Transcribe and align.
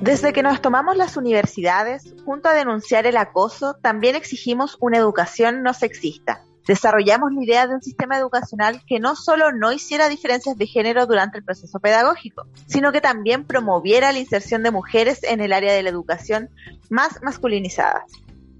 Desde 0.00 0.32
que 0.32 0.42
nos 0.42 0.62
tomamos 0.62 0.96
las 0.96 1.16
universidades, 1.16 2.14
junto 2.24 2.48
a 2.48 2.54
denunciar 2.54 3.06
el 3.06 3.16
acoso, 3.16 3.74
también 3.82 4.16
exigimos 4.16 4.78
una 4.80 4.96
educación 4.98 5.62
no 5.62 5.74
sexista. 5.74 6.42
Desarrollamos 6.66 7.32
la 7.32 7.44
idea 7.44 7.66
de 7.66 7.74
un 7.74 7.82
sistema 7.82 8.18
educacional 8.18 8.82
que 8.86 9.00
no 9.00 9.16
solo 9.16 9.52
no 9.52 9.72
hiciera 9.72 10.08
diferencias 10.08 10.56
de 10.56 10.66
género 10.66 11.06
durante 11.06 11.38
el 11.38 11.44
proceso 11.44 11.78
pedagógico, 11.78 12.46
sino 12.66 12.90
que 12.90 13.00
también 13.00 13.44
promoviera 13.44 14.12
la 14.12 14.18
inserción 14.18 14.62
de 14.62 14.70
mujeres 14.70 15.22
en 15.24 15.40
el 15.40 15.52
área 15.52 15.74
de 15.74 15.82
la 15.82 15.90
educación 15.90 16.48
más 16.88 17.22
masculinizadas. 17.22 18.04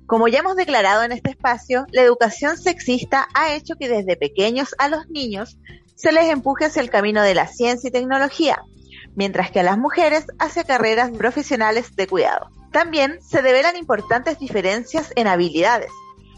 Como 0.06 0.28
ya 0.28 0.38
hemos 0.38 0.54
declarado 0.54 1.02
en 1.02 1.12
este 1.12 1.30
espacio, 1.30 1.86
la 1.90 2.02
educación 2.02 2.56
sexista 2.56 3.26
ha 3.34 3.54
hecho 3.54 3.74
que 3.74 3.88
desde 3.88 4.16
pequeños 4.16 4.74
a 4.78 4.88
los 4.88 5.08
niños 5.08 5.58
se 5.96 6.12
les 6.12 6.30
empuje 6.30 6.66
hacia 6.66 6.82
el 6.82 6.90
camino 6.90 7.22
de 7.22 7.34
la 7.34 7.48
ciencia 7.48 7.88
y 7.88 7.90
tecnología, 7.90 8.62
mientras 9.16 9.50
que 9.50 9.60
a 9.60 9.64
las 9.64 9.78
mujeres 9.78 10.26
hacia 10.38 10.62
carreras 10.62 11.10
profesionales 11.10 11.96
de 11.96 12.06
cuidado. 12.06 12.50
También 12.70 13.18
se 13.22 13.42
develan 13.42 13.76
importantes 13.76 14.38
diferencias 14.38 15.12
en 15.16 15.26
habilidades, 15.26 15.90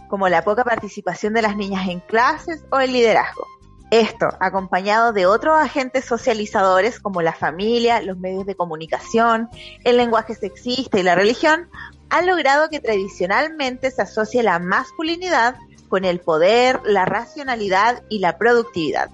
como 0.08 0.28
la 0.28 0.44
poca 0.44 0.64
participación 0.64 1.34
de 1.34 1.42
las 1.42 1.56
niñas 1.56 1.88
en 1.88 2.00
clases 2.00 2.64
o 2.70 2.78
el 2.78 2.92
liderazgo. 2.92 3.46
Esto, 3.90 4.28
acompañado 4.38 5.12
de 5.12 5.26
otros 5.26 5.58
agentes 5.58 6.04
socializadores 6.04 7.00
como 7.00 7.22
la 7.22 7.32
familia, 7.32 8.02
los 8.02 8.18
medios 8.18 8.44
de 8.44 8.54
comunicación, 8.54 9.48
el 9.82 9.96
lenguaje 9.96 10.34
sexista 10.34 11.00
y 11.00 11.02
la 11.02 11.14
religión, 11.14 11.68
ha 12.10 12.22
logrado 12.22 12.68
que 12.68 12.80
tradicionalmente 12.80 13.90
se 13.90 14.02
asocie 14.02 14.42
la 14.42 14.58
masculinidad 14.58 15.56
con 15.88 16.04
el 16.04 16.20
poder, 16.20 16.80
la 16.84 17.06
racionalidad 17.06 18.02
y 18.10 18.18
la 18.18 18.36
productividad. 18.36 19.08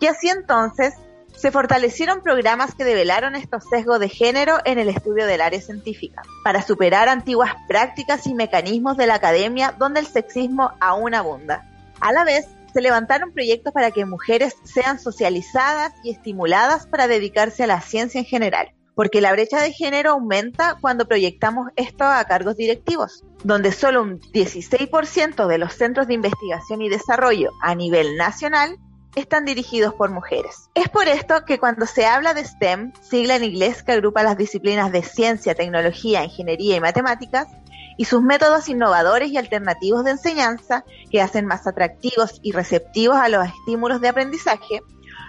Y 0.00 0.06
así 0.06 0.28
entonces 0.28 0.94
se 1.38 1.52
fortalecieron 1.52 2.20
programas 2.22 2.74
que 2.74 2.84
develaron 2.84 3.36
estos 3.36 3.64
sesgos 3.70 4.00
de 4.00 4.08
género 4.08 4.58
en 4.64 4.78
el 4.78 4.88
estudio 4.88 5.26
del 5.26 5.40
área 5.40 5.60
científica, 5.60 6.22
para 6.42 6.62
superar 6.62 7.08
antiguas 7.08 7.52
prácticas 7.68 8.26
y 8.26 8.34
mecanismos 8.34 8.96
de 8.96 9.06
la 9.06 9.14
academia 9.14 9.74
donde 9.78 10.00
el 10.00 10.06
sexismo 10.06 10.72
aún 10.80 11.14
abunda. 11.14 11.70
A 12.00 12.12
la 12.12 12.24
vez, 12.24 12.48
se 12.72 12.80
levantaron 12.80 13.32
proyectos 13.32 13.72
para 13.72 13.90
que 13.92 14.04
mujeres 14.04 14.56
sean 14.64 14.98
socializadas 14.98 15.92
y 16.02 16.10
estimuladas 16.10 16.86
para 16.86 17.08
dedicarse 17.08 17.64
a 17.64 17.68
la 17.68 17.80
ciencia 17.80 18.18
en 18.18 18.26
general, 18.26 18.72
porque 18.94 19.20
la 19.20 19.32
brecha 19.32 19.60
de 19.60 19.72
género 19.72 20.10
aumenta 20.10 20.76
cuando 20.80 21.06
proyectamos 21.06 21.70
esto 21.76 22.04
a 22.04 22.24
cargos 22.24 22.56
directivos, 22.56 23.24
donde 23.44 23.72
solo 23.72 24.02
un 24.02 24.20
16% 24.20 25.46
de 25.46 25.58
los 25.58 25.72
centros 25.72 26.08
de 26.08 26.14
investigación 26.14 26.82
y 26.82 26.88
desarrollo 26.88 27.50
a 27.62 27.74
nivel 27.76 28.16
nacional 28.16 28.76
están 29.18 29.44
dirigidos 29.44 29.94
por 29.94 30.10
mujeres. 30.10 30.70
Es 30.74 30.88
por 30.88 31.08
esto 31.08 31.44
que 31.44 31.58
cuando 31.58 31.86
se 31.86 32.06
habla 32.06 32.34
de 32.34 32.44
STEM, 32.44 32.92
sigla 33.00 33.36
en 33.36 33.44
inglés 33.44 33.82
que 33.82 33.92
agrupa 33.92 34.22
las 34.22 34.36
disciplinas 34.36 34.92
de 34.92 35.02
ciencia, 35.02 35.54
tecnología, 35.54 36.24
ingeniería 36.24 36.76
y 36.76 36.80
matemáticas, 36.80 37.48
y 37.96 38.04
sus 38.04 38.22
métodos 38.22 38.68
innovadores 38.68 39.30
y 39.30 39.36
alternativos 39.36 40.04
de 40.04 40.12
enseñanza 40.12 40.84
que 41.10 41.20
hacen 41.20 41.46
más 41.46 41.66
atractivos 41.66 42.38
y 42.42 42.52
receptivos 42.52 43.16
a 43.16 43.28
los 43.28 43.44
estímulos 43.46 44.00
de 44.00 44.08
aprendizaje, 44.08 44.82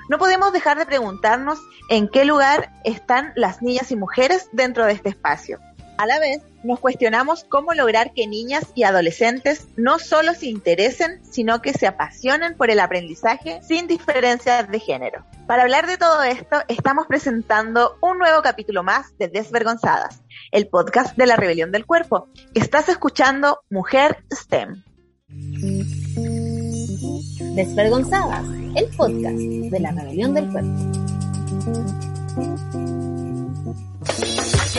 no 0.09 0.17
podemos 0.17 0.51
dejar 0.51 0.77
de 0.77 0.85
preguntarnos 0.85 1.59
en 1.89 2.07
qué 2.07 2.25
lugar 2.25 2.71
están 2.83 3.31
las 3.35 3.61
niñas 3.61 3.91
y 3.91 3.95
mujeres 3.95 4.49
dentro 4.51 4.85
de 4.85 4.93
este 4.93 5.09
espacio. 5.09 5.59
A 5.97 6.05
la 6.05 6.19
vez, 6.19 6.41
nos 6.63 6.79
cuestionamos 6.79 7.45
cómo 7.45 7.73
lograr 7.73 8.13
que 8.13 8.27
niñas 8.27 8.65
y 8.75 8.83
adolescentes 8.83 9.67
no 9.77 9.99
solo 9.99 10.33
se 10.33 10.47
interesen, 10.47 11.21
sino 11.23 11.61
que 11.61 11.73
se 11.73 11.87
apasionen 11.87 12.55
por 12.55 12.69
el 12.69 12.79
aprendizaje 12.79 13.61
sin 13.61 13.87
diferencias 13.87 14.69
de 14.69 14.79
género. 14.79 15.25
Para 15.47 15.63
hablar 15.63 15.87
de 15.87 15.97
todo 15.97 16.21
esto, 16.23 16.57
estamos 16.67 17.07
presentando 17.07 17.97
un 18.01 18.17
nuevo 18.17 18.41
capítulo 18.41 18.83
más 18.83 19.17
de 19.17 19.27
Desvergonzadas, 19.27 20.21
el 20.51 20.67
podcast 20.67 21.17
de 21.17 21.25
la 21.25 21.35
rebelión 21.35 21.71
del 21.71 21.85
cuerpo. 21.85 22.29
Estás 22.53 22.89
escuchando 22.89 23.61
Mujer 23.69 24.23
STEM. 24.33 24.83
Desvergonzadas, 27.55 28.45
el 28.75 28.85
podcast 28.95 29.37
de 29.37 29.79
la 29.79 29.91
rebelión 29.91 30.33
del 30.33 30.49
cuerpo. 30.51 30.69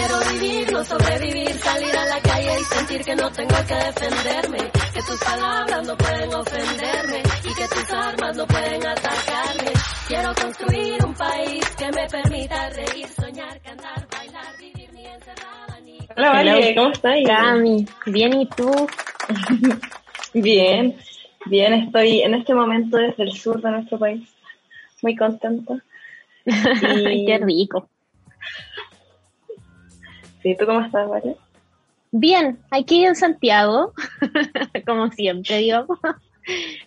Quiero 0.01 0.19
vivir, 0.33 0.73
no 0.73 0.83
sobrevivir, 0.83 1.53
salir 1.59 1.95
a 1.95 2.07
la 2.07 2.21
calle 2.23 2.53
y 2.59 2.65
sentir 2.75 3.05
que 3.05 3.15
no 3.17 3.31
tengo 3.33 3.55
que 3.69 3.75
defenderme, 3.75 4.59
que 4.95 5.03
tus 5.03 5.21
palabras 5.21 5.87
no 5.87 5.95
pueden 5.95 6.35
ofenderme 6.35 7.23
y 7.45 7.55
que 7.55 7.69
tus 7.69 7.91
armas 7.93 8.35
no 8.35 8.47
pueden 8.47 8.87
atacarme. 8.87 9.73
Quiero 10.09 10.35
construir 10.35 11.05
un 11.05 11.13
país 11.13 11.77
que 11.77 11.85
me 11.93 12.07
permita 12.09 12.71
reír, 12.71 13.07
soñar, 13.09 13.61
cantar, 13.61 14.09
bailar, 14.11 14.57
vivir 14.59 14.91
ni 14.95 15.05
encerrada 15.05 15.81
ni... 15.85 15.99
Hola, 16.17 16.31
Vale, 16.31 16.75
¿cómo 16.75 16.93
estás? 16.93 17.17
Cami, 17.27 17.87
bien, 18.07 18.41
¿y 18.41 18.47
tú? 18.47 18.73
bien, 20.33 20.97
bien, 21.45 21.75
estoy 21.75 22.23
en 22.23 22.35
este 22.37 22.55
momento 22.55 22.97
desde 22.97 23.25
el 23.25 23.33
sur 23.33 23.61
de 23.61 23.71
nuestro 23.71 23.99
país, 23.99 24.27
muy 25.03 25.15
contenta. 25.15 25.75
Y... 26.47 27.27
Qué 27.27 27.37
rico. 27.37 27.87
Sí, 30.43 30.57
¿tú 30.57 30.67
cómo 30.67 30.81
estás, 30.81 31.09
Vale? 31.09 31.37
Bien, 32.13 32.59
aquí 32.71 33.05
en 33.05 33.15
Santiago, 33.15 33.93
como 34.87 35.11
siempre, 35.11 35.59
digamos, 35.59 35.99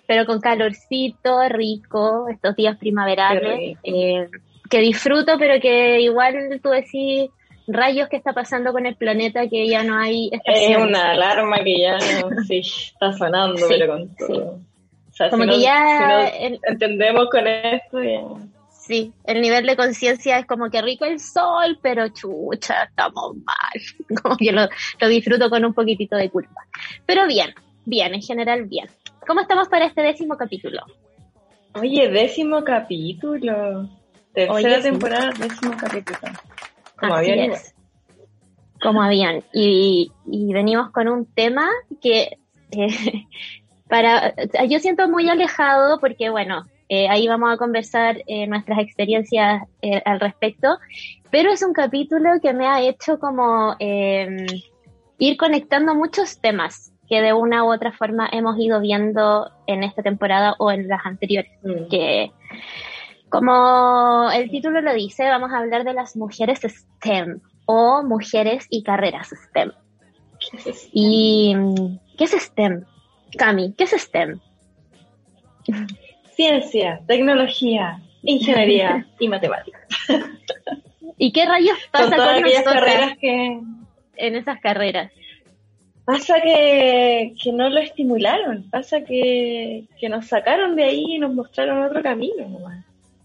pero 0.06 0.25
con 0.25 0.41
calorcito, 0.41 1.40
rico, 1.47 2.28
estos 2.30 2.56
días 2.56 2.78
primaverales, 2.78 3.78
eh, 3.84 4.28
que 4.69 4.80
disfruto, 4.80 5.38
pero 5.38 5.62
que 5.62 6.02
igual 6.02 6.59
tú 6.62 6.69
decís 6.69 7.30
rayos 7.68 8.09
que 8.09 8.18
está 8.18 8.34
pasando 8.34 8.74
con 8.74 8.86
el 8.86 8.96
planeta, 8.96 9.47
que 9.47 9.68
ya 9.68 9.84
no 9.84 9.97
hay. 9.97 10.30
Es 10.46 10.78
una 10.78 11.12
alarma 11.12 11.64
que 11.64 11.80
ya 11.80 11.97
no, 11.97 12.44
sí, 12.47 12.59
está 12.59 13.14
sonando, 13.14 13.62
pero 13.70 13.88
con 13.88 14.16
todo. 14.16 14.59
O 15.09 15.16
sea, 15.16 15.30
como 15.30 15.46
que 15.46 15.62
ya... 15.62 16.28
entendemos 16.68 17.30
con 17.30 17.47
esto, 17.47 18.00
Sí, 18.86 19.14
el 19.24 19.42
nivel 19.42 19.66
de 19.66 19.78
conciencia 19.78 20.38
es 20.40 20.46
como 20.46 20.70
que 20.70 20.82
rico 20.82 21.06
el 21.06 21.18
sol, 21.18 21.80
pero 21.82 22.10
chucha, 22.10 22.84
estamos 22.84 23.38
mal. 23.38 24.18
Como 24.22 24.36
que 24.36 24.52
lo, 24.52 24.68
disfruto 25.08 25.50
con 25.50 25.64
un 25.64 25.74
poquitito 25.74 26.18
de 26.18 26.30
culpa. 26.30 26.68
Pero 27.06 27.26
bien, 27.26 27.54
bien, 27.86 28.14
en 28.14 28.22
general 28.22 28.66
bien. 28.66 28.90
¿Cómo 29.26 29.40
estamos 29.40 29.70
para 29.70 29.86
este 29.86 30.02
décimo 30.02 30.36
capítulo? 30.36 30.82
Oye, 31.76 32.10
décimo 32.10 32.62
capítulo. 32.66 33.88
Tercera 34.34 34.82
temporada, 34.82 35.32
décimo 35.40 35.78
capítulo. 35.80 36.20
Como 37.00 37.16
habían. 37.16 37.54
Como 38.82 39.02
habían. 39.02 39.44
Y, 39.54 40.12
y 40.26 40.52
venimos 40.52 40.92
con 40.92 41.08
un 41.08 41.26
tema 41.26 41.70
que 42.02 42.38
eh, 42.72 43.28
para 43.88 44.34
yo 44.68 44.80
siento 44.80 45.08
muy 45.08 45.30
alejado 45.30 46.02
porque 46.02 46.30
bueno 46.30 46.66
eh, 46.90 47.08
ahí 47.10 47.28
vamos 47.28 47.54
a 47.54 47.58
conversar 47.58 48.22
eh, 48.28 48.48
nuestras 48.48 48.80
experiencias 48.80 49.64
eh, 49.82 50.02
al 50.06 50.20
respecto, 50.20 50.78
pero 51.32 51.52
es 51.52 51.64
un 51.64 51.74
capítulo 51.74 52.30
que 52.42 52.54
me 52.54 52.68
ha 52.68 52.82
hecho 52.82 53.20
como 53.20 53.76
ir 53.80 55.38
conectando 55.38 55.96
muchos 55.96 56.40
temas 56.40 56.92
que 57.08 57.22
de 57.22 57.34
una 57.34 57.64
u 57.64 57.74
otra 57.74 57.92
forma 57.92 58.30
hemos 58.32 58.58
ido 58.60 58.80
viendo 58.80 59.50
en 59.68 59.84
esta 59.84 60.02
temporada 60.02 60.56
o 60.60 60.72
en 60.72 60.88
las 60.88 61.06
anteriores. 61.06 61.52
Mm. 61.64 61.90
Que, 61.90 62.32
como 63.30 64.30
el 64.32 64.50
título 64.50 64.82
lo 64.82 64.94
dice, 64.94 65.28
vamos 65.28 65.52
a 65.52 65.58
hablar 65.58 65.84
de 65.84 65.94
las 65.94 66.16
mujeres 66.16 66.60
STEM 66.62 67.42
o 67.66 68.04
mujeres 68.04 68.68
y 68.70 68.84
carreras 68.84 69.30
STEM. 69.30 69.72
¿Y 70.92 71.56
qué 72.18 72.26
es 72.26 72.32
STEM? 72.32 72.86
Cami, 73.38 73.74
¿qué 73.74 73.86
es 73.86 73.92
STEM? 73.92 74.40
Ciencia, 76.36 77.02
tecnología, 77.08 78.02
ingeniería 78.24 79.08
y 79.20 79.28
matemáticas. 79.28 79.82
¿Y 81.18 81.32
qué 81.32 81.46
rayos 81.46 81.78
pasa 81.91 82.16
con, 82.16 82.28
aquellas 82.28 82.64
carreras 82.64 83.18
que 83.20 83.59
en 84.18 84.35
esas 84.35 84.59
carreras? 84.59 85.12
Pasa 86.06 86.41
que, 86.41 87.34
que 87.41 87.53
no 87.53 87.70
lo 87.70 87.80
estimularon, 87.80 88.70
pasa 88.70 89.06
que, 89.06 89.85
que, 89.97 90.09
nos 90.09 90.28
sacaron 90.28 90.76
de 90.76 90.84
ahí 90.84 91.16
y 91.16 91.20
nos 91.20 91.34
mostraron 91.34 91.82
otro 91.84 92.03
camino 92.03 92.46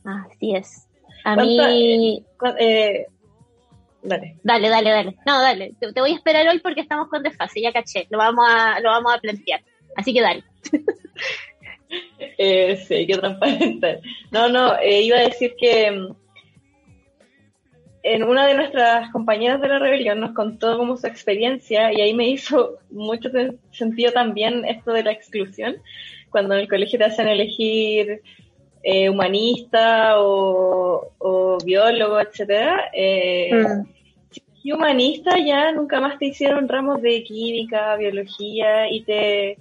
Así 0.04 0.54
es. 0.54 0.86
A 1.24 1.34
mí... 1.34 2.22
Eh, 2.60 3.06
dale. 4.02 4.36
Dale, 4.44 4.68
dale, 4.68 4.90
dale. 4.90 5.16
No, 5.26 5.42
dale. 5.42 5.74
Te, 5.80 5.92
te, 5.92 6.00
voy 6.00 6.12
a 6.12 6.14
esperar 6.14 6.46
hoy 6.46 6.60
porque 6.60 6.80
estamos 6.80 7.08
con 7.08 7.22
desfase, 7.22 7.60
ya 7.60 7.72
caché. 7.72 8.06
Lo 8.10 8.18
vamos 8.18 8.46
a, 8.48 8.78
lo 8.78 8.90
vamos 8.90 9.12
a 9.12 9.18
plantear. 9.18 9.60
Así 9.96 10.14
que 10.14 10.20
dale. 10.20 10.44
Eh, 12.18 12.76
sí, 12.76 13.06
qué 13.06 13.16
transparente. 13.16 14.00
No, 14.30 14.48
no, 14.48 14.76
eh, 14.78 15.02
iba 15.02 15.18
a 15.18 15.22
decir 15.22 15.54
que 15.58 15.90
mm, 15.90 16.14
en 18.02 18.22
una 18.22 18.46
de 18.46 18.54
nuestras 18.54 19.10
compañeras 19.10 19.60
de 19.60 19.68
la 19.68 19.78
rebelión 19.78 20.20
nos 20.20 20.32
contó 20.32 20.78
como 20.78 20.96
su 20.96 21.06
experiencia 21.06 21.92
y 21.92 22.00
ahí 22.00 22.14
me 22.14 22.28
hizo 22.28 22.78
mucho 22.90 23.28
sentido 23.72 24.12
también 24.12 24.64
esto 24.64 24.92
de 24.92 25.02
la 25.02 25.12
exclusión, 25.12 25.76
cuando 26.30 26.54
en 26.54 26.60
el 26.60 26.68
colegio 26.68 26.98
te 26.98 27.06
hacen 27.06 27.28
elegir 27.28 28.22
eh, 28.82 29.10
humanista 29.10 30.14
o, 30.18 31.58
biólogo, 31.64 32.20
etcétera, 32.20 32.90
eh, 32.92 33.50
mm. 33.52 34.72
humanista 34.72 35.38
ya 35.38 35.72
nunca 35.72 36.00
más 36.00 36.18
te 36.18 36.26
hicieron 36.26 36.68
ramos 36.68 37.02
de 37.02 37.24
química, 37.24 37.96
biología 37.96 38.90
y 38.90 39.02
te 39.02 39.58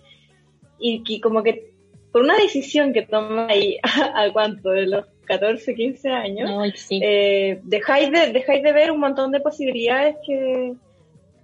y, 0.79 1.19
como 1.21 1.41
que 1.41 1.71
por 2.11 2.21
una 2.21 2.37
decisión 2.37 2.93
que 2.93 3.03
tomas 3.03 3.49
ahí 3.49 3.77
a, 3.83 4.31
cuánto 4.31 4.69
de 4.69 4.87
los 4.87 5.05
14, 5.25 5.75
15 5.75 6.09
años, 6.09 6.73
eh, 6.89 7.59
dejáis 7.63 8.11
de 8.11 8.31
dejáis 8.31 8.63
de 8.63 8.71
ver 8.71 8.91
un 8.91 8.99
montón 8.99 9.31
de 9.31 9.39
posibilidades 9.39 10.15
que 10.25 10.73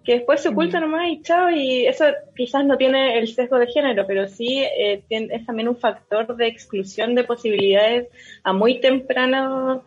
que 0.04 0.16
después 0.16 0.42
se 0.42 0.50
oculta 0.50 0.80
mm. 0.80 0.82
nomás 0.82 1.08
y 1.10 1.22
chao, 1.22 1.50
y 1.50 1.86
eso 1.86 2.06
quizás 2.36 2.66
no 2.66 2.78
tiene 2.78 3.18
el 3.18 3.28
sesgo 3.28 3.58
de 3.58 3.68
género, 3.68 4.06
pero 4.06 4.28
sí 4.28 4.60
eh, 4.60 5.04
es 5.10 5.46
también 5.46 5.70
un 5.70 5.78
factor 5.78 6.36
de 6.36 6.48
exclusión 6.48 7.16
de 7.16 7.24
posibilidades 7.24 8.10
a 8.44 8.54
muy 8.54 8.82
temprana, 8.82 9.82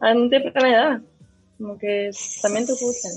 a 0.00 0.14
muy 0.14 0.30
temprana 0.30 0.68
edad, 0.68 1.00
como 1.58 1.78
que 1.78 2.10
también 2.40 2.66
te 2.66 2.72
ocultan. 2.72 3.12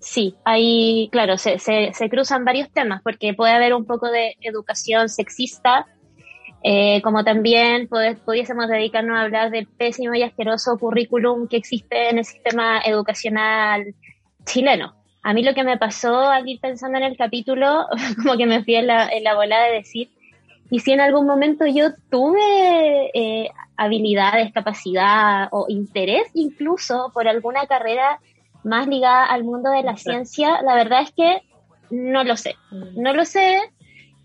Sí, 0.00 0.34
ahí, 0.44 1.08
claro, 1.12 1.38
se, 1.38 1.58
se, 1.58 1.92
se, 1.94 2.10
cruzan 2.10 2.44
varios 2.44 2.70
temas, 2.70 3.00
porque 3.02 3.32
puede 3.32 3.52
haber 3.52 3.72
un 3.72 3.86
poco 3.86 4.10
de 4.10 4.36
educación 4.42 5.08
sexista, 5.08 5.86
eh, 6.64 7.00
como 7.02 7.22
también 7.22 7.88
pudiésemos 7.88 8.68
dedicarnos 8.68 9.16
a 9.16 9.22
hablar 9.22 9.52
del 9.52 9.68
pésimo 9.68 10.14
y 10.14 10.22
asqueroso 10.22 10.76
currículum 10.78 11.46
que 11.46 11.58
existe 11.58 12.08
en 12.08 12.18
el 12.18 12.24
sistema 12.24 12.80
educacional 12.84 13.94
chileno 14.44 14.94
a 15.24 15.32
mí 15.32 15.42
lo 15.42 15.54
que 15.54 15.64
me 15.64 15.78
pasó 15.78 16.20
al 16.20 16.46
ir 16.46 16.60
pensando 16.60 16.98
en 16.98 17.04
el 17.04 17.16
capítulo, 17.16 17.86
como 18.22 18.36
que 18.36 18.46
me 18.46 18.62
fui 18.62 18.76
en 18.76 18.86
la, 18.86 19.08
en 19.08 19.24
la 19.24 19.34
bola 19.34 19.58
de 19.64 19.72
decir, 19.72 20.10
y 20.70 20.80
si 20.80 20.92
en 20.92 21.00
algún 21.00 21.26
momento 21.26 21.66
yo 21.66 21.88
tuve 22.10 23.10
eh, 23.14 23.48
habilidades, 23.76 24.52
capacidad 24.52 25.48
o 25.50 25.64
interés 25.68 26.24
incluso 26.34 27.10
por 27.12 27.26
alguna 27.26 27.66
carrera 27.66 28.20
más 28.64 28.86
ligada 28.86 29.24
al 29.24 29.44
mundo 29.44 29.70
de 29.70 29.82
la 29.82 29.96
ciencia, 29.96 30.60
la 30.62 30.74
verdad 30.74 31.02
es 31.02 31.12
que 31.12 31.42
no 31.90 32.22
lo 32.24 32.36
sé. 32.36 32.56
Mm. 32.70 33.02
No 33.02 33.12
lo 33.14 33.24
sé, 33.24 33.60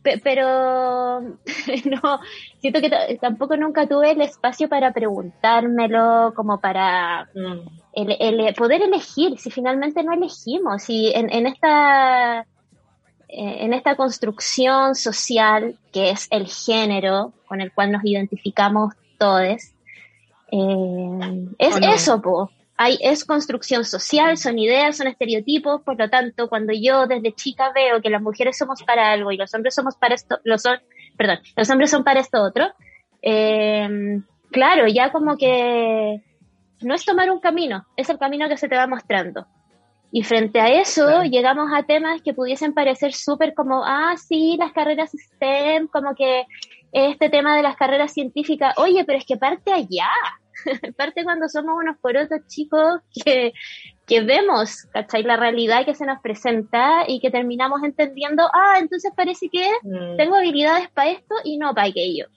pero 0.02 1.22
no, 1.22 2.20
siento 2.60 2.82
que 2.82 3.18
tampoco 3.22 3.58
nunca 3.58 3.88
tuve 3.88 4.12
el 4.12 4.22
espacio 4.22 4.70
para 4.70 4.92
preguntármelo, 4.94 6.34
como 6.36 6.60
para 6.60 7.30
mm. 7.34 7.68
el, 7.94 8.54
poder 8.56 8.82
elegir, 8.82 9.38
si 9.38 9.52
finalmente 9.52 10.04
no 10.04 10.14
elegimos, 10.14 10.84
si 10.84 11.12
en, 11.14 11.32
en 11.32 11.48
esta 11.48 12.46
en 13.32 13.76
esta 13.76 13.96
construcción 13.96 14.96
social 14.96 15.78
que 15.94 16.10
es 16.10 16.28
el 16.32 16.48
género 16.48 17.32
con 17.48 17.62
el 17.62 17.72
cual 17.72 17.92
nos 17.92 18.04
identificamos 18.04 18.96
todos, 19.20 19.72
eh, 20.52 21.48
es 21.60 21.78
eso, 21.80 22.20
po 22.22 22.50
hay, 22.82 22.98
es 23.02 23.26
construcción 23.26 23.84
social, 23.84 24.38
son 24.38 24.58
ideas, 24.58 24.96
son 24.96 25.08
estereotipos, 25.08 25.82
por 25.82 26.00
lo 26.00 26.10
tanto, 26.10 26.48
cuando 26.48 26.72
yo 26.72 27.08
desde 27.08 27.34
chica 27.34 27.74
veo 27.76 28.02
que 28.02 28.10
las 28.10 28.22
mujeres 28.22 28.58
somos 28.58 28.84
para 28.84 29.12
algo 29.12 29.34
y 29.34 29.38
los 29.38 29.54
hombres 29.54 29.76
somos 29.76 29.98
para 29.98 30.16
esto, 30.16 30.40
los 30.46 30.62
son, 30.62 30.80
perdón, 31.18 31.40
los 31.58 31.70
hombres 31.70 31.92
son 31.92 32.06
para 32.06 32.22
esto 32.22 32.42
otro, 32.42 32.72
eh, 33.22 34.22
claro, 34.50 34.88
ya 34.88 35.12
como 35.12 35.36
que 35.36 36.22
no 36.80 36.96
es 36.96 37.04
tomar 37.04 37.30
un 37.30 37.42
camino, 37.42 37.86
es 37.98 38.10
el 38.10 38.18
camino 38.18 38.48
que 38.48 38.56
se 38.56 38.70
te 38.70 38.78
va 38.78 38.88
mostrando. 38.88 39.46
Y 40.14 40.24
frente 40.24 40.62
a 40.62 40.70
eso 40.70 41.24
llegamos 41.24 41.74
a 41.74 41.84
temas 41.84 42.22
que 42.22 42.34
pudiesen 42.34 42.74
parecer 42.74 43.12
súper 43.12 43.54
como, 43.56 43.84
ah, 43.84 44.16
sí, 44.16 44.56
las 44.58 44.72
carreras 44.72 45.12
STEM, 45.12 45.90
como 45.90 46.16
que 46.16 46.46
este 46.94 47.30
tema 47.30 47.58
de 47.58 47.62
las 47.62 47.76
carreras 47.76 48.14
científicas, 48.14 48.74
oye, 48.78 49.04
pero 49.04 49.18
es 49.18 49.26
que 49.26 49.36
parte 49.36 49.74
allá, 49.74 50.08
parte 50.98 51.24
cuando 51.24 51.48
somos 51.50 51.76
unos 51.78 51.98
porotos 51.98 52.40
chicos 52.48 53.02
que, 53.14 53.54
que 54.06 54.22
vemos, 54.22 54.88
¿cachai? 54.92 55.24
La 55.24 55.38
realidad 55.38 55.86
que 55.86 55.96
se 55.96 56.06
nos 56.06 56.20
presenta 56.22 57.04
y 57.08 57.20
que 57.20 57.32
terminamos 57.32 57.84
entendiendo, 57.84 58.44
ah, 58.54 58.78
entonces 58.80 59.12
parece 59.16 59.50
que 59.50 59.70
mm. 59.84 60.18
tengo 60.18 60.36
habilidades 60.36 60.90
para 60.90 61.12
esto 61.12 61.36
y 61.44 61.58
no 61.58 61.74
para 61.74 61.88
aquello. 61.88 62.28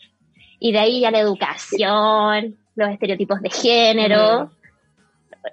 Y 0.58 0.72
de 0.72 0.78
ahí 0.78 1.00
ya 1.00 1.10
la 1.10 1.20
educación, 1.20 2.56
los 2.76 2.90
estereotipos 2.90 3.40
de 3.40 3.50
género, 3.50 4.44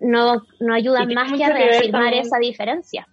mm. 0.02 0.10
no, 0.10 0.44
no 0.60 0.74
ayudan 0.74 1.14
más 1.14 1.32
que 1.32 1.44
a 1.44 1.50
reafirmar 1.50 2.14
esa 2.14 2.38
diferencia. 2.38 3.08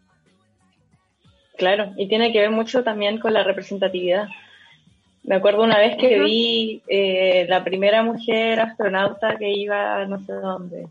Claro, 1.57 1.93
y 1.97 2.07
tiene 2.09 2.33
que 2.33 2.41
ver 2.41 2.51
mucho 2.51 2.85
también 2.85 3.19
con 3.19 3.33
la 3.33 3.43
representatividad. 3.43 4.29
Me 5.27 5.35
acuerdo 5.35 5.65
una 5.65 5.79
vez 5.79 5.97
que 5.97 6.21
vi 6.21 6.83
eh, 6.87 7.47
la 7.49 7.65
primera 7.65 8.03
mujer 8.05 8.61
astronauta 8.61 9.37
que 9.37 9.51
iba 9.51 10.07
no 10.07 10.21
sé 10.25 10.33
dónde. 10.33 10.87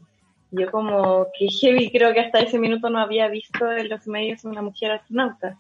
Yo 0.52 0.70
como 0.72 1.28
que 1.38 1.48
heavy, 1.48 1.90
creo 1.90 2.14
que 2.14 2.20
hasta 2.20 2.40
ese 2.40 2.60
minuto 2.60 2.90
no 2.90 3.00
había 3.00 3.30
visto 3.30 3.72
en 3.72 3.88
los 3.88 4.06
medios 4.08 4.44
una 4.44 4.62
mujer 4.62 4.92
astronauta. 4.92 5.58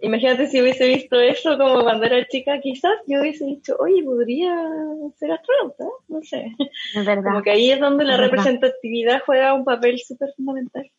Imagínate 0.00 0.46
si 0.46 0.60
hubiese 0.60 0.86
visto 0.88 1.18
eso 1.18 1.56
como 1.56 1.82
cuando 1.82 2.04
era 2.04 2.26
chica, 2.28 2.60
quizás 2.60 2.92
yo 3.06 3.20
hubiese 3.20 3.46
dicho, 3.46 3.74
oye, 3.78 4.02
podría 4.04 4.54
ser 5.18 5.32
astronauta, 5.32 5.86
no 6.08 6.22
sé. 6.22 6.52
Es 6.94 7.06
verdad. 7.06 7.24
Como 7.24 7.42
que 7.42 7.50
ahí 7.50 7.70
es 7.70 7.80
donde 7.80 8.04
la 8.04 8.18
representatividad 8.18 9.22
juega 9.24 9.54
un 9.54 9.64
papel 9.64 9.98
súper 9.98 10.34
fundamental. 10.36 10.90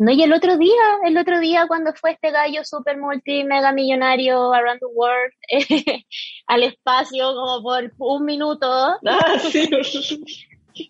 No, 0.00 0.10
y 0.10 0.22
el 0.22 0.32
otro 0.32 0.56
día, 0.56 0.80
el 1.04 1.18
otro 1.18 1.40
día 1.40 1.66
cuando 1.68 1.92
fue 1.92 2.12
este 2.12 2.30
gallo 2.30 2.64
super 2.64 2.96
multi 2.96 3.44
mega 3.44 3.70
millonario 3.70 4.50
around 4.54 4.80
the 4.80 4.86
world 4.86 5.30
al 6.46 6.62
espacio 6.62 7.34
como 7.34 7.62
por 7.62 7.92
un 7.98 8.24
minuto. 8.24 8.66
Ah, 8.66 9.38
sí. 9.50 9.68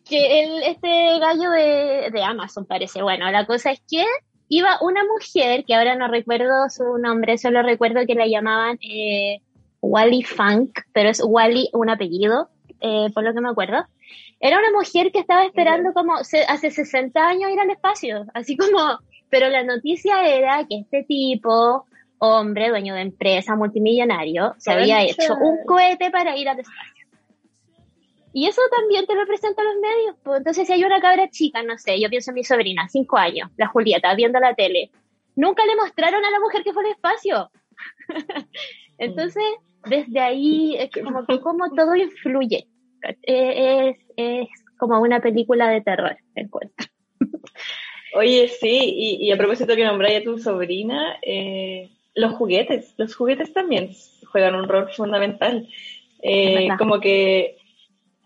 que 0.09 0.43
el, 0.45 0.63
este 0.63 1.19
gallo 1.19 1.51
de, 1.51 2.11
de, 2.13 2.23
Amazon 2.23 2.65
parece. 2.67 3.03
Bueno, 3.03 3.29
la 3.33 3.47
cosa 3.47 3.73
es 3.73 3.83
que 3.91 4.05
iba 4.49 4.79
una 4.81 5.03
mujer, 5.03 5.65
que 5.65 5.75
ahora 5.75 5.97
no 5.97 6.07
recuerdo 6.07 6.69
su 6.69 6.97
nombre, 6.99 7.37
solo 7.37 7.63
recuerdo 7.63 8.07
que 8.07 8.15
la 8.15 8.29
llamaban 8.29 8.79
eh, 8.81 9.41
Wally 9.81 10.23
Funk, 10.23 10.83
pero 10.93 11.09
es 11.09 11.21
Wally 11.21 11.69
un 11.73 11.91
apellido, 11.91 12.49
eh, 12.81 13.09
por 13.13 13.25
lo 13.25 13.35
que 13.35 13.41
me 13.41 13.49
acuerdo. 13.49 13.87
Era 14.41 14.59
una 14.59 14.73
mujer 14.73 15.13
que 15.13 15.19
estaba 15.19 15.45
esperando 15.45 15.93
como 15.93 16.15
hace 16.15 16.71
60 16.71 17.21
años 17.21 17.51
ir 17.53 17.61
al 17.61 17.71
espacio, 17.71 18.25
así 18.33 18.57
como, 18.57 18.99
pero 19.29 19.51
la 19.51 19.63
noticia 19.63 20.27
era 20.27 20.67
que 20.67 20.79
este 20.79 21.05
tipo, 21.05 21.85
hombre, 22.19 22.71
dueño 22.71 22.95
de 22.95 23.03
empresa, 23.03 23.55
multimillonario, 23.55 24.55
se 24.57 24.73
había 24.73 25.03
hecho 25.05 25.35
un 25.35 25.59
cohete 25.67 26.11
para 26.11 26.37
ir 26.39 26.49
al 26.49 26.59
espacio. 26.59 27.07
Y 28.33 28.47
eso 28.47 28.63
también 28.71 29.07
te 29.07 29.15
lo 29.15 29.27
presentan 29.27 29.67
los 29.67 29.75
medios. 29.77 30.17
Pues 30.23 30.39
entonces, 30.39 30.67
si 30.67 30.73
hay 30.73 30.85
una 30.85 31.01
cabra 31.01 31.29
chica, 31.29 31.63
no 31.63 31.77
sé, 31.77 32.01
yo 32.01 32.09
pienso 32.09 32.31
en 32.31 32.37
mi 32.37 32.45
sobrina, 32.45 32.89
cinco 32.89 33.19
años, 33.19 33.51
la 33.57 33.67
Julieta, 33.67 34.15
viendo 34.15 34.39
la 34.41 34.55
tele, 34.55 34.91
nunca 35.37 35.67
le 35.67 35.77
mostraron 35.77 36.25
a 36.25 36.31
la 36.31 36.41
mujer 36.41 36.63
que 36.63 36.73
fue 36.73 36.85
al 36.85 36.93
espacio. 36.93 37.51
entonces, 38.99 39.45
desde 39.87 40.21
ahí, 40.21 40.77
es 40.79 40.91
como, 40.93 41.27
como 41.43 41.71
todo 41.75 41.95
influye. 41.95 42.69
Es, 43.23 43.97
es 44.17 44.49
como 44.79 45.01
una 45.01 45.21
película 45.21 45.69
de 45.69 45.81
terror, 45.81 46.17
encuentro. 46.35 46.87
Oye, 48.15 48.49
sí, 48.49 49.19
y, 49.21 49.31
a 49.31 49.37
propósito 49.37 49.77
que 49.77 49.85
nombráis 49.85 50.21
a 50.21 50.25
tu 50.25 50.39
sobrina, 50.39 51.19
eh, 51.23 51.91
los 52.15 52.35
juguetes, 52.35 52.95
los 52.97 53.15
juguetes 53.15 53.53
también 53.53 53.91
juegan 54.33 54.57
un 54.57 54.69
rol 54.69 54.91
fundamental. 54.93 55.69
Eh, 56.23 56.69
como 56.77 57.01
que 57.01 57.57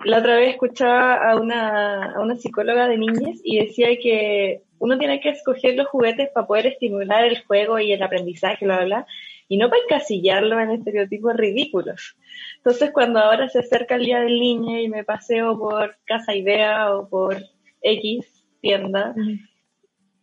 la 0.05 0.19
otra 0.19 0.37
vez 0.37 0.51
escuchaba 0.51 1.31
a 1.31 1.37
una, 1.37 2.13
a 2.15 2.21
una 2.21 2.37
psicóloga 2.37 2.89
de 2.89 2.99
niñas 2.99 3.41
y 3.45 3.59
decía 3.59 3.89
que 3.99 4.63
uno 4.79 4.99
tiene 4.99 5.21
que 5.21 5.31
escoger 5.31 5.77
los 5.77 5.89
juguetes 5.89 6.31
para 6.31 6.47
poder 6.47 6.67
estimular 6.67 7.25
el 7.25 7.43
juego 7.45 7.79
y 7.79 7.93
el 7.93 8.03
aprendizaje, 8.03 8.65
bla, 8.65 8.77
bla, 8.79 8.85
bla, 8.85 9.07
y 9.55 9.57
no 9.57 9.71
para 9.71 9.83
encasillarlo 9.83 10.59
en 10.59 10.73
estereotipos 10.73 11.37
ridículos. 11.37 12.17
Entonces, 12.57 12.91
cuando 12.91 13.21
ahora 13.21 13.49
se 13.49 13.61
acerca 13.61 13.95
el 13.95 14.05
Día 14.05 14.19
del 14.19 14.41
Niño 14.41 14.81
y 14.81 14.89
me 14.89 15.05
paseo 15.05 15.57
por 15.57 15.97
Casa 16.05 16.35
Idea 16.35 16.93
o 16.93 17.09
por 17.09 17.37
X 17.81 18.27
tienda, 18.61 19.15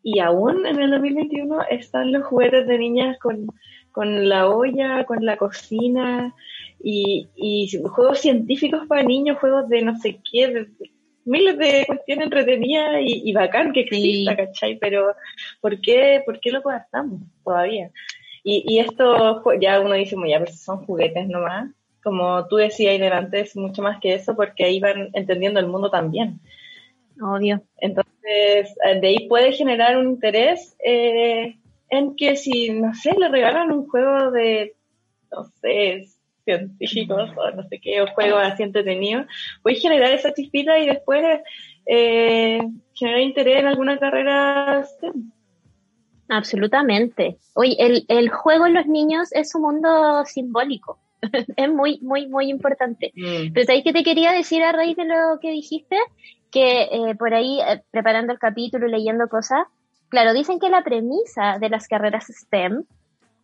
y 0.03 0.19
aún 0.19 0.65
en 0.65 0.81
el 0.81 0.91
2021 0.91 1.61
están 1.69 2.11
los 2.11 2.25
juguetes 2.25 2.67
de 2.67 2.77
niñas 2.77 3.17
con, 3.19 3.47
con 3.93 4.27
la 4.27 4.49
olla, 4.49 5.05
con 5.05 5.25
la 5.25 5.37
cocina, 5.37 6.35
y, 6.83 7.29
y, 7.33 7.71
juegos 7.83 8.19
científicos 8.19 8.85
para 8.85 9.03
niños, 9.03 9.37
juegos 9.37 9.69
de 9.69 9.81
no 9.81 9.97
sé 9.97 10.19
qué, 10.29 10.67
miles 11.23 11.57
de 11.57 11.85
cuestiones 11.87 12.25
entretenidas 12.25 12.99
y, 12.99 13.29
y 13.29 13.31
bacán 13.31 13.71
que 13.71 13.81
exista, 13.81 14.35
¿cachai? 14.35 14.77
Pero 14.77 15.15
¿por 15.61 15.79
qué, 15.79 16.21
¿por 16.25 16.41
qué 16.41 16.51
lo 16.51 16.61
gastamos 16.61 17.21
todavía? 17.45 17.91
Y, 18.43 18.63
y 18.67 18.79
esto 18.79 19.43
ya 19.59 19.79
uno 19.79 19.93
dice, 19.93 20.15
ya, 20.27 20.39
pues 20.39 20.61
son 20.61 20.85
juguetes 20.85 21.27
nomás. 21.27 21.71
Como 22.03 22.47
tú 22.47 22.55
decías 22.55 22.91
ahí 22.91 22.97
delante, 22.97 23.41
es 23.41 23.55
mucho 23.55 23.81
más 23.81 23.99
que 23.99 24.15
eso 24.15 24.35
porque 24.35 24.65
ahí 24.65 24.79
van 24.79 25.09
entendiendo 25.13 25.59
el 25.59 25.67
mundo 25.67 25.89
también. 25.91 26.39
Obvio. 27.21 27.61
Entonces, 27.77 28.75
eh, 28.85 28.99
de 28.99 29.07
ahí 29.07 29.27
puede 29.27 29.51
generar 29.51 29.97
un 29.97 30.09
interés 30.09 30.75
eh, 30.83 31.57
en 31.89 32.15
que 32.15 32.35
si, 32.35 32.71
no 32.71 32.93
sé, 32.95 33.13
le 33.17 33.29
regalan 33.29 33.71
un 33.71 33.87
juego 33.87 34.31
de, 34.31 34.75
no 35.31 35.43
sé, 35.61 36.07
científicos 36.43 37.29
o 37.35 37.51
no 37.51 37.67
sé 37.67 37.79
qué, 37.79 38.01
o 38.01 38.07
juegos 38.07 38.41
así 38.43 38.63
entretenidos, 38.63 39.27
puedes 39.61 39.81
generar 39.81 40.11
esa 40.11 40.33
chispita 40.33 40.79
y 40.79 40.87
después 40.87 41.41
eh, 41.85 42.61
generar 42.93 43.21
interés 43.21 43.59
en 43.59 43.67
alguna 43.67 43.97
carrera 43.99 44.85
Absolutamente. 46.31 47.37
Oye, 47.55 47.75
el, 47.77 48.05
el 48.07 48.29
juego 48.29 48.65
en 48.65 48.73
los 48.73 48.87
niños 48.87 49.33
es 49.33 49.53
un 49.53 49.63
mundo 49.63 50.23
simbólico. 50.25 50.97
es 51.57 51.69
muy, 51.69 51.99
muy, 52.01 52.27
muy 52.27 52.49
importante. 52.49 53.11
Mm. 53.15 53.51
Pero 53.53 53.73
ahí 53.73 53.83
que 53.83 53.91
te 53.91 54.03
quería 54.03 54.31
decir 54.31 54.63
a 54.63 54.71
raíz 54.71 54.95
de 54.95 55.03
lo 55.03 55.39
que 55.41 55.51
dijiste, 55.51 55.97
que 56.49 56.83
eh, 56.83 57.15
por 57.19 57.33
ahí, 57.33 57.59
eh, 57.59 57.83
preparando 57.91 58.31
el 58.31 58.39
capítulo 58.39 58.87
y 58.87 58.91
leyendo 58.91 59.27
cosas, 59.27 59.67
claro, 60.07 60.33
dicen 60.33 60.57
que 60.57 60.69
la 60.69 60.85
premisa 60.85 61.57
de 61.59 61.69
las 61.69 61.89
carreras 61.89 62.27
STEM 62.27 62.85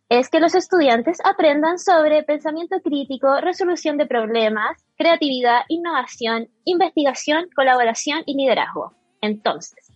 es 0.08 0.30
que 0.30 0.40
los 0.40 0.54
estudiantes 0.54 1.18
aprendan 1.22 1.78
sobre 1.78 2.22
pensamiento 2.22 2.80
crítico, 2.80 3.38
resolución 3.42 3.98
de 3.98 4.06
problemas, 4.06 4.82
creatividad, 4.96 5.60
innovación, 5.68 6.48
investigación, 6.64 7.50
colaboración 7.54 8.22
y 8.24 8.34
liderazgo. 8.34 8.94
Entonces, 9.20 9.87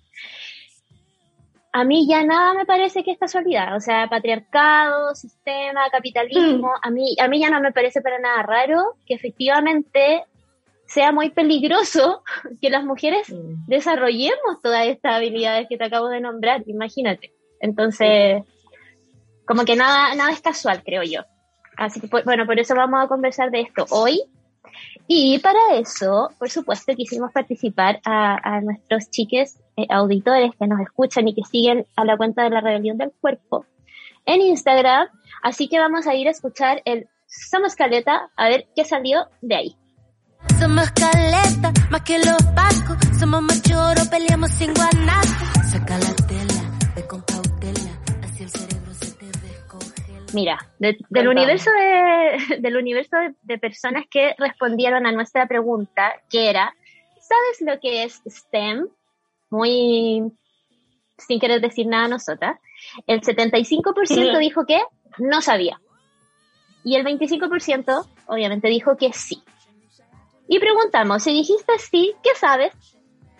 a 1.72 1.84
mí 1.84 2.06
ya 2.06 2.22
nada 2.22 2.52
me 2.52 2.66
parece 2.66 3.02
que 3.02 3.12
es 3.12 3.18
casualidad, 3.18 3.74
o 3.74 3.80
sea, 3.80 4.06
patriarcado, 4.08 5.14
sistema, 5.14 5.88
capitalismo, 5.90 6.68
mm. 6.68 6.80
a 6.86 6.90
mí, 6.90 7.16
a 7.18 7.28
mí 7.28 7.40
ya 7.40 7.48
no 7.48 7.60
me 7.60 7.72
parece 7.72 8.02
para 8.02 8.18
nada 8.18 8.42
raro 8.42 8.96
que 9.06 9.14
efectivamente 9.14 10.24
sea 10.86 11.12
muy 11.12 11.30
peligroso 11.30 12.22
que 12.60 12.68
las 12.68 12.84
mujeres 12.84 13.30
mm. 13.30 13.66
desarrollemos 13.66 14.60
todas 14.62 14.86
estas 14.86 15.14
habilidades 15.14 15.66
que 15.68 15.78
te 15.78 15.84
acabo 15.84 16.08
de 16.08 16.20
nombrar, 16.20 16.62
imagínate. 16.66 17.32
Entonces, 17.58 18.42
como 19.46 19.64
que 19.64 19.74
nada, 19.74 20.14
nada 20.14 20.30
es 20.30 20.42
casual, 20.42 20.82
creo 20.84 21.02
yo. 21.04 21.22
Así 21.78 22.00
que, 22.00 22.08
pues, 22.08 22.24
bueno, 22.24 22.44
por 22.44 22.58
eso 22.58 22.74
vamos 22.74 23.02
a 23.02 23.08
conversar 23.08 23.50
de 23.50 23.62
esto 23.62 23.86
hoy. 23.90 24.20
Y 25.06 25.38
para 25.38 25.74
eso, 25.74 26.30
por 26.38 26.50
supuesto, 26.50 26.94
quisimos 26.94 27.32
participar 27.32 28.00
a, 28.04 28.56
a 28.56 28.60
nuestros 28.60 29.08
chiques 29.10 29.61
eh, 29.76 29.86
auditores 29.88 30.52
que 30.58 30.66
nos 30.66 30.80
escuchan 30.80 31.28
y 31.28 31.34
que 31.34 31.44
siguen 31.44 31.86
a 31.96 32.04
la 32.04 32.16
cuenta 32.16 32.42
de 32.42 32.50
la 32.50 32.60
rebelión 32.60 32.98
del 32.98 33.12
cuerpo 33.20 33.66
en 34.26 34.40
Instagram. 34.40 35.08
Así 35.42 35.68
que 35.68 35.78
vamos 35.78 36.06
a 36.06 36.14
ir 36.14 36.28
a 36.28 36.30
escuchar 36.30 36.82
el 36.84 37.08
Somos 37.26 37.74
Caleta 37.74 38.30
a 38.36 38.48
ver 38.48 38.66
qué 38.76 38.84
salió 38.84 39.26
de 39.40 39.54
ahí. 39.56 39.76
Somos 40.58 40.90
caleta, 40.92 41.72
más 41.90 42.02
que 42.02 42.18
los 42.18 42.54
vascos. 42.54 42.96
Somos 43.18 43.42
machoro, 43.42 44.02
peleamos 44.10 44.50
sin 44.50 44.74
guanaco. 44.74 45.44
Saca 45.70 45.98
la 45.98 46.14
tela, 46.26 46.78
ve 46.94 47.06
con 47.06 47.22
cautela. 47.22 47.90
Así 48.24 48.42
el 48.42 48.50
cerebro 48.50 48.92
se 48.92 49.12
te 49.12 49.26
descongela. 49.26 50.26
Mira, 50.34 50.58
del, 50.78 51.28
universo 51.28 51.70
de, 51.70 52.56
del 52.60 52.76
universo 52.76 53.16
de 53.42 53.58
personas 53.58 54.04
que 54.10 54.34
respondieron 54.38 55.06
a 55.06 55.12
nuestra 55.12 55.46
pregunta, 55.46 56.12
que 56.28 56.50
era, 56.50 56.74
¿sabes 57.20 57.60
lo 57.60 57.80
que 57.80 58.04
es 58.04 58.22
STEM? 58.28 58.88
Muy 59.52 60.32
sin 61.18 61.38
querer 61.38 61.60
decir 61.60 61.86
nada 61.86 62.06
a 62.06 62.08
nosotras, 62.08 62.58
el 63.06 63.20
75% 63.20 64.38
dijo 64.38 64.66
que 64.66 64.80
no 65.18 65.40
sabía. 65.40 65.80
Y 66.84 66.96
el 66.96 67.04
25% 67.04 68.08
obviamente 68.26 68.68
dijo 68.68 68.96
que 68.96 69.12
sí. 69.12 69.42
Y 70.48 70.58
preguntamos, 70.58 71.22
si 71.22 71.32
dijiste 71.32 71.78
sí, 71.78 72.14
¿qué 72.22 72.30
sabes? 72.34 72.72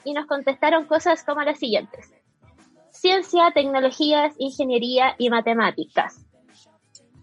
Y 0.05 0.13
nos 0.13 0.27
contestaron 0.27 0.87
cosas 0.87 1.25
como 1.25 1.43
las 1.43 1.59
siguientes. 1.59 2.13
Ciencia, 2.91 3.51
tecnologías, 3.53 4.35
ingeniería 4.39 5.17
y 5.19 5.29
matemáticas. 5.29 6.25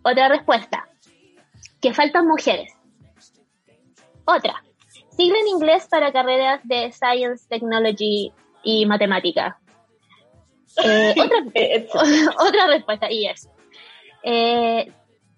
Otra 0.04 0.28
respuesta. 0.28 0.90
Que 1.82 1.94
faltan 1.94 2.28
mujeres. 2.28 2.74
Otra. 4.26 4.62
Siglo 5.16 5.38
en 5.40 5.48
inglés 5.48 5.88
para 5.90 6.12
carreras 6.12 6.62
de 6.64 6.92
Science, 6.92 7.48
Technology 7.48 8.34
y 8.64 8.86
matemática. 8.86 9.60
Eh, 10.84 11.16
otra, 12.40 12.68
respuesta, 12.68 13.12
y 13.12 13.28
es, 13.28 13.50
eh, 14.24 14.92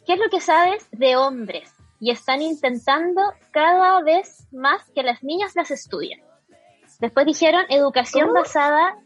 ¿qué 0.05 0.13
es 0.13 0.19
lo 0.19 0.29
que 0.29 0.41
sabes 0.41 0.87
de 0.91 1.15
hombres? 1.15 1.73
Y 1.99 2.11
están 2.11 2.41
intentando 2.41 3.21
cada 3.51 4.01
vez 4.01 4.47
más 4.51 4.83
que 4.91 5.03
las 5.03 5.23
niñas 5.23 5.55
las 5.55 5.71
estudien. 5.71 6.21
Después 6.99 7.25
dijeron 7.25 7.63
educación 7.69 8.33
basada, 8.33 8.97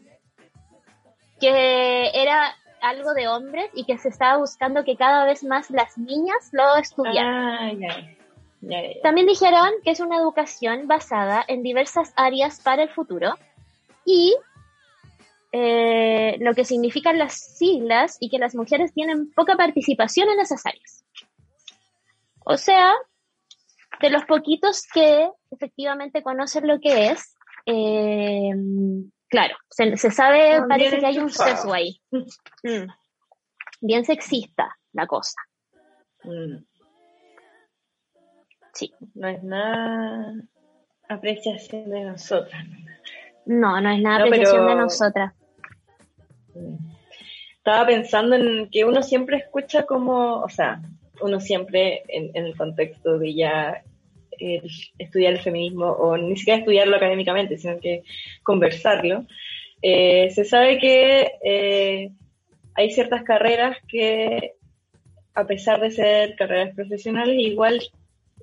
que 1.40 2.10
era 2.14 2.54
algo 2.80 3.14
de 3.14 3.28
hombres 3.28 3.70
y 3.74 3.84
que 3.84 3.98
se 3.98 4.08
estaba 4.08 4.38
buscando 4.38 4.84
que 4.84 4.96
cada 4.96 5.24
vez 5.24 5.44
más 5.44 5.70
las 5.70 5.96
niñas 5.98 6.50
lo 6.52 6.76
estudiaran. 6.76 7.82
Ah, 7.84 7.96
También 9.02 9.26
dijeron 9.26 9.70
que 9.84 9.90
es 9.90 10.00
una 10.00 10.16
educación 10.16 10.86
basada 10.86 11.44
en 11.48 11.62
diversas 11.62 12.12
áreas 12.16 12.60
para 12.60 12.82
el 12.82 12.90
futuro 12.90 13.34
y 14.06 14.36
eh, 15.52 16.36
lo 16.40 16.54
que 16.54 16.64
significan 16.64 17.18
las 17.18 17.34
siglas 17.34 18.16
y 18.20 18.30
que 18.30 18.38
las 18.38 18.54
mujeres 18.54 18.94
tienen 18.94 19.30
poca 19.32 19.56
participación 19.56 20.28
en 20.30 20.40
esas 20.40 20.64
áreas. 20.64 21.04
O 22.44 22.56
sea, 22.56 22.94
de 24.00 24.10
los 24.10 24.24
poquitos 24.24 24.86
que 24.92 25.28
efectivamente 25.50 26.22
conocen 26.22 26.68
lo 26.68 26.80
que 26.80 27.08
es, 27.08 27.34
eh, 27.66 28.52
claro, 29.28 29.56
se, 29.68 29.96
sabe, 29.96 30.62
parece 30.68 30.98
que 30.98 31.06
hay 31.06 31.18
un 31.18 31.30
sesgo 31.30 31.74
ahí. 31.74 32.00
Mm. 32.10 32.88
Bien 33.80 34.04
sexista 34.04 34.76
la 34.92 35.06
cosa. 35.06 35.36
Mm. 36.22 36.64
Sí. 38.72 38.92
No 39.14 39.28
es 39.28 39.42
nada 39.42 40.34
apreciación 41.08 41.90
de 41.90 42.04
nosotras. 42.04 42.64
No, 42.68 42.85
no 43.46 43.90
es 43.90 44.00
nada 44.00 44.26
no, 44.26 44.30
de 44.30 44.74
nosotras. 44.74 45.32
Estaba 47.56 47.86
pensando 47.86 48.36
en 48.36 48.68
que 48.70 48.84
uno 48.84 49.02
siempre 49.02 49.38
escucha 49.38 49.84
como, 49.86 50.40
o 50.40 50.48
sea, 50.48 50.80
uno 51.20 51.40
siempre 51.40 52.02
en, 52.08 52.30
el 52.34 52.56
contexto 52.56 53.18
de 53.18 53.34
ya 53.34 53.82
eh, 54.38 54.62
estudiar 54.98 55.32
el 55.32 55.40
feminismo, 55.40 55.86
o 55.86 56.16
ni 56.16 56.36
siquiera 56.36 56.60
estudiarlo 56.60 56.96
académicamente, 56.96 57.56
sino 57.56 57.78
que 57.80 58.02
conversarlo, 58.42 59.26
eh, 59.82 60.30
se 60.30 60.44
sabe 60.44 60.78
que 60.78 61.32
eh, 61.44 62.10
hay 62.74 62.90
ciertas 62.90 63.22
carreras 63.22 63.78
que, 63.88 64.54
a 65.34 65.44
pesar 65.44 65.80
de 65.80 65.90
ser 65.90 66.36
carreras 66.36 66.74
profesionales, 66.74 67.36
igual 67.38 67.80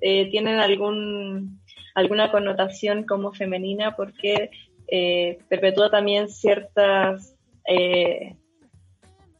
tienen 0.00 0.58
algún 0.58 1.60
alguna 1.94 2.30
connotación 2.30 3.04
como 3.04 3.32
femenina 3.32 3.96
porque 3.96 4.50
eh, 4.88 5.38
perpetúa 5.48 5.90
también 5.90 6.28
ciertas 6.28 7.36
eh, 7.66 8.34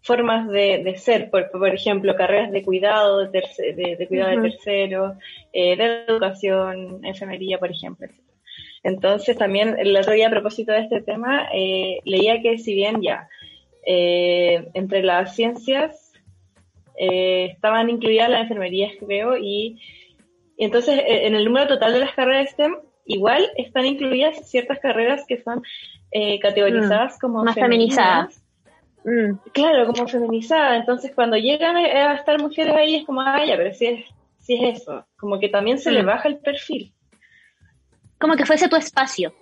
formas 0.03 0.49
de, 0.49 0.95
ser, 0.97 1.31
por, 1.31 1.69
ejemplo, 1.69 2.15
carreras 2.17 2.51
de 2.51 2.63
cuidado, 2.63 3.19
de, 3.31 3.97
de, 3.99 4.07
cuidado 4.09 4.31
de 4.31 4.51
terceros, 4.51 5.17
eh, 5.53 5.77
de 5.77 6.05
educación, 6.07 7.05
enfermería, 7.05 7.59
por 7.59 7.71
ejemplo. 7.71 8.09
Entonces, 8.83 9.37
también 9.37 9.77
el 9.79 9.97
otro 9.97 10.13
día, 10.13 10.29
a 10.29 10.31
propósito 10.31 10.73
de 10.73 10.81
este 10.81 11.01
tema, 11.01 11.49
leía 12.05 12.43
que 12.43 12.59
si 12.59 12.75
bien 12.75 13.01
ya 13.01 13.29
entre 13.87 15.03
las 15.03 15.35
ciencias 15.35 16.13
estaban 16.97 17.89
incluidas 17.89 18.29
las 18.29 18.43
enfermerías, 18.43 18.93
creo, 18.99 19.39
y, 19.39 19.81
y 20.57 20.65
entonces 20.65 21.03
en 21.07 21.35
el 21.35 21.47
número 21.47 21.67
total 21.67 21.95
de 21.95 22.01
las 22.01 22.15
carreras 22.15 22.51
STEM 22.51 22.77
igual 23.05 23.51
están 23.57 23.87
incluidas 23.87 24.49
ciertas 24.49 24.79
carreras 24.79 25.25
que 25.27 25.43
son 25.43 25.63
eh, 26.11 26.39
categorizadas 26.41 27.17
mm. 27.17 27.21
como 27.21 27.45
más 27.45 27.55
feminizadas. 27.55 28.43
Mm. 29.05 29.37
Claro, 29.53 29.87
como 29.87 30.09
feminizadas. 30.09 30.81
Entonces, 30.81 31.13
cuando 31.15 31.37
llegan 31.37 31.77
a 31.77 32.15
estar 32.15 32.41
mujeres 32.41 32.75
ahí, 32.75 32.97
es 32.97 33.07
como, 33.07 33.21
ah, 33.21 33.45
ya, 33.45 33.57
pero 33.57 33.73
si 33.75 33.87
es, 33.87 34.05
si 34.39 34.55
es 34.55 34.83
eso. 34.83 35.07
Como 35.17 35.39
que 35.39 35.49
también 35.49 35.79
se 35.79 35.91
le 35.91 36.03
mm. 36.03 36.07
baja 36.07 36.29
el 36.29 36.39
perfil. 36.39 36.93
Como 38.19 38.37
que 38.37 38.47
fuese 38.47 38.69
tu 38.69 38.77
espacio. 38.77 39.35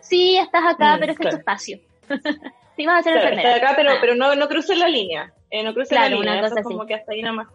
Sí, 0.00 0.36
estás 0.36 0.62
acá, 0.64 0.96
pero 0.98 1.12
este 1.12 1.28
es 1.28 1.30
tu 1.30 1.36
espacio. 1.36 1.78
sí, 2.76 2.86
vas 2.86 3.00
a 3.00 3.02
ser 3.02 3.20
claro, 3.20 3.36
Estás 3.36 3.56
acá, 3.56 3.72
pero, 3.76 3.92
pero 4.00 4.14
no, 4.14 4.34
no 4.34 4.48
cruces 4.48 4.78
la 4.78 4.88
línea. 4.88 5.32
Eh, 5.50 5.62
no 5.62 5.74
cruces 5.74 5.92
la 5.92 6.08
línea. 6.08 6.32
Una 6.32 6.48
cosa 6.48 6.60
es 6.60 6.66
como 6.66 6.86
que 6.86 6.94
hasta 6.94 7.12
ahí 7.12 7.22
nada 7.22 7.34
más. 7.34 7.48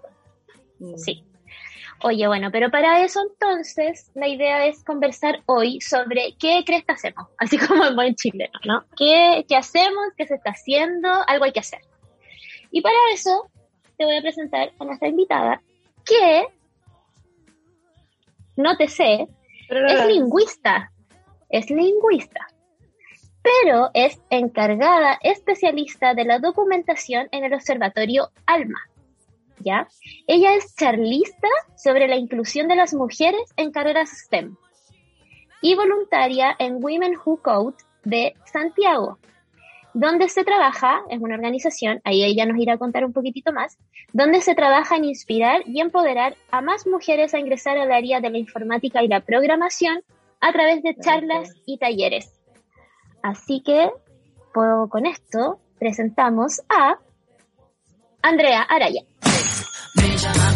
Sí. 0.98 1.24
Oye, 2.04 2.28
bueno, 2.28 2.52
pero 2.52 2.70
para 2.70 3.04
eso 3.04 3.22
entonces 3.28 4.12
la 4.14 4.28
idea 4.28 4.68
es 4.68 4.84
conversar 4.84 5.42
hoy 5.48 5.82
sobre 5.82 6.36
qué 6.40 6.64
crees 6.64 6.86
que 6.86 6.92
hacemos, 6.92 7.28
así 7.40 7.58
como 7.58 7.86
en 7.86 7.96
buen 7.96 8.16
chileno, 8.16 8.60
¿no? 8.66 8.86
¿Qué, 8.96 9.46
¿Qué 9.48 9.56
hacemos? 9.56 10.06
¿Qué 10.16 10.28
se 10.28 10.36
está 10.36 10.52
haciendo? 10.52 11.10
Algo 11.28 11.46
hay 11.46 11.52
que 11.52 11.60
hacer. 11.60 11.82
Y 12.70 12.82
para 12.82 12.96
eso 13.14 13.50
te 13.98 14.06
voy 14.06 14.18
a 14.18 14.22
presentar 14.22 14.72
a 14.78 14.86
nuestra 14.86 15.08
invitada, 15.08 15.62
que, 16.06 16.48
no 18.56 18.78
te 18.78 18.88
sé, 18.88 19.28
es 19.70 20.06
lingüista, 20.06 20.92
es 21.50 21.70
lingüista, 21.72 22.48
pero 23.42 23.90
es 23.94 24.22
encargada 24.30 25.18
especialista 25.24 26.14
de 26.14 26.26
la 26.26 26.38
documentación 26.38 27.28
en 27.32 27.44
el 27.44 27.54
Observatorio 27.54 28.30
ALMA 28.46 28.80
¿ya? 29.60 29.88
Ella 30.28 30.56
es 30.56 30.76
charlista 30.76 31.48
sobre 31.76 32.08
la 32.08 32.16
inclusión 32.16 32.68
de 32.68 32.76
las 32.76 32.94
mujeres 32.94 33.42
en 33.56 33.72
carreras 33.72 34.10
STEM 34.10 34.56
y 35.62 35.76
voluntaria 35.76 36.56
en 36.60 36.84
Women 36.84 37.16
Who 37.26 37.42
Code 37.42 37.76
de 38.04 38.36
Santiago, 38.52 39.18
donde 39.94 40.30
se 40.30 40.44
trabaja, 40.44 41.02
es 41.10 41.20
una 41.20 41.36
organización, 41.36 42.02
ahí 42.04 42.24
ella 42.24 42.46
nos 42.46 42.60
irá 42.60 42.74
a 42.74 42.78
contar 42.78 43.04
un 43.04 43.14
poquitito 43.14 43.52
más, 43.52 43.78
donde 44.14 44.42
se 44.42 44.56
trabaja 44.56 44.96
en 44.96 45.06
inspirar 45.06 45.62
y 45.66 45.82
empoderar 45.82 46.36
a 46.52 46.62
más 46.62 46.86
mujeres 46.86 47.34
a 47.34 47.40
ingresar 47.40 47.78
al 47.78 47.92
área 47.92 48.22
de 48.22 48.30
la 48.30 48.38
informática 48.38 49.04
y 49.04 49.08
la 49.08 49.22
programación 49.22 50.02
a 50.40 50.54
través 50.54 50.84
de 50.84 50.96
charlas 50.96 51.52
y 51.66 51.80
talleres. 51.80 52.32
Así 53.24 53.62
que, 53.62 53.90
con 54.54 55.06
esto, 55.06 55.60
presentamos 55.80 56.62
a 56.70 57.00
Andrea 58.22 58.62
Araya. 58.62 59.02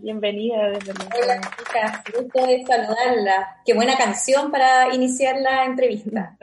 Bienvenida 0.00 0.70
desde 0.70 0.92
Hola, 0.92 1.40
chicas, 1.58 2.04
gusto 2.14 2.46
de 2.46 2.64
saludarla. 2.64 3.56
Qué 3.66 3.74
buena 3.74 3.96
canción 3.96 4.52
para 4.52 4.94
iniciar 4.94 5.40
la 5.40 5.64
entrevista. 5.64 6.36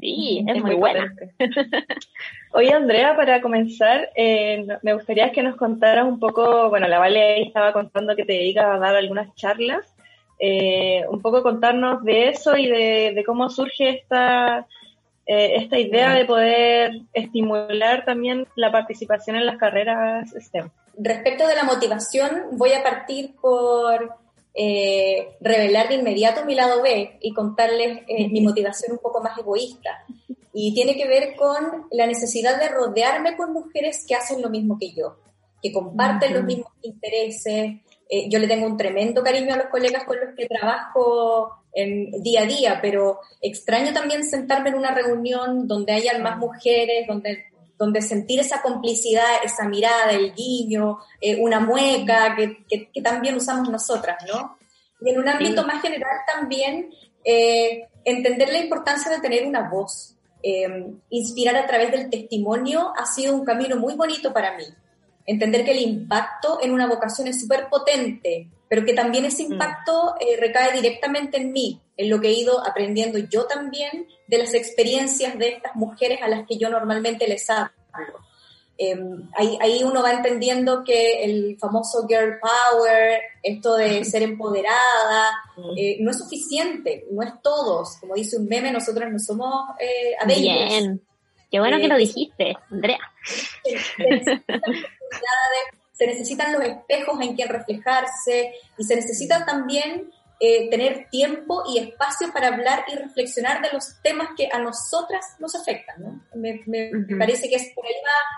sí, 0.00 0.44
es, 0.48 0.62
muy, 0.62 0.74
buena. 0.74 1.14
Oye, 2.52 2.74
Andrea, 2.74 3.16
para 3.16 3.40
comenzar, 3.40 4.10
eh, 4.14 4.66
me 4.82 4.92
gustaría 4.92 5.32
que 5.32 5.42
nos 5.42 5.56
contaras 5.56 6.04
un 6.04 6.20
poco, 6.20 6.68
bueno, 6.68 6.86
la 6.86 6.98
Vale 6.98 7.40
estaba 7.40 7.72
contando 7.72 8.14
que 8.14 8.26
te 8.26 8.34
dedicas 8.34 8.66
a 8.66 8.78
dar 8.78 8.94
algunas 8.96 9.34
charlas, 9.34 9.86
eh, 10.38 11.06
un 11.08 11.22
poco 11.22 11.42
contarnos 11.42 12.04
de 12.04 12.28
eso 12.28 12.54
y 12.54 12.66
de, 12.66 13.22
cómo 13.24 13.48
surge 13.48 13.88
esta, 13.88 14.66
eh, 15.24 15.54
esta 15.56 15.78
idea 15.78 16.12
de 16.12 16.26
poder 16.26 17.00
estimular 17.14 18.04
también 18.04 18.46
la 18.56 18.70
participación 18.70 19.36
en 19.36 19.46
las 19.46 19.56
carreras 19.56 20.34
STEM. 20.38 20.68
Respecto 20.96 21.46
de 21.46 21.56
la 21.56 21.64
motivación, 21.64 22.48
voy 22.52 22.72
a 22.72 22.82
partir 22.82 23.34
por 23.40 24.14
eh, 24.56 25.36
revelar 25.40 25.88
de 25.88 25.96
inmediato 25.96 26.44
mi 26.44 26.54
lado 26.54 26.80
B 26.80 27.18
y 27.20 27.34
contarles 27.34 28.02
eh, 28.06 28.28
mi 28.28 28.40
motivación 28.40 28.92
un 28.92 28.98
poco 28.98 29.20
más 29.20 29.36
egoísta. 29.38 30.04
Y 30.52 30.72
tiene 30.72 30.96
que 30.96 31.08
ver 31.08 31.34
con 31.34 31.86
la 31.90 32.06
necesidad 32.06 32.60
de 32.60 32.68
rodearme 32.68 33.36
con 33.36 33.52
mujeres 33.52 34.04
que 34.06 34.14
hacen 34.14 34.40
lo 34.40 34.50
mismo 34.50 34.78
que 34.78 34.92
yo, 34.92 35.16
que 35.60 35.72
comparten 35.72 36.34
los 36.34 36.44
mismos 36.44 36.70
intereses. 36.82 37.80
Eh, 38.08 38.28
yo 38.30 38.38
le 38.38 38.46
tengo 38.46 38.66
un 38.66 38.76
tremendo 38.76 39.24
cariño 39.24 39.54
a 39.54 39.56
los 39.56 39.66
colegas 39.66 40.04
con 40.04 40.20
los 40.20 40.36
que 40.36 40.46
trabajo 40.46 41.64
en, 41.72 42.22
día 42.22 42.42
a 42.42 42.46
día, 42.46 42.78
pero 42.80 43.18
extraño 43.40 43.92
también 43.92 44.24
sentarme 44.24 44.70
en 44.70 44.76
una 44.76 44.94
reunión 44.94 45.66
donde 45.66 45.94
hayan 45.94 46.22
más 46.22 46.38
mujeres, 46.38 47.08
donde 47.08 47.46
donde 47.78 48.02
sentir 48.02 48.40
esa 48.40 48.62
complicidad, 48.62 49.24
esa 49.42 49.68
mirada, 49.68 50.12
el 50.12 50.32
guiño, 50.34 50.98
eh, 51.20 51.36
una 51.40 51.60
mueca 51.60 52.36
que, 52.36 52.64
que, 52.92 53.02
también 53.02 53.34
usamos 53.34 53.68
nosotras, 53.68 54.18
¿no? 54.32 54.56
Y 55.00 55.10
en 55.10 55.18
un 55.18 55.28
ámbito 55.28 55.66
más 55.66 55.82
general 55.82 56.18
también, 56.32 56.90
eh, 57.24 57.88
entender 58.04 58.50
la 58.50 58.58
importancia 58.58 59.10
de 59.10 59.20
tener 59.20 59.46
una 59.46 59.68
voz. 59.68 60.16
Eh, 60.42 60.92
inspirar 61.08 61.56
a 61.56 61.66
través 61.66 61.90
del 61.90 62.10
testimonio 62.10 62.92
ha 62.96 63.06
sido 63.06 63.34
un 63.34 63.44
camino 63.44 63.76
muy 63.76 63.94
bonito 63.94 64.32
para 64.32 64.56
mí. 64.56 64.64
Entender 65.26 65.64
que 65.64 65.72
el 65.72 65.80
impacto 65.80 66.58
en 66.62 66.70
una 66.70 66.86
vocación 66.86 67.28
es 67.28 67.40
súper 67.40 67.68
potente, 67.70 68.48
pero 68.74 68.84
que 68.84 68.92
también 68.92 69.24
ese 69.24 69.46
mm. 69.46 69.52
impacto 69.52 70.16
recae 70.40 70.72
directamente 70.72 71.36
en 71.36 71.52
mí, 71.52 71.80
en 71.96 72.10
lo 72.10 72.20
que 72.20 72.26
he 72.26 72.32
ido 72.32 72.66
aprendiendo 72.66 73.20
yo 73.20 73.44
también 73.44 74.08
de 74.26 74.38
las 74.38 74.52
experiencias 74.52 75.38
de 75.38 75.50
estas 75.50 75.76
mujeres 75.76 76.18
a 76.22 76.28
las 76.28 76.44
que 76.44 76.58
yo 76.58 76.68
normalmente 76.70 77.28
les 77.28 77.48
hablo. 77.48 78.18
Em, 78.76 79.30
ahí, 79.36 79.84
uno 79.84 80.02
va 80.02 80.10
entendiendo 80.10 80.82
que 80.82 81.22
el 81.22 81.56
famoso 81.60 82.08
girl 82.08 82.40
power, 82.40 83.20
esto 83.40 83.76
de 83.76 84.04
ser 84.04 84.22
empoderada, 84.22 85.30
eh, 85.76 85.98
no 86.00 86.10
es 86.10 86.18
suficiente, 86.18 87.06
no 87.12 87.22
es 87.22 87.30
todos. 87.40 87.98
Como 88.00 88.14
dice 88.14 88.36
un 88.36 88.46
meme, 88.46 88.72
nosotros 88.72 89.08
no 89.12 89.20
somos 89.20 89.66
eh, 89.78 90.16
Bien, 90.26 91.00
qué 91.52 91.60
bueno 91.60 91.78
que 91.78 91.86
lo 91.86 91.94
eh, 91.94 92.00
dijiste, 92.00 92.56
Andrea. 92.68 92.98
Se 96.04 96.10
necesitan 96.12 96.52
los 96.52 96.62
espejos 96.62 97.18
en 97.22 97.34
quien 97.34 97.48
reflejarse 97.48 98.52
y 98.76 98.84
se 98.84 98.96
necesitan 98.96 99.46
también 99.46 100.10
eh, 100.40 100.68
tener 100.68 101.08
tiempo 101.10 101.62
y 101.72 101.78
espacio 101.78 102.30
para 102.30 102.48
hablar 102.48 102.84
y 102.92 102.96
reflexionar 102.96 103.62
de 103.62 103.68
los 103.72 104.02
temas 104.02 104.28
que 104.36 104.48
a 104.52 104.58
nosotras 104.58 105.36
nos 105.38 105.54
afectan. 105.54 106.02
¿no? 106.02 106.20
Me, 106.34 106.60
parece 107.18 107.48
que 107.48 107.54
es 107.54 107.72
por, 107.74 107.86
ahí 107.86 107.94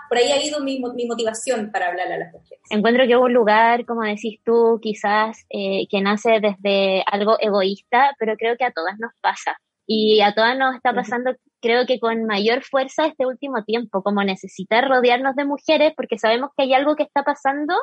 por 0.07 0.17
ahí 0.17 0.31
ha 0.31 0.41
ido 0.41 0.61
mi, 0.61 0.79
mi, 0.79 1.05
motivación 1.05 1.69
para 1.69 1.87
hablar 1.87 2.09
a 2.11 2.17
las 2.17 2.31
mujeres. 2.31 2.63
Encuentro 2.69 3.05
que 3.07 3.17
un 3.17 3.33
lugar, 3.33 3.85
como 3.85 4.03
decís 4.03 4.39
tú, 4.45 4.79
quizás 4.81 5.45
eh, 5.49 5.87
que 5.89 5.99
nace 5.99 6.39
desde 6.39 7.03
algo 7.07 7.35
egoísta, 7.41 8.15
pero 8.17 8.37
creo 8.37 8.55
que 8.55 8.63
a 8.63 8.71
todas 8.71 8.97
nos 8.99 9.11
pasa. 9.19 9.59
Y 9.85 10.21
a 10.21 10.33
todas 10.33 10.57
nos 10.57 10.75
está 10.75 10.93
pasando, 10.93 11.31
creo 11.67 11.85
que 11.85 11.99
con 11.99 12.23
mayor 12.23 12.63
fuerza 12.63 13.05
este 13.05 13.25
último 13.25 13.65
tiempo, 13.65 14.01
como 14.01 14.23
necesitar 14.23 14.87
rodearnos 14.87 15.35
de 15.35 15.43
mujeres, 15.43 15.91
porque 15.97 16.17
sabemos 16.17 16.51
que 16.55 16.63
hay 16.63 16.73
algo 16.73 16.95
que 16.95 17.03
está 17.03 17.23
pasando 17.23 17.75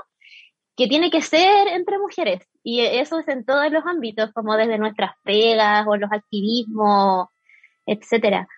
que 0.74 0.88
tiene 0.88 1.10
que 1.10 1.20
ser 1.20 1.68
entre 1.68 1.98
mujeres. 1.98 2.48
Y 2.62 2.80
eso 2.80 3.18
es 3.18 3.28
en 3.28 3.44
todos 3.44 3.70
los 3.70 3.84
ámbitos, 3.84 4.32
como 4.32 4.56
desde 4.56 4.78
nuestras 4.78 5.12
pegas 5.22 5.86
o 5.86 5.96
los 5.96 6.10
activismos, 6.10 7.28
etcétera. 7.84 8.48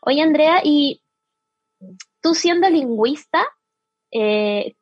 Oye, 0.00 0.20
Andrea, 0.20 0.60
y 0.64 1.00
tú 2.20 2.34
siendo 2.34 2.68
lingüista, 2.68 3.46
eh, 4.10 4.74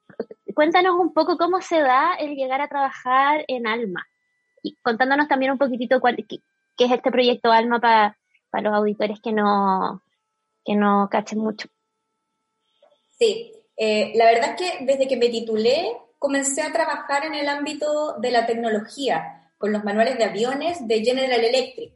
cuéntanos 0.55 0.95
un 0.99 1.13
poco 1.13 1.37
cómo 1.37 1.61
se 1.61 1.79
da 1.81 2.15
el 2.15 2.37
llegar 2.37 2.63
a 2.63 2.69
trabajar 2.69 3.45
en 3.49 3.67
Alma. 3.67 4.07
Y 4.63 4.77
contándonos 4.77 5.29
también 5.29 5.53
un 5.53 5.59
poquitito 5.59 6.01
cuál, 6.01 6.17
qué, 6.27 6.39
es 6.79 6.91
este 6.91 7.11
proyecto 7.11 7.53
Alma 7.53 7.81
para 7.81 8.17
los 8.53 8.75
auditores 8.75 9.21
que 9.21 9.33
no, 9.33 10.03
que 10.65 10.75
no 10.75 11.09
cachen 11.11 11.39
mucho. 11.39 11.69
Sí, 13.19 13.53
eh, 13.77 14.13
la 14.15 14.27
verdad 14.27 14.51
es 14.51 14.57
que 14.57 14.85
desde 14.85 15.07
que 15.07 15.17
me 15.17 15.29
titulé 15.29 15.97
comencé 16.19 16.63
a 16.63 16.73
trabajar 16.73 17.25
en 17.25 17.35
el 17.35 17.49
ámbito 17.49 18.19
de 18.19 18.31
la 18.31 18.47
tecnología, 18.47 19.53
con 19.57 19.73
los 19.73 19.85
manuales 19.85 20.19
de 20.19 20.25
aviones 20.25 20.87
de 20.87 21.05
General 21.05 21.45
Electric. 21.45 21.93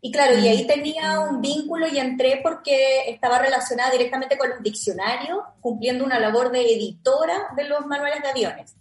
Y 0.00 0.12
claro, 0.12 0.38
y 0.38 0.46
ahí 0.46 0.66
tenía 0.66 1.18
un 1.20 1.40
vínculo 1.40 1.88
y 1.88 1.98
entré 1.98 2.40
porque 2.42 3.08
estaba 3.08 3.40
relacionada 3.40 3.90
directamente 3.90 4.38
con 4.38 4.50
los 4.50 4.62
diccionarios, 4.62 5.38
cumpliendo 5.60 6.04
una 6.04 6.20
labor 6.20 6.52
de 6.52 6.60
editora 6.60 7.48
de 7.56 7.64
los 7.64 7.86
manuales 7.86 8.22
de 8.22 8.28
aviones. 8.28 8.76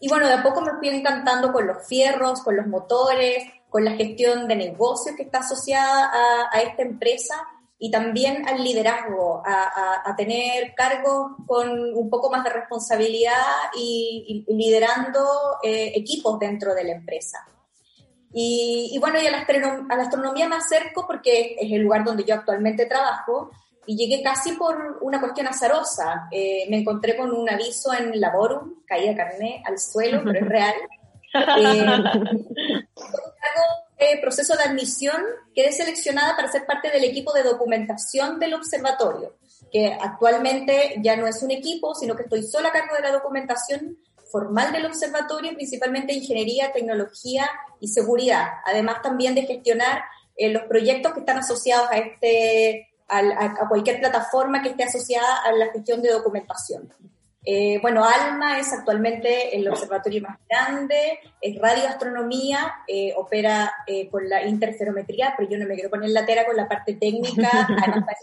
Y 0.00 0.08
bueno, 0.08 0.26
de 0.26 0.34
a 0.34 0.42
poco 0.42 0.62
me 0.62 0.72
fui 0.78 0.88
encantando 0.88 1.52
con 1.52 1.66
los 1.66 1.86
fierros, 1.86 2.42
con 2.42 2.56
los 2.56 2.66
motores, 2.66 3.44
con 3.76 3.84
la 3.84 3.92
gestión 3.92 4.48
de 4.48 4.56
negocios 4.56 5.14
que 5.16 5.24
está 5.24 5.40
asociada 5.40 6.06
a, 6.06 6.48
a 6.50 6.62
esta 6.62 6.80
empresa 6.80 7.34
y 7.78 7.90
también 7.90 8.48
al 8.48 8.64
liderazgo, 8.64 9.42
a, 9.44 10.14
tener 10.16 10.72
cargos 10.74 11.32
con 11.46 11.68
un 11.94 12.08
poco 12.08 12.30
más 12.30 12.42
de 12.42 12.48
responsabilidad 12.48 13.34
y, 13.76 14.46
liderando 14.48 15.20
eh, 15.62 15.92
equipos 15.94 16.38
dentro 16.38 16.74
de 16.74 16.84
la 16.84 16.92
empresa. 16.92 17.46
Y, 18.32 18.96
bueno, 18.98 19.20
y 19.20 19.26
a 19.26 19.30
la, 19.30 19.40
a 19.40 19.96
la, 19.96 20.02
astronomía 20.04 20.48
me 20.48 20.56
acerco 20.56 21.06
porque 21.06 21.54
es 21.60 21.70
el 21.70 21.82
lugar 21.82 22.02
donde 22.02 22.24
yo 22.24 22.34
actualmente 22.34 22.86
trabajo 22.86 23.50
y 23.84 23.94
llegué 23.94 24.22
casi 24.22 24.52
por 24.52 24.96
una 25.02 25.20
cuestión 25.20 25.48
azarosa. 25.48 26.28
Eh, 26.30 26.64
me 26.70 26.78
encontré 26.78 27.14
con 27.14 27.30
un 27.30 27.46
aviso 27.50 27.92
en 27.92 28.18
Laborum, 28.18 28.86
caía 28.86 29.14
carné 29.14 29.62
al 29.66 29.78
suelo, 29.78 30.22
pero 30.24 30.38
es 30.38 30.48
real. 30.48 30.74
Eh, 33.98 34.12
eh, 34.12 34.20
proceso 34.20 34.54
de 34.56 34.64
admisión, 34.64 35.22
quedé 35.54 35.72
seleccionada 35.72 36.36
para 36.36 36.52
ser 36.52 36.66
parte 36.66 36.90
del 36.90 37.04
equipo 37.04 37.32
de 37.32 37.42
documentación 37.42 38.38
del 38.38 38.54
observatorio, 38.54 39.36
que 39.72 39.96
actualmente 39.98 40.96
ya 41.02 41.16
no 41.16 41.26
es 41.26 41.42
un 41.42 41.50
equipo, 41.50 41.94
sino 41.94 42.14
que 42.14 42.24
estoy 42.24 42.42
sola 42.42 42.68
a 42.68 42.72
cargo 42.72 42.94
de 42.94 43.02
la 43.02 43.12
documentación 43.12 43.96
formal 44.30 44.72
del 44.72 44.84
observatorio, 44.84 45.54
principalmente 45.54 46.12
ingeniería, 46.12 46.72
tecnología 46.72 47.48
y 47.80 47.88
seguridad, 47.88 48.46
además 48.66 49.00
también 49.02 49.34
de 49.34 49.46
gestionar 49.46 50.02
eh, 50.36 50.50
los 50.50 50.64
proyectos 50.64 51.14
que 51.14 51.20
están 51.20 51.38
asociados 51.38 51.88
a, 51.90 51.96
este, 51.96 52.88
a 53.08 53.68
cualquier 53.68 54.00
plataforma 54.00 54.62
que 54.62 54.70
esté 54.70 54.84
asociada 54.84 55.38
a 55.42 55.52
la 55.52 55.72
gestión 55.72 56.02
de 56.02 56.10
documentación. 56.10 56.92
Eh, 57.48 57.78
bueno, 57.80 58.04
ALMA 58.04 58.58
es 58.58 58.72
actualmente 58.72 59.56
el 59.56 59.68
observatorio 59.68 60.22
más 60.22 60.38
grande, 60.48 61.20
es 61.40 61.56
radioastronomía, 61.60 62.74
eh, 62.88 63.14
opera 63.16 63.72
eh, 63.86 64.10
con 64.10 64.28
la 64.28 64.44
interferometría, 64.44 65.34
pero 65.36 65.48
yo 65.48 65.56
no 65.56 65.66
me 65.66 65.74
quiero 65.74 65.90
poner 65.90 66.10
la 66.10 66.26
tera 66.26 66.44
con 66.44 66.56
la 66.56 66.68
parte 66.68 66.94
técnica, 66.94 67.48
además 67.82 68.16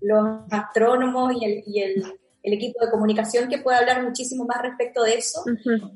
los, 0.00 0.40
astrónomos 0.50 1.34
y 1.40 1.44
el, 1.44 1.64
y, 1.66 1.80
el, 1.82 2.04
el 2.44 2.52
equipo 2.52 2.84
de 2.84 2.90
comunicación 2.90 3.48
que 3.48 3.58
puede 3.58 3.78
hablar 3.78 4.04
muchísimo 4.04 4.44
más 4.44 4.60
respecto 4.60 5.02
de 5.02 5.14
eso, 5.14 5.42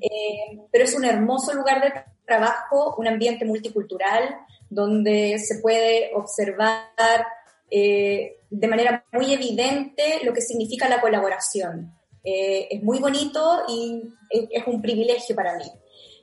eh, 0.01 0.59
pero 0.73 0.85
es 0.85 0.97
un 0.97 1.05
hermoso 1.05 1.53
lugar 1.53 1.83
de 1.83 1.93
trabajo, 2.27 2.97
un 2.97 3.07
ambiente 3.07 3.45
multicultural, 3.45 4.35
donde 4.71 5.39
se 5.39 5.59
puede 5.59 6.11
observar 6.15 7.27
eh, 7.71 8.39
de 8.49 8.67
manera 8.67 9.05
muy 9.13 9.35
evidente 9.35 10.21
lo 10.25 10.33
que 10.33 10.41
significa 10.41 10.89
la 10.89 11.03
colaboración. 11.03 11.93
Eh, 12.31 12.69
es 12.73 12.83
muy 12.83 12.99
bonito 12.99 13.63
y 13.69 14.03
es, 14.29 14.67
un 14.67 14.83
privilegio 14.83 15.35
para 15.35 15.57
mí. 15.57 15.65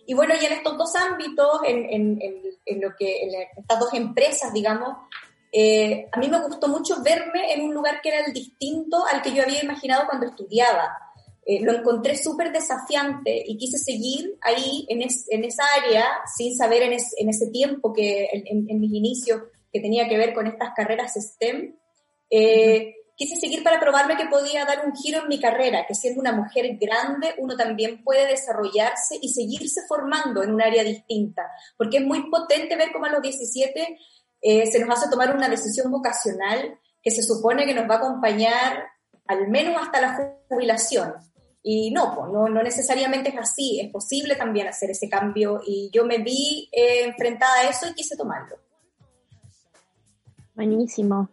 Y 0.06 0.13
bueno, 0.13 0.36
y 0.39 0.46
en 0.46 0.54
estos 0.54 0.78
dos 0.78 0.96
ámbitos, 0.96 1.62
en, 1.65 2.20
lo 2.80 2.96
que, 2.96 3.24
en 3.24 3.32
estas 3.58 3.80
dos 3.80 3.91
empresas, 3.91 4.54
digamos, 4.54 4.96
eh, 5.52 6.08
a 6.12 6.20
mí 6.20 6.30
me 6.30 6.46
gustó 6.46 6.68
mucho 6.68 7.02
verme 7.02 7.52
en 7.54 7.63
un 7.63 7.74
lugar 7.74 8.02
que 8.04 8.10
era 8.10 8.24
el 8.24 8.34
distinto 8.34 9.04
al 9.12 9.24
que 9.24 9.34
yo 9.34 9.41
había 9.41 9.63
imaginado 9.63 10.06
cuando 10.06 10.28
estudiaba. 10.28 10.96
lo 11.62 11.74
encontré 11.74 12.15
súper 12.18 12.52
desafiante 12.52 13.44
y 13.44 13.58
quise 13.58 13.80
seguir 13.80 14.38
ahí 14.41 14.86
en, 14.89 15.02
esa 15.02 15.63
área 15.84 16.06
sin 16.38 16.56
saber 16.56 16.84
en, 16.84 16.94
ese 16.94 17.48
tiempo 17.52 17.94
que 17.94 18.28
en, 18.32 18.80
mis 18.80 18.94
inicios 18.94 19.41
que 19.74 19.80
tenía 19.80 20.08
que 20.08 20.18
ver 20.18 20.36
con 20.36 20.46
estas 20.46 20.70
carreras 20.76 21.13
STEM. 21.15 21.76
Eh, 22.30 22.94
quise 23.15 23.36
seguir 23.38 23.63
para 23.63 23.80
probarme 23.80 24.17
que 24.17 24.28
podía 24.28 24.65
dar 24.65 24.86
un 24.86 24.95
giro 24.95 25.21
en 25.21 25.28
mi 25.28 25.39
carrera, 25.39 25.86
que 25.88 25.95
siendo 25.95 26.21
una 26.21 26.34
mujer 26.34 26.78
grande 26.80 27.36
uno 27.38 27.56
también 27.56 28.04
puede 28.04 28.28
desarrollarse 28.28 29.17
y 29.21 29.34
seguirse 29.34 29.82
formando 29.88 30.43
en 30.43 30.54
un 30.54 30.62
área 30.62 30.84
distinta, 30.84 31.43
porque 31.78 31.97
es 31.97 32.04
muy 32.04 32.30
potente 32.30 32.75
ver 32.75 32.91
cómo 32.91 33.06
a 33.06 33.12
los 33.12 33.21
17 33.21 33.97
eh, 34.41 34.65
se 34.67 34.80
nos 34.80 34.97
hace 34.97 35.10
tomar 35.10 35.36
una 35.36 35.49
decisión 35.49 35.91
vocacional 35.91 36.78
que 37.01 37.12
se 37.12 37.23
supone 37.23 37.65
que 37.65 37.73
nos 37.73 37.89
va 37.89 37.95
a 37.95 37.97
acompañar 37.97 38.84
al 39.28 39.47
menos 39.47 39.82
hasta 39.82 40.01
la 40.01 40.38
jubilación. 40.49 41.13
Y 41.67 41.89
no, 41.91 42.28
no, 42.32 42.47
no 42.47 42.62
necesariamente 42.62 43.30
es 43.30 43.38
así, 43.38 43.80
es 43.80 43.91
posible 43.91 44.36
también 44.36 44.67
hacer 44.67 44.91
ese 44.91 45.10
cambio 45.10 45.62
y 45.65 45.89
yo 45.91 46.06
me 46.06 46.19
vi 46.19 46.69
eh, 46.71 47.06
enfrentada 47.06 47.62
a 47.62 47.69
eso 47.69 47.88
y 47.88 47.93
quise 47.95 48.15
tomarlo. 48.15 48.58
Buenísimo. 50.54 51.28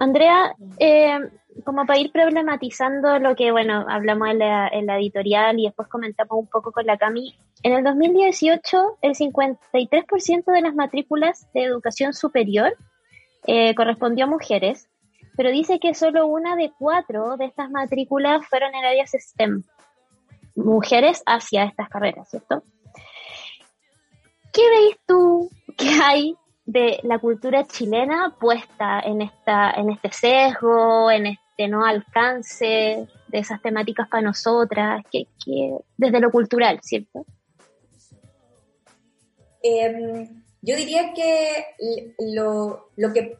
Andrea, 0.00 0.56
eh, 0.78 1.18
como 1.62 1.84
para 1.84 1.98
ir 1.98 2.10
problematizando 2.10 3.18
lo 3.18 3.36
que, 3.36 3.52
bueno, 3.52 3.84
hablamos 3.86 4.30
en 4.30 4.38
la, 4.38 4.96
editorial 4.96 5.58
y 5.58 5.66
después 5.66 5.88
comentamos 5.88 6.38
un 6.38 6.46
poco 6.46 6.72
con 6.72 6.86
la 6.86 6.96
Cami, 6.96 7.36
en 7.62 7.74
el 7.74 7.84
2018 7.84 8.98
el 9.02 9.14
53% 9.14 10.44
de 10.46 10.60
las 10.62 10.74
matrículas 10.74 11.46
de 11.52 11.64
educación 11.64 12.14
superior 12.14 12.74
eh, 13.46 13.74
correspondió 13.74 14.24
a 14.24 14.28
mujeres, 14.28 14.88
pero 15.36 15.50
dice 15.50 15.78
que 15.78 15.92
solo 15.92 16.26
una 16.26 16.56
de 16.56 16.72
cuatro 16.78 17.36
de 17.36 17.44
estas 17.44 17.70
matrículas 17.70 18.46
fueron 18.46 18.74
en 18.74 18.86
áreas 18.86 19.10
STEM, 19.12 19.64
mujeres 20.56 21.22
hacia 21.26 21.64
estas 21.64 21.90
carreras, 21.90 22.30
¿cierto? 22.30 22.62
¿Qué 24.50 24.62
veis 24.62 24.96
tú 25.06 25.50
que 25.76 25.90
hay 26.02 26.36
de 26.64 27.00
la 27.02 27.18
cultura 27.18 27.66
chilena 27.66 28.36
puesta 28.38 29.00
en, 29.00 29.22
esta, 29.22 29.72
en 29.72 29.90
este 29.90 30.12
sesgo, 30.12 31.10
en 31.10 31.26
este 31.26 31.68
no 31.68 31.84
alcance 31.84 33.06
de 33.28 33.38
esas 33.38 33.60
temáticas 33.60 34.08
para 34.08 34.22
nosotras, 34.22 35.02
que, 35.10 35.26
desde 35.96 36.20
lo 36.20 36.30
cultural, 36.30 36.80
¿cierto? 36.82 37.24
Em, 39.62 40.42
yo 40.62 40.76
diría 40.76 41.12
que 41.12 41.74
lo, 42.34 42.90
lo, 42.96 43.12
que 43.12 43.36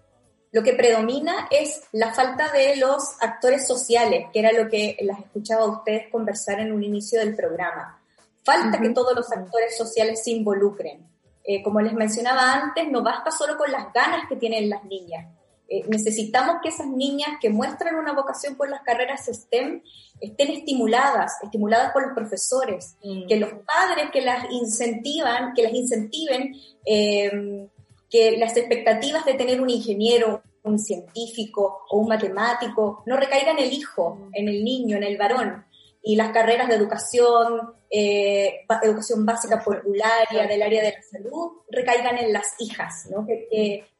lo 0.53 0.63
que 0.63 0.75
predomina 0.75 1.49
es 1.51 1.83
la 1.93 2.13
falta 2.13 2.51
de 2.53 2.77
los 2.77 3.03
actores 3.21 3.67
sociales, 3.67 4.27
que 4.33 4.41
era 4.41 4.53
lo 4.53 4.69
que 4.69 4.97
las 5.01 5.21
escuchaba 5.21 5.63
a 5.63 5.79
ustedes 5.79 6.09
conversar 6.11 6.61
en 6.61 6.73
un 6.73 6.83
inicio 6.83 7.21
del 7.21 7.37
programa. 7.37 8.01
Falta 8.43 8.81
que 8.81 8.91
todos 8.91 9.15
los 9.15 9.31
actores 9.31 9.77
sociales 9.77 10.23
se 10.25 10.31
involucren. 10.31 11.07
Eh, 11.44 11.62
como 11.62 11.81
les 11.81 11.94
mencionaba 11.94 12.53
antes, 12.53 12.90
no 12.90 13.03
basta 13.03 13.31
solo 13.31 13.57
con 13.57 13.70
las 13.70 13.92
ganas 13.92 14.29
que 14.29 14.37
tienen 14.37 14.68
las 14.68 14.85
niñas. 14.85 15.26
Eh, 15.68 15.85
necesitamos 15.88 16.57
que 16.62 16.68
esas 16.68 16.88
niñas 16.88 17.31
que 17.40 17.48
muestran 17.48 17.94
una 17.94 18.12
vocación 18.12 18.57
por 18.57 18.68
las 18.68 18.83
carreras 18.83 19.26
STEM 19.26 19.83
estén 20.20 20.50
estimuladas, 20.50 21.35
estimuladas 21.42 21.92
por 21.92 22.05
los 22.05 22.14
profesores, 22.14 22.96
mm. 23.05 23.26
que 23.29 23.37
los 23.37 23.50
padres 23.50 24.11
que 24.12 24.20
las 24.20 24.50
incentivan, 24.50 25.55
que 25.55 25.62
las 25.62 25.72
incentiven, 25.72 26.57
eh, 26.85 27.68
que 28.11 28.37
las 28.37 28.57
expectativas 28.57 29.24
de 29.24 29.35
tener 29.35 29.61
un 29.61 29.70
ingeniero, 29.70 30.42
un 30.64 30.79
científico 30.79 31.83
o 31.88 31.98
un 31.98 32.09
matemático 32.09 33.03
no 33.07 33.16
recaigan 33.16 33.59
en 33.59 33.64
el 33.64 33.72
hijo, 33.72 34.29
en 34.33 34.48
el 34.48 34.64
niño, 34.64 34.96
en 34.96 35.05
el 35.05 35.16
varón, 35.16 35.64
y 36.03 36.17
las 36.17 36.31
carreras 36.31 36.69
de 36.69 36.77
educación, 36.77 37.75
eh, 37.91 38.67
educación 38.83 39.27
básica 39.27 39.63
popularia 39.63 40.47
del 40.47 40.63
área 40.63 40.83
de 40.83 40.93
la 40.93 41.03
salud 41.03 41.59
recaigan 41.71 42.19
en 42.19 42.33
las 42.33 42.55
hijas, 42.59 43.07
¿no? 43.11 43.27
que, 43.27 43.49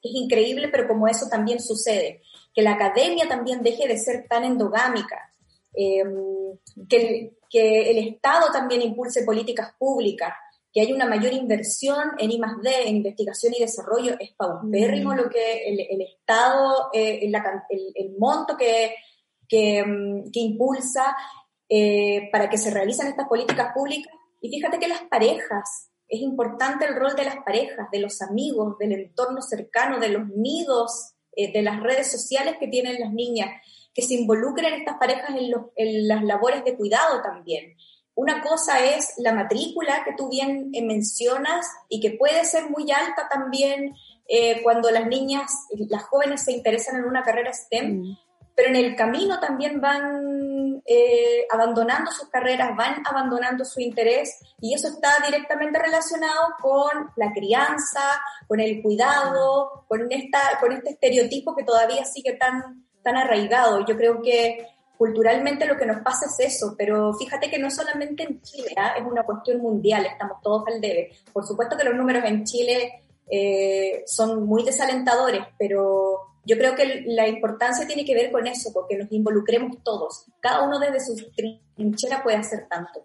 es 0.03 0.11
increíble, 0.15 0.69
pero 0.69 0.89
como 0.89 1.09
eso 1.09 1.27
también 1.29 1.61
sucede, 1.61 2.23
que 2.55 2.63
la 2.63 2.73
academia 2.73 3.29
también 3.29 3.63
deje 3.63 3.87
de 3.87 3.99
ser 3.99 4.27
tan 4.29 4.45
endogámica, 4.45 5.31
eh, 5.75 6.03
que, 6.89 7.37
que, 7.51 7.91
el 7.91 8.09
Estado 8.09 8.51
también 8.51 8.83
impulse 8.83 9.25
políticas 9.25 9.75
públicas, 9.79 10.33
que 10.73 10.81
haya 10.81 10.95
una 10.95 11.07
mayor 11.07 11.33
inversión 11.33 12.13
en 12.19 12.31
I 12.31 12.41
en 12.87 12.97
investigación 12.97 13.53
y 13.55 13.61
desarrollo, 13.61 14.15
es 14.19 14.31
paupérrimo 14.37 15.13
mm. 15.13 15.17
lo 15.17 15.29
que 15.29 15.65
el, 15.67 16.01
Estado, 16.01 16.91
eh, 16.93 17.21
el, 17.23 17.35
el, 17.95 18.17
monto 18.19 18.57
que, 18.57 18.95
que, 19.49 19.85
mm, 19.85 20.31
que 20.31 20.41
impulsa, 20.41 21.17
eh, 21.73 22.29
para 22.33 22.51
que 22.51 22.59
se 22.59 22.73
realicen 22.73 23.07
estas 23.07 23.29
políticas 23.29 23.73
públicas. 23.73 24.13
Y 24.41 24.51
fíjate 24.51 24.81
que 24.81 24.89
las 24.89 25.03
parejas, 25.03 25.93
es 26.09 26.21
importante 26.21 26.85
el 26.85 26.97
rol 26.97 27.15
de 27.15 27.25
las 27.25 27.37
parejas, 27.45 27.89
de 27.93 28.01
los 28.01 28.21
amigos, 28.23 28.77
del 28.79 28.91
entorno 28.91 29.41
cercano, 29.41 30.01
de 30.01 30.09
los 30.09 30.27
nidos, 30.31 31.15
eh, 31.37 31.53
de 31.53 31.63
las 31.63 31.81
redes 31.81 32.11
sociales 32.11 32.57
que 32.59 32.67
tienen 32.67 32.99
las 32.99 33.13
niñas, 33.13 33.51
que 33.95 34.03
se 34.03 34.15
involucren 34.15 34.75
estas 34.75 34.97
parejas 34.97 35.31
en, 35.77 36.09
las 36.09 36.25
labores 36.25 36.65
de 36.65 36.77
cuidado 36.77 37.23
también. 37.23 37.77
Una 38.17 38.43
cosa 38.43 38.85
es 38.85 39.15
la 39.19 39.33
matrícula 39.33 40.03
que 40.05 40.15
tú 40.17 40.29
bien 40.29 40.71
eh, 40.73 40.85
mencionas 40.85 41.69
y 41.89 42.01
que 42.01 42.17
puede 42.19 42.45
ser 42.47 42.69
muy 42.69 42.91
alta 42.91 43.29
también 43.31 43.95
cuando 44.63 44.93
las 44.93 45.09
niñas, 45.09 45.51
las 45.89 46.05
jóvenes 46.05 46.45
se 46.45 46.53
interesan 46.53 47.01
en 47.01 47.05
una 47.05 47.25
carrera 47.25 47.53
STEM, 47.53 48.01
mm 48.01 48.17
pero 48.61 48.69
en 48.69 48.77
el 48.77 48.95
camino 48.95 49.41
también 49.41 49.81
van 49.81 50.50
eh, 50.92 51.46
abandonando 51.48 52.11
sus 52.11 52.29
carreras, 52.31 52.76
van 52.76 53.00
abandonando 53.07 53.64
su 53.64 53.81
interés 53.81 54.40
y 54.61 54.74
eso 54.74 54.88
está 54.88 55.24
directamente 55.24 55.79
relacionado 55.79 56.48
con 56.61 57.12
la 57.14 57.33
crianza, 57.33 58.20
con 58.48 58.59
el 58.59 58.83
cuidado, 58.83 59.85
con, 59.87 60.11
esta, 60.11 60.40
con 60.61 60.72
este 60.72 60.90
estereotipo 60.90 61.55
que 61.55 61.62
todavía 61.62 62.05
sigue 62.05 62.33
tan, 62.33 62.85
tan 63.05 63.16
arraigado. 63.16 63.87
Yo 63.87 63.96
creo 63.96 64.20
que 64.20 64.66
culturalmente 64.98 65.64
lo 65.64 65.76
que 65.76 65.87
nos 65.87 66.03
pasa 66.03 66.26
es 66.26 66.55
eso, 66.55 66.74
pero 66.76 67.14
fíjate 67.14 67.48
que 67.48 67.61
no 67.61 67.70
solamente 67.70 68.24
en 68.24 68.42
Chile, 68.42 68.74
¿ah? 68.76 68.94
es 68.98 69.07
una 69.07 69.22
cuestión 69.22 69.61
mundial, 69.61 70.05
estamos 70.07 70.42
todos 70.42 70.66
al 70.66 70.81
debe. 70.81 71.12
Por 71.33 71.46
supuesto 71.46 71.76
que 71.76 71.85
los 71.85 71.94
números 71.94 72.24
en 72.24 72.42
Chile 72.42 73.05
eh, 73.31 74.03
son 74.07 74.44
muy 74.44 74.64
desalentadores, 74.64 75.42
pero 75.57 76.30
yo 76.44 76.57
creo 76.57 76.74
que 76.74 77.05
la 77.07 77.29
importancia 77.29 77.87
tiene 77.87 78.05
que 78.05 78.14
ver 78.14 78.33
con 78.33 78.46
eso, 78.46 78.70
porque 78.72 78.96
nos 78.96 79.12
involucremos 79.12 79.83
todos. 79.83 80.26
Cada 80.40 80.62
uno 80.66 80.79
desde 80.79 81.00
su 81.00 81.31
trinchera 81.76 82.22
puede 82.22 82.38
hacer 82.38 82.66
tanto. 82.68 83.05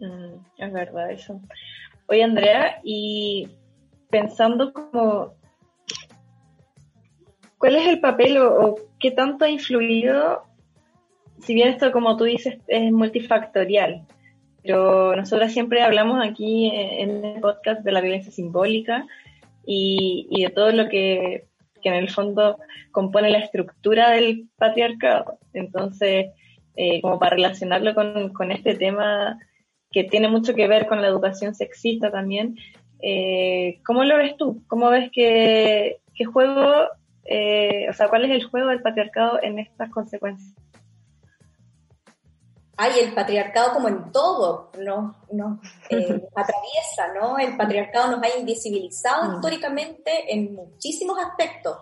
Mm, 0.00 0.34
es 0.58 0.72
verdad 0.72 1.10
eso. 1.10 1.40
Oye, 2.08 2.22
Andrea, 2.22 2.80
y 2.82 3.48
pensando 4.10 4.72
como, 4.72 5.34
¿cuál 7.58 7.76
es 7.76 7.86
el 7.88 8.00
papel 8.00 8.38
o, 8.38 8.76
qué 9.00 9.10
tanto 9.10 9.44
ha 9.44 9.50
influido, 9.50 10.44
si 11.40 11.54
bien 11.54 11.68
esto, 11.68 11.92
como 11.92 12.16
tú 12.16 12.24
dices, 12.24 12.58
es 12.68 12.92
multifactorial, 12.92 14.06
pero 14.62 15.14
nosotros 15.16 15.52
siempre 15.52 15.82
hablamos 15.82 16.24
aquí 16.26 16.70
en 16.72 17.24
el 17.24 17.40
podcast 17.40 17.82
de 17.82 17.92
la 17.92 18.00
violencia 18.00 18.32
simbólica, 18.32 19.06
y, 19.66 20.42
de 20.42 20.50
todo 20.50 20.72
lo 20.72 20.88
que, 20.88 21.46
en 21.82 21.94
el 21.94 22.10
fondo 22.10 22.58
compone 22.92 23.30
la 23.30 23.40
estructura 23.40 24.10
del 24.10 24.48
patriarcado. 24.56 25.38
Entonces, 25.52 26.28
eh, 26.76 27.00
como 27.02 27.18
para 27.18 27.36
relacionarlo 27.36 27.94
con, 27.94 28.52
este 28.52 28.74
tema 28.74 29.38
que 29.90 30.04
tiene 30.04 30.28
mucho 30.28 30.54
que 30.54 30.66
ver 30.66 30.86
con 30.86 31.02
la 31.02 31.08
educación 31.08 31.54
sexista 31.54 32.10
también, 32.10 32.56
eh, 33.00 33.80
¿cómo 33.84 34.04
lo 34.04 34.16
ves 34.16 34.36
tú? 34.36 34.62
¿Cómo 34.66 34.88
ves 34.90 35.10
que, 35.12 35.98
qué 36.14 36.24
juego, 36.24 36.88
eh, 37.24 37.86
o 37.90 37.92
sea, 37.92 38.08
cuál 38.08 38.24
es 38.24 38.30
el 38.30 38.44
juego 38.44 38.68
del 38.68 38.82
patriarcado 38.82 39.38
en 39.42 39.58
estas 39.58 39.90
consecuencias? 39.90 40.54
Hay 42.76 43.00
el 43.00 43.14
patriarcado 43.14 43.72
como 43.72 43.88
en 43.88 44.10
todo 44.10 44.70
nos, 44.78 45.58
eh, 45.90 46.28
atraviesa, 46.34 47.14
¿no? 47.14 47.38
El 47.38 47.56
patriarcado 47.56 48.10
nos 48.16 48.22
ha 48.22 48.38
invisibilizado 48.38 49.24
mm. 49.24 49.34
históricamente 49.34 50.32
en 50.32 50.54
muchísimos 50.54 51.18
aspectos. 51.18 51.78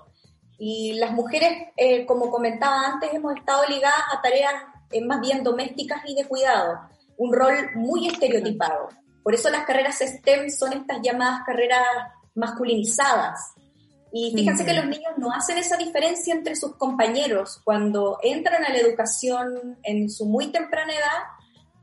Y 0.59 0.95
las 0.95 1.13
mujeres, 1.13 1.69
eh, 1.77 2.07
como 2.07 2.31
comentaba 2.31 2.87
antes, 2.87 3.13
hemos 3.13 3.35
estado 3.37 3.67
ligadas 3.69 4.03
a 4.13 4.21
tareas 4.23 4.55
eh, 4.91 5.05
más 5.05 5.21
bien 5.21 5.43
domésticas 5.43 6.03
y 6.07 6.15
de 6.15 6.27
cuidado, 6.27 6.79
un 7.17 7.33
rol 7.33 7.55
muy 7.75 8.07
estereotipado. 8.07 8.89
Por 9.23 9.35
eso 9.35 9.51
las 9.51 9.65
carreras 9.65 9.99
STEM 9.99 10.51
son 10.51 10.73
estas 10.73 11.01
llamadas 11.03 11.41
carreras 11.47 11.83
masculinizadas. 12.35 13.55
Y 14.13 14.33
fíjense 14.35 14.67
que 14.67 14.75
los 14.75 14.85
niños 14.85 15.13
no 15.17 15.33
hacen 15.33 15.57
esa 15.57 15.77
diferencia 15.79 16.35
entre 16.35 16.55
sus 16.55 16.77
compañeros 16.77 17.61
cuando 17.65 18.19
entran 18.23 18.63
a 18.63 18.69
la 18.69 18.79
educación 18.79 19.79
en 19.83 20.11
su 20.11 20.27
muy 20.27 20.49
temprana 20.49 20.93
edad. 20.93 21.23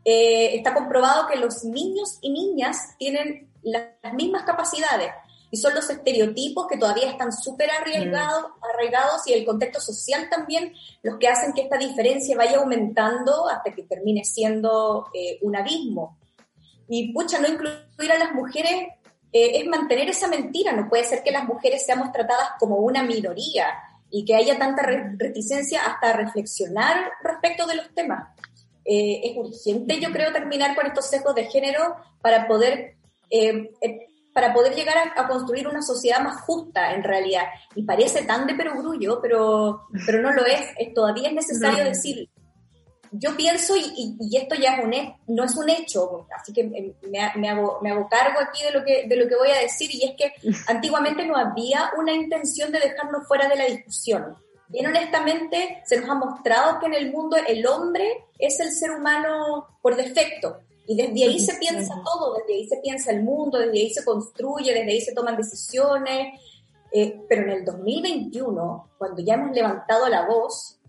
Eh, 0.06 0.56
está 0.56 0.74
comprobado 0.74 1.28
que 1.28 1.38
los 1.38 1.64
niños 1.64 2.20
y 2.22 2.32
niñas 2.32 2.96
tienen 2.98 3.50
las 3.64 4.14
mismas 4.14 4.44
capacidades 4.44 5.12
y 5.52 5.58
son 5.58 5.74
los 5.74 5.90
estereotipos 5.90 6.68
que 6.68 6.78
todavía 6.78 7.10
están 7.10 7.34
súper 7.34 7.70
arraigados, 7.72 8.44
mm. 8.44 8.66
arraigados 8.74 9.28
y 9.28 9.34
el 9.34 9.46
contexto 9.46 9.82
social 9.82 10.30
también 10.30 10.74
los 11.02 11.18
que 11.18 11.28
hacen 11.28 11.54
que 11.54 11.62
esta 11.62 11.78
diferencia 11.78 12.38
vaya 12.38 12.58
aumentando 12.58 13.50
hasta 13.50 13.74
que 13.74 13.84
termine 13.84 14.24
siendo 14.24 15.08
eh, 15.14 15.40
un 15.42 15.56
abismo. 15.56 16.18
Y 16.88 17.14
pucha, 17.14 17.40
no 17.40 17.48
incluir 17.48 18.12
a 18.12 18.18
las 18.18 18.34
mujeres 18.34 18.88
eh, 19.32 19.60
es 19.60 19.68
mantener 19.68 20.10
esa 20.10 20.28
mentira. 20.28 20.72
No 20.72 20.90
puede 20.90 21.04
ser 21.04 21.24
que 21.24 21.32
las 21.32 21.46
mujeres 21.46 21.86
seamos 21.86 22.12
tratadas 22.12 22.50
como 22.60 22.78
una 22.78 23.04
minoría 23.04 23.68
y 24.10 24.26
que 24.26 24.36
haya 24.36 24.58
tanta 24.58 24.84
reticencia 24.84 25.86
hasta 25.86 26.14
reflexionar 26.14 27.12
respecto 27.24 27.66
de 27.68 27.76
los 27.76 27.94
temas. 27.94 28.30
Eh, 28.86 29.22
es 29.24 29.38
urgente, 29.38 30.00
yo 30.00 30.12
creo, 30.12 30.32
terminar 30.32 30.76
con 30.76 30.88
estos 30.88 31.08
sesgos 31.08 31.36
de 31.36 31.46
género 31.46 31.96
para 32.22 32.48
poder 32.48 32.96
para 34.34 34.54
poder 34.54 34.74
llegar 34.74 34.96
a, 35.16 35.28
construir 35.28 35.68
una 35.68 35.82
sociedad 35.82 36.22
más 36.22 36.42
justa 36.42 36.94
en 36.94 37.04
realidad. 37.04 37.44
Y 37.76 37.84
parece 37.84 38.24
tan 38.24 38.48
de 38.48 38.56
perogrullo, 38.56 39.20
pero, 39.22 39.88
pero 40.06 40.22
no 40.22 40.32
lo 40.32 40.46
es. 40.46 40.62
es 40.78 40.94
todavía 40.94 41.30
es 41.30 41.36
necesario 41.36 41.84
decir, 41.84 42.30
yo 43.12 43.36
pienso, 43.36 43.76
y, 43.76 44.16
y, 44.20 44.38
esto 44.38 44.56
ya 44.56 44.76
es 44.76 44.84
un, 44.84 44.94
no 45.36 45.44
es 45.44 45.56
un 45.56 45.70
hecho, 45.70 46.28
así 46.38 46.54
que 46.54 46.64
me, 46.64 46.94
me, 47.36 47.50
hago, 47.50 47.80
me 47.82 47.92
hago 47.92 48.08
cargo 48.10 48.40
aquí 48.40 48.64
de 48.64 48.72
lo, 48.72 48.84
que, 48.84 49.08
de 49.08 49.16
lo 49.16 49.28
que 49.28 49.36
voy 49.36 49.50
a 49.50 49.62
decir, 49.62 49.90
y 49.94 50.04
es 50.04 50.16
que 50.16 50.34
antiguamente 50.68 51.26
no 51.26 51.36
había 51.36 51.92
una 51.98 52.14
intención 52.14 52.72
de 52.72 52.80
dejarnos 52.80 53.28
fuera 53.28 53.48
de 53.48 53.56
la 53.56 53.66
discusión. 53.66 54.36
Bien 54.68 54.86
honestamente, 54.86 55.82
se 55.86 56.00
nos 56.00 56.10
ha 56.10 56.16
mostrado 56.16 56.80
que 56.80 56.86
en 56.86 56.94
el 56.94 57.12
mundo 57.12 57.38
el 57.48 57.66
hombre 57.66 58.26
es 58.38 58.60
el 58.60 58.72
ser 58.72 58.92
humano 58.92 59.80
por 59.82 59.96
defecto. 59.96 60.60
Y 60.86 60.96
desde 60.96 61.24
ahí 61.24 61.40
se 61.40 61.56
piensa 61.56 61.96
todo, 62.04 62.36
desde 62.36 62.54
ahí 62.54 62.68
se 62.68 62.78
piensa 62.78 63.12
el 63.12 63.24
mundo, 63.24 63.58
desde 63.58 63.80
ahí 63.80 63.90
se 63.92 64.06
construye, 64.06 64.74
desde 64.74 64.92
ahí 64.92 65.02
se 65.02 65.14
toman 65.14 65.38
decisiones. 65.38 66.40
Eh, 66.92 67.22
pero 67.28 67.44
en 67.44 67.50
el 67.50 67.66
2021, 67.66 68.90
cuando 68.98 69.22
ya 69.22 69.36
hemos 69.36 69.56
levantado 69.56 70.08
la 70.08 70.28
voz, 70.28 70.80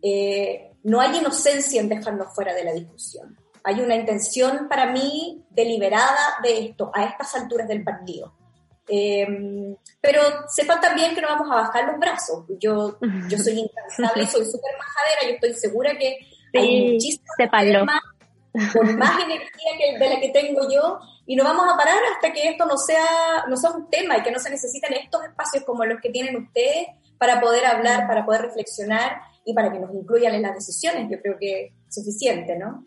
eh, 0.00 0.71
no 0.84 1.00
hay 1.00 1.18
inocencia 1.18 1.80
en 1.80 1.88
dejarnos 1.88 2.34
fuera 2.34 2.54
de 2.54 2.64
la 2.64 2.72
discusión. 2.72 3.36
Hay 3.64 3.80
una 3.80 3.94
intención 3.94 4.68
para 4.68 4.86
mí 4.86 5.44
deliberada 5.50 6.38
de 6.42 6.66
esto, 6.66 6.90
a 6.94 7.04
estas 7.04 7.34
alturas 7.36 7.68
del 7.68 7.84
partido. 7.84 8.34
Eh, 8.88 9.76
pero 10.00 10.20
sepan 10.48 10.80
también 10.80 11.14
que 11.14 11.20
no 11.20 11.28
vamos 11.28 11.48
a 11.50 11.56
bajar 11.56 11.86
los 11.86 11.98
brazos. 12.00 12.44
Yo, 12.58 12.98
yo 13.28 13.38
soy 13.38 13.60
incansable, 13.60 14.26
soy 14.26 14.44
súper 14.44 14.72
majadera, 14.76 15.28
yo 15.28 15.34
estoy 15.34 15.54
segura 15.54 15.96
que 15.96 16.18
hay 16.54 16.92
muchísimas 16.92 17.84
más 17.86 18.00
con 18.72 18.96
más 18.98 19.22
energía 19.22 19.70
que 19.78 19.98
de 19.98 20.08
la 20.10 20.20
que 20.20 20.28
tengo 20.28 20.68
yo 20.70 21.00
y 21.26 21.36
no 21.36 21.44
vamos 21.44 21.72
a 21.72 21.76
parar 21.76 21.98
hasta 22.14 22.32
que 22.32 22.50
esto 22.50 22.66
no 22.66 22.76
sea, 22.76 23.44
no 23.48 23.56
sea 23.56 23.70
un 23.70 23.88
tema 23.88 24.18
y 24.18 24.22
que 24.22 24.30
no 24.30 24.38
se 24.38 24.50
necesiten 24.50 24.92
estos 24.94 25.24
espacios 25.24 25.64
como 25.64 25.84
los 25.84 26.00
que 26.00 26.10
tienen 26.10 26.36
ustedes 26.36 26.88
para 27.16 27.40
poder 27.40 27.64
hablar, 27.64 28.06
para 28.06 28.26
poder 28.26 28.42
reflexionar 28.42 29.22
y 29.44 29.54
para 29.54 29.72
que 29.72 29.80
nos 29.80 29.94
incluyan 29.94 30.34
en 30.34 30.42
las 30.42 30.54
decisiones. 30.54 31.10
Yo 31.10 31.20
creo 31.20 31.36
que 31.38 31.66
es 31.66 31.72
suficiente, 31.88 32.58
¿no? 32.58 32.84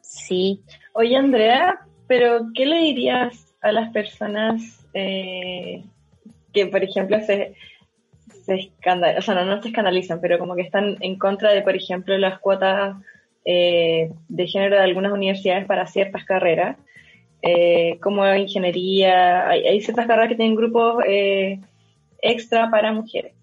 Sí. 0.00 0.62
Oye, 0.94 1.16
Andrea, 1.16 1.80
pero 2.06 2.46
¿qué 2.54 2.66
le 2.66 2.78
dirías 2.78 3.54
a 3.60 3.72
las 3.72 3.92
personas 3.92 4.86
eh, 4.94 5.84
que, 6.52 6.66
por 6.66 6.82
ejemplo, 6.82 7.18
se, 7.20 7.54
se 8.44 8.54
escandalizan, 8.54 9.18
o 9.18 9.22
sea, 9.22 9.34
no, 9.34 9.44
no 9.44 9.62
se 9.62 9.68
escandalizan, 9.68 10.20
pero 10.20 10.38
como 10.38 10.54
que 10.54 10.62
están 10.62 10.96
en 11.00 11.18
contra 11.18 11.52
de, 11.52 11.62
por 11.62 11.74
ejemplo, 11.74 12.16
las 12.18 12.38
cuotas 12.40 12.96
eh, 13.44 14.10
de 14.28 14.46
género 14.46 14.76
de 14.76 14.82
algunas 14.82 15.12
universidades 15.12 15.66
para 15.66 15.86
ciertas 15.86 16.24
carreras, 16.24 16.76
eh, 17.42 17.98
como 18.00 18.24
ingeniería, 18.34 19.48
hay, 19.48 19.80
ciertas 19.80 20.06
carreras 20.06 20.28
que 20.28 20.36
tienen 20.36 20.54
grupos 20.54 21.02
eh, 21.06 21.60
extra 22.20 22.70
para 22.70 22.92
mujeres. 22.92 23.34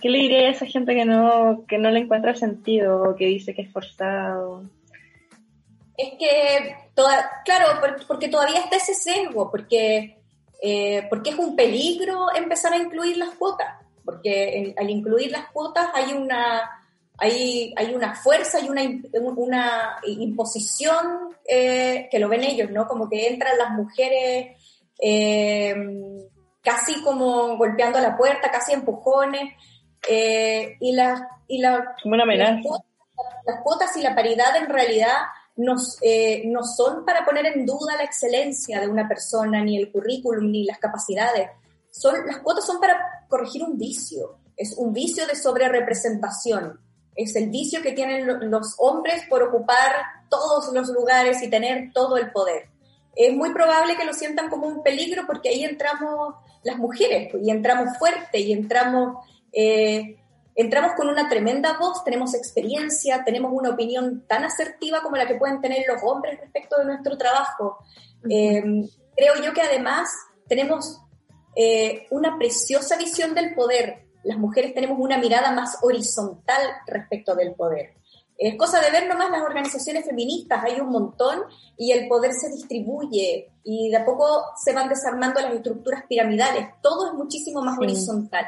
¿Qué 0.00 0.08
le 0.08 0.18
diría 0.18 0.48
a 0.48 0.50
esa 0.50 0.66
gente 0.66 0.94
que 0.94 1.04
no, 1.04 1.64
que 1.66 1.78
no 1.78 1.90
le 1.90 2.00
encuentra 2.00 2.34
sentido 2.34 3.02
o 3.02 3.16
que 3.16 3.26
dice 3.26 3.54
que 3.54 3.62
es 3.62 3.72
forzado? 3.72 4.62
Es 5.96 6.10
que, 6.18 6.76
toda, 6.94 7.42
claro, 7.44 7.66
porque 8.06 8.28
todavía 8.28 8.60
está 8.60 8.76
ese 8.76 8.94
sesgo, 8.94 9.50
porque, 9.50 10.18
porque 11.10 11.30
es 11.30 11.36
un 11.36 11.56
peligro 11.56 12.28
empezar 12.34 12.72
a 12.72 12.78
incluir 12.78 13.16
las 13.16 13.30
cuotas, 13.30 13.74
porque 14.04 14.74
al 14.78 14.88
incluir 14.88 15.32
las 15.32 15.50
cuotas 15.50 15.88
hay 15.94 16.12
una 16.12 16.70
hay, 17.18 17.74
hay 17.76 17.94
una 17.94 18.14
fuerza 18.14 18.60
y 18.60 18.68
una, 18.68 18.82
una 19.36 19.96
imposición 20.06 21.30
eh, 21.46 22.08
que 22.10 22.18
lo 22.20 22.28
ven 22.28 22.44
ellos, 22.44 22.70
¿no? 22.70 22.86
Como 22.86 23.08
que 23.08 23.26
entran 23.26 23.58
las 23.58 23.70
mujeres 23.70 24.56
eh, 25.00 25.74
casi 26.62 27.02
como 27.02 27.56
golpeando 27.56 27.98
la 27.98 28.16
puerta, 28.16 28.52
casi 28.52 28.72
empujones, 28.72 29.52
eh, 30.06 30.76
y, 30.80 30.92
las 30.92 31.22
y 31.46 31.58
la, 31.58 31.96
una 32.04 32.22
amenaza. 32.24 32.60
Las 33.46 33.62
cuotas, 33.62 33.96
y 33.96 34.02
la 34.02 34.14
paridad 34.14 34.56
en 34.56 34.68
realidad 34.68 35.16
nos, 35.56 35.98
no 36.44 36.64
son 36.64 37.04
para 37.04 37.24
poner 37.24 37.46
en 37.46 37.64
duda 37.64 37.96
la 37.96 38.04
excelencia 38.04 38.80
de 38.80 38.88
una 38.88 39.08
persona, 39.08 39.64
ni 39.64 39.78
el 39.78 39.90
currículum, 39.90 40.50
ni 40.50 40.64
las 40.64 40.78
capacidades. 40.78 41.48
Son, 41.90 42.14
las 42.26 42.38
cuotas 42.38 42.66
son 42.66 42.78
para 42.78 43.26
corregir 43.28 43.64
un 43.64 43.78
vicio, 43.78 44.38
es 44.56 44.74
un 44.76 44.92
vicio 44.92 45.26
de 45.26 45.34
sobrerepresentación 45.34 46.78
es 47.18 47.34
el 47.34 47.50
vicio 47.50 47.82
que 47.82 47.92
tienen 47.92 48.26
los 48.48 48.76
hombres 48.78 49.24
por 49.28 49.42
ocupar 49.42 49.92
todos 50.30 50.72
los 50.72 50.88
lugares 50.90 51.42
y 51.42 51.50
tener 51.50 51.92
todo 51.92 52.16
el 52.16 52.30
poder. 52.30 52.68
Es 53.16 53.34
muy 53.34 53.52
probable 53.52 53.96
que 53.96 54.04
lo 54.04 54.14
sientan 54.14 54.48
como 54.48 54.68
un 54.68 54.84
peligro 54.84 55.24
porque 55.26 55.48
ahí 55.48 55.64
entramos 55.64 56.36
las 56.62 56.78
mujeres 56.78 57.34
y 57.42 57.50
entramos 57.50 57.98
fuerte 57.98 58.38
y 58.38 58.52
entramos, 58.52 59.26
eh, 59.52 60.16
entramos 60.54 60.92
con 60.96 61.08
una 61.08 61.28
tremenda 61.28 61.78
voz, 61.78 62.04
tenemos 62.04 62.34
experiencia, 62.34 63.24
tenemos 63.24 63.52
una 63.52 63.70
opinión 63.70 64.24
tan 64.26 64.44
asertiva 64.44 65.02
como 65.02 65.16
la 65.16 65.26
que 65.26 65.36
pueden 65.36 65.60
tener 65.60 65.84
los 65.86 66.02
hombres 66.02 66.40
respecto 66.40 66.78
de 66.78 66.84
nuestro 66.84 67.16
trabajo. 67.16 67.78
Eh, 68.28 68.62
creo 69.16 69.34
yo 69.44 69.52
que 69.52 69.62
además 69.62 70.08
tenemos 70.48 71.00
eh, 71.56 72.06
una 72.10 72.38
preciosa 72.38 72.96
visión 72.96 73.34
del 73.34 73.54
poder 73.54 74.08
las 74.28 74.38
mujeres 74.38 74.74
tenemos 74.74 74.98
una 75.00 75.18
mirada 75.18 75.52
más 75.52 75.78
horizontal 75.82 76.60
respecto 76.86 77.34
del 77.34 77.54
poder. 77.54 77.94
Es 78.36 78.56
cosa 78.56 78.80
de 78.80 78.90
ver 78.90 79.08
nomás 79.08 79.30
las 79.30 79.42
organizaciones 79.42 80.04
feministas, 80.04 80.62
hay 80.62 80.80
un 80.80 80.90
montón 80.90 81.40
y 81.76 81.92
el 81.92 82.08
poder 82.08 82.32
se 82.34 82.50
distribuye 82.50 83.50
y 83.64 83.90
de 83.90 83.96
a 83.96 84.04
poco 84.04 84.44
se 84.62 84.72
van 84.72 84.88
desarmando 84.88 85.40
las 85.40 85.54
estructuras 85.54 86.04
piramidales, 86.08 86.68
todo 86.82 87.08
es 87.08 87.14
muchísimo 87.14 87.62
más 87.62 87.78
horizontal. 87.78 88.46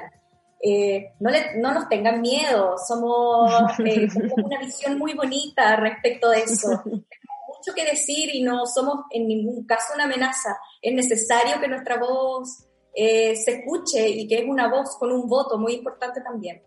Eh, 0.63 1.15
no, 1.21 1.31
no 1.57 1.73
nos 1.73 1.89
tengan 1.89 2.21
miedo, 2.21 2.77
somos, 2.87 3.51
eh, 3.85 4.09
tenemos 4.13 4.39
una 4.45 4.59
visión 4.59 4.99
muy 4.99 5.15
bonita 5.15 5.77
respecto 5.77 6.31
de 6.31 6.41
eso. 6.41 6.83
Tenemos 6.85 7.59
mucho 7.59 7.75
que 7.75 7.85
decir 7.85 8.35
y 8.35 8.43
no 8.43 8.67
somos 8.67 9.05
en 9.11 9.27
ningún 9.27 9.65
caso 9.67 9.95
una 9.95 10.05
amenaza. 10.05 10.59
Es 10.83 10.95
necesario 10.95 11.61
que 11.61 11.69
nuestra 11.69 11.99
voz 11.99 12.67
eh, 12.95 13.37
se 13.37 13.53
escuche 13.53 14.09
y 14.09 14.27
que 14.27 14.41
es 14.41 14.49
una 14.49 14.69
voz 14.69 14.97
con 14.99 15.13
un 15.13 15.29
voto 15.29 15.59
muy 15.59 15.75
importante 15.75 16.21
también. 16.21 16.63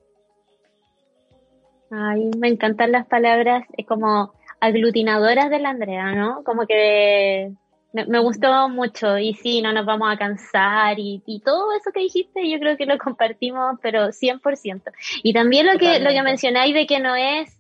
Ay, 1.92 2.32
me 2.38 2.48
encantan 2.48 2.92
las 2.92 3.06
palabras 3.08 3.66
eh, 3.78 3.86
como 3.86 4.34
aglutinadoras 4.60 5.50
de 5.50 5.60
la 5.60 5.70
Andrea, 5.70 6.14
¿no? 6.14 6.44
Como 6.44 6.66
que 6.66 7.54
me, 7.94 8.20
gustó 8.20 8.70
mucho 8.70 9.20
y 9.20 9.36
sí, 9.36 9.62
no 9.62 9.72
nos 9.72 9.86
vamos 9.86 10.12
a 10.12 10.18
cansar 10.18 10.96
y, 10.98 11.22
todo 11.46 11.72
eso 11.74 11.92
que 11.94 12.00
dijiste 12.00 12.50
yo 12.50 12.60
creo 12.60 12.76
que 12.76 12.86
lo 12.86 12.98
compartimos, 12.98 13.78
pero 13.82 14.08
100%. 14.08 14.82
Y 15.22 15.34
también 15.34 15.68
lo 15.68 15.78
que, 15.78 16.00
lo 16.00 16.10
que 16.10 16.24
mencionáis 16.24 16.74
de 16.74 16.88
que 16.88 17.00
no 17.00 17.16
es, 17.16 17.56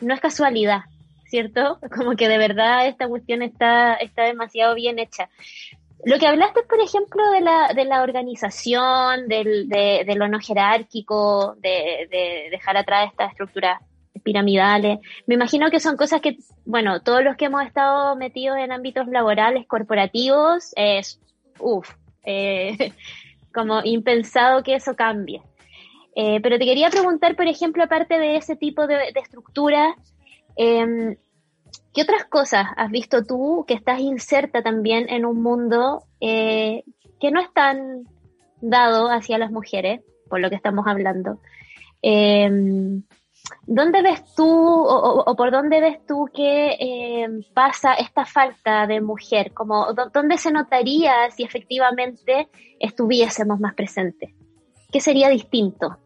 no 0.00 0.12
es 0.14 0.20
casualidad, 0.20 0.80
¿cierto? 1.26 1.78
Como 1.96 2.16
que 2.16 2.28
de 2.28 2.38
verdad 2.38 2.88
esta 2.88 3.06
cuestión 3.06 3.42
está, 3.42 3.94
está 3.94 4.24
demasiado 4.24 4.74
bien 4.74 4.98
hecha. 4.98 5.30
Lo 6.04 6.18
que 6.18 6.26
hablaste, 6.26 6.62
por 6.62 6.80
ejemplo, 6.80 7.22
de 7.30 7.40
la, 7.40 7.72
de 7.74 7.84
la 7.84 8.02
organización, 8.02 9.28
del, 9.28 9.68
de, 9.68 10.04
de 10.06 10.14
lo 10.14 10.28
no 10.28 10.38
jerárquico, 10.38 11.56
de, 11.58 12.08
de 12.10 12.48
dejar 12.50 12.76
atrás 12.76 13.10
estas 13.10 13.32
estructuras 13.32 13.80
piramidales, 14.22 14.98
me 15.26 15.34
imagino 15.34 15.70
que 15.70 15.80
son 15.80 15.96
cosas 15.96 16.20
que, 16.20 16.38
bueno, 16.64 17.00
todos 17.00 17.22
los 17.22 17.36
que 17.36 17.46
hemos 17.46 17.64
estado 17.64 18.16
metidos 18.16 18.58
en 18.58 18.72
ámbitos 18.72 19.06
laborales, 19.08 19.66
corporativos, 19.66 20.72
es, 20.76 21.20
uff, 21.58 21.90
eh, 22.24 22.92
como 23.52 23.80
impensado 23.84 24.62
que 24.62 24.74
eso 24.74 24.94
cambie. 24.94 25.42
Eh, 26.14 26.40
pero 26.42 26.58
te 26.58 26.64
quería 26.64 26.90
preguntar, 26.90 27.36
por 27.36 27.46
ejemplo, 27.46 27.84
aparte 27.84 28.18
de 28.18 28.36
ese 28.36 28.56
tipo 28.56 28.86
de, 28.86 28.96
de 28.96 29.20
estructura, 29.20 29.94
em, 30.56 31.16
¿qué 31.94 32.02
otras 32.02 32.24
cosas 32.24 32.66
has 32.76 32.90
visto 32.90 33.24
tú 33.24 33.64
que 33.68 33.74
estás 33.74 34.00
inserta 34.00 34.62
también 34.62 35.08
en 35.08 35.24
un 35.24 35.40
mundo 35.42 36.02
eh, 36.20 36.82
que 37.20 37.30
no 37.30 37.40
es 37.40 37.52
tan 37.52 38.04
dado 38.60 39.10
hacia 39.10 39.38
las 39.38 39.52
mujeres, 39.52 40.00
por 40.28 40.40
lo 40.40 40.50
que 40.50 40.56
estamos 40.56 40.86
hablando? 40.88 41.38
¿Dónde 43.66 44.02
ves 44.02 44.34
tú 44.34 44.46
o, 44.46 45.36
por 45.36 45.50
dónde 45.50 45.80
ves 45.80 46.04
tú 46.06 46.28
que 46.32 46.76
em, 46.78 47.42
pasa 47.54 47.94
esta 47.94 48.24
falta 48.24 48.86
de 48.86 49.00
mujer? 49.00 49.52
Como, 49.52 49.92
¿Dónde 50.12 50.38
se 50.38 50.50
notaría 50.50 51.30
si 51.30 51.42
efectivamente 51.42 52.48
estuviésemos 52.80 53.60
más 53.60 53.74
presentes? 53.74 54.30
¿Qué 54.90 55.00
sería 55.00 55.28
distinto? 55.28 55.98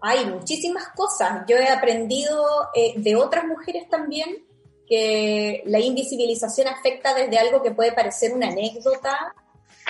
Hay 0.00 0.26
muchísimas 0.26 0.88
cosas. 0.88 1.44
Yo 1.48 1.56
he 1.56 1.68
aprendido 1.68 2.44
eh, 2.74 2.94
de 2.96 3.14
otras 3.14 3.44
mujeres 3.44 3.88
también 3.88 4.44
que 4.88 5.62
la 5.66 5.78
invisibilización 5.78 6.66
afecta 6.66 7.14
desde 7.14 7.38
algo 7.38 7.62
que 7.62 7.70
puede 7.70 7.92
parecer 7.92 8.34
una 8.34 8.48
anécdota. 8.48 9.34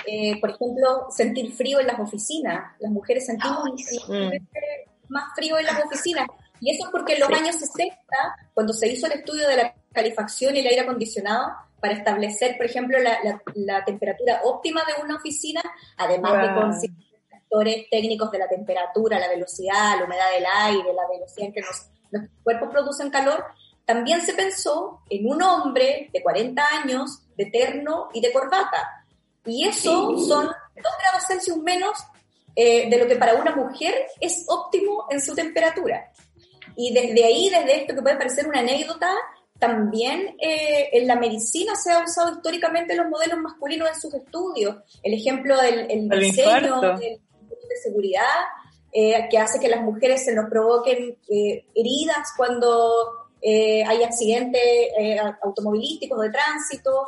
Eh, 0.05 0.39
por 0.39 0.51
ejemplo, 0.51 1.07
sentir 1.09 1.51
frío 1.53 1.79
en 1.79 1.87
las 1.87 1.99
oficinas. 1.99 2.73
Las 2.79 2.91
mujeres 2.91 3.25
sentimos 3.25 3.63
más 5.09 5.33
frío 5.35 5.57
en 5.57 5.65
las 5.65 5.83
oficinas. 5.83 6.27
Y 6.59 6.71
eso 6.71 6.85
es 6.85 6.91
porque 6.91 7.13
en 7.13 7.19
los 7.21 7.29
años 7.29 7.55
60, 7.55 7.93
cuando 8.53 8.73
se 8.73 8.87
hizo 8.87 9.05
el 9.07 9.13
estudio 9.13 9.47
de 9.47 9.57
la 9.57 9.73
calefacción 9.91 10.55
y 10.55 10.59
el 10.59 10.67
aire 10.67 10.81
acondicionado, 10.81 11.51
para 11.79 11.95
establecer, 11.95 12.55
por 12.55 12.65
ejemplo, 12.65 12.97
la, 12.99 13.83
temperatura 13.83 14.39
óptima 14.45 14.81
de 14.85 15.03
una 15.03 15.17
oficina, 15.17 15.61
además 15.97 16.41
de 16.41 16.61
considerar 16.61 17.13
técnicos 17.91 18.31
de 18.31 18.39
la 18.39 18.47
temperatura, 18.47 19.19
la 19.19 19.27
velocidad, 19.27 19.97
la 19.97 20.05
humedad 20.05 20.31
del 20.33 20.45
aire, 20.45 20.93
la 20.93 21.07
velocidad 21.07 21.47
en 21.47 21.53
que 21.53 21.61
los, 21.61 21.89
cuerpos 22.43 22.69
producen 22.71 23.09
calor, 23.09 23.43
también 23.85 24.21
se 24.21 24.33
pensó 24.33 25.01
en 25.09 25.27
un 25.27 25.41
hombre 25.41 26.09
de 26.13 26.23
40 26.23 26.63
años, 26.83 27.23
de 27.35 27.47
terno 27.47 28.09
y 28.13 28.21
de 28.21 28.31
corbata. 28.31 29.05
Y 29.45 29.67
eso 29.67 30.17
son 30.19 30.45
2 30.45 30.53
grados 30.75 31.27
Celsius 31.27 31.57
menos 31.57 31.97
eh, 32.55 32.89
de 32.89 32.97
lo 32.97 33.07
que 33.07 33.15
para 33.15 33.35
una 33.35 33.55
mujer 33.55 33.93
es 34.19 34.45
óptimo 34.47 35.05
en 35.09 35.21
su 35.21 35.35
temperatura. 35.35 36.11
Y 36.75 36.93
desde 36.93 37.23
ahí, 37.23 37.49
desde 37.49 37.81
esto 37.81 37.95
que 37.95 38.01
puede 38.01 38.17
parecer 38.17 38.47
una 38.47 38.59
anécdota, 38.59 39.13
también 39.59 40.35
eh, 40.41 40.89
en 40.91 41.07
la 41.07 41.15
medicina 41.15 41.75
se 41.75 41.91
ha 41.91 42.03
usado 42.03 42.33
históricamente 42.33 42.95
los 42.95 43.07
modelos 43.07 43.39
masculinos 43.39 43.87
en 43.87 43.99
sus 43.99 44.13
estudios. 44.13 44.77
El 45.01 45.13
ejemplo 45.13 45.55
del 45.61 45.89
el 45.89 46.09
diseño, 46.09 46.81
del, 46.81 46.97
de 46.99 47.75
seguridad, 47.81 48.23
eh, 48.95 49.27
que 49.31 49.39
hace 49.39 49.59
que 49.59 49.69
las 49.69 49.81
mujeres 49.81 50.23
se 50.23 50.35
nos 50.35 50.47
provoquen 50.51 51.17
eh, 51.27 51.65
heridas 51.73 52.29
cuando 52.37 53.27
eh, 53.41 53.83
hay 53.83 54.03
accidentes 54.03 54.61
automovilísticos 55.41 56.21
de 56.21 56.29
tránsito. 56.29 57.07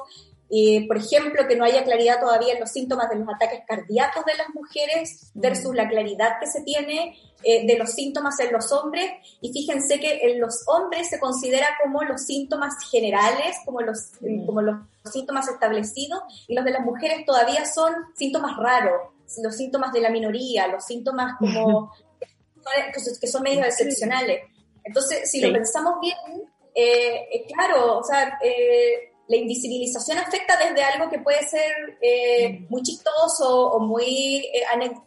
Por 0.87 0.97
ejemplo, 0.97 1.47
que 1.47 1.55
no 1.55 1.65
haya 1.65 1.83
claridad 1.83 2.19
todavía 2.19 2.53
en 2.53 2.59
los 2.59 2.71
síntomas 2.71 3.09
de 3.09 3.17
los 3.17 3.27
ataques 3.27 3.61
cardíacos 3.67 4.25
de 4.25 4.35
las 4.35 4.49
mujeres 4.53 5.31
versus 5.33 5.75
la 5.75 5.87
claridad 5.87 6.39
que 6.39 6.47
se 6.47 6.61
tiene 6.61 7.17
de 7.43 7.77
los 7.77 7.91
síntomas 7.91 8.39
en 8.39 8.51
los 8.51 8.71
hombres. 8.71 9.11
Y 9.41 9.51
fíjense 9.51 9.99
que 9.99 10.31
en 10.31 10.39
los 10.39 10.63
hombres 10.67 11.09
se 11.09 11.19
considera 11.19 11.67
como 11.83 12.03
los 12.03 12.25
síntomas 12.25 12.73
generales, 12.89 13.57
como 13.65 13.81
los, 13.81 14.11
como 14.45 14.61
los 14.61 14.77
síntomas 15.11 15.47
establecidos, 15.47 16.21
y 16.47 16.55
los 16.55 16.65
de 16.65 16.71
las 16.71 16.85
mujeres 16.85 17.25
todavía 17.25 17.65
son 17.65 17.93
síntomas 18.15 18.55
raros 18.57 19.15
los 19.41 19.55
síntomas 19.55 19.91
de 19.91 20.01
la 20.01 20.09
minoría, 20.09 20.67
los 20.67 20.85
síntomas 20.85 21.35
como 21.39 21.91
que 23.21 23.27
son 23.27 23.43
medios 23.43 23.65
excepcionales. 23.65 24.41
Entonces, 24.83 25.29
si 25.29 25.41
lo 25.41 25.51
pensamos 25.51 25.95
bien, 26.01 26.49
eh, 26.73 27.45
claro, 27.47 27.99
o 27.99 28.03
sea, 28.03 28.37
eh, 28.43 29.13
la 29.27 29.37
invisibilización 29.37 30.17
afecta 30.17 30.57
desde 30.57 30.83
algo 30.83 31.09
que 31.09 31.19
puede 31.19 31.43
ser 31.47 31.97
eh, 32.01 32.65
muy 32.69 32.81
chistoso 32.83 33.71
o 33.71 33.79
muy, 33.79 34.45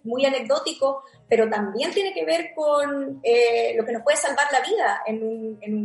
muy 0.04 0.24
anecdótico, 0.24 1.02
pero 1.28 1.48
también 1.48 1.92
tiene 1.92 2.12
que 2.12 2.24
ver 2.24 2.52
con 2.54 3.14
lo 3.14 3.84
que 3.84 3.92
nos 3.92 4.02
puede 4.02 4.16
salvar 4.16 4.46
la 4.52 4.60
vida 4.60 5.02
en 5.06 5.22
un, 5.22 5.58
en 5.60 5.76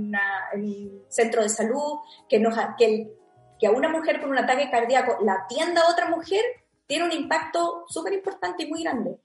un 0.55 1.03
centro 1.09 1.43
de 1.43 1.49
salud, 1.49 1.99
que, 2.27 2.39
nos, 2.39 2.55
que, 2.77 3.07
que 3.59 3.67
a 3.67 3.71
una 3.71 3.89
mujer 3.89 4.19
con 4.19 4.31
un 4.31 4.37
ataque 4.37 4.69
cardíaco 4.69 5.17
la 5.23 5.33
atienda 5.33 5.81
a 5.81 5.91
otra 5.91 6.09
mujer 6.09 6.43
tiene 6.87 7.05
un 7.05 7.11
impacto 7.11 7.85
súper 7.87 8.13
importante 8.13 8.63
y 8.63 8.69
muy 8.69 8.83
grande. 8.83 9.17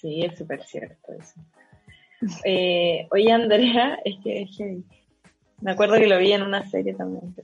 Sí, 0.00 0.22
es 0.24 0.38
súper 0.38 0.64
cierto 0.64 1.12
eso. 1.12 1.40
Eh, 2.44 3.06
oye, 3.12 3.32
Andrea, 3.32 3.98
es 4.04 4.16
que, 4.22 4.82
me 5.60 5.72
acuerdo 5.72 5.96
que 5.96 6.06
lo 6.06 6.18
vi 6.18 6.32
en 6.32 6.42
una 6.42 6.68
serie 6.68 6.94
también. 6.94 7.34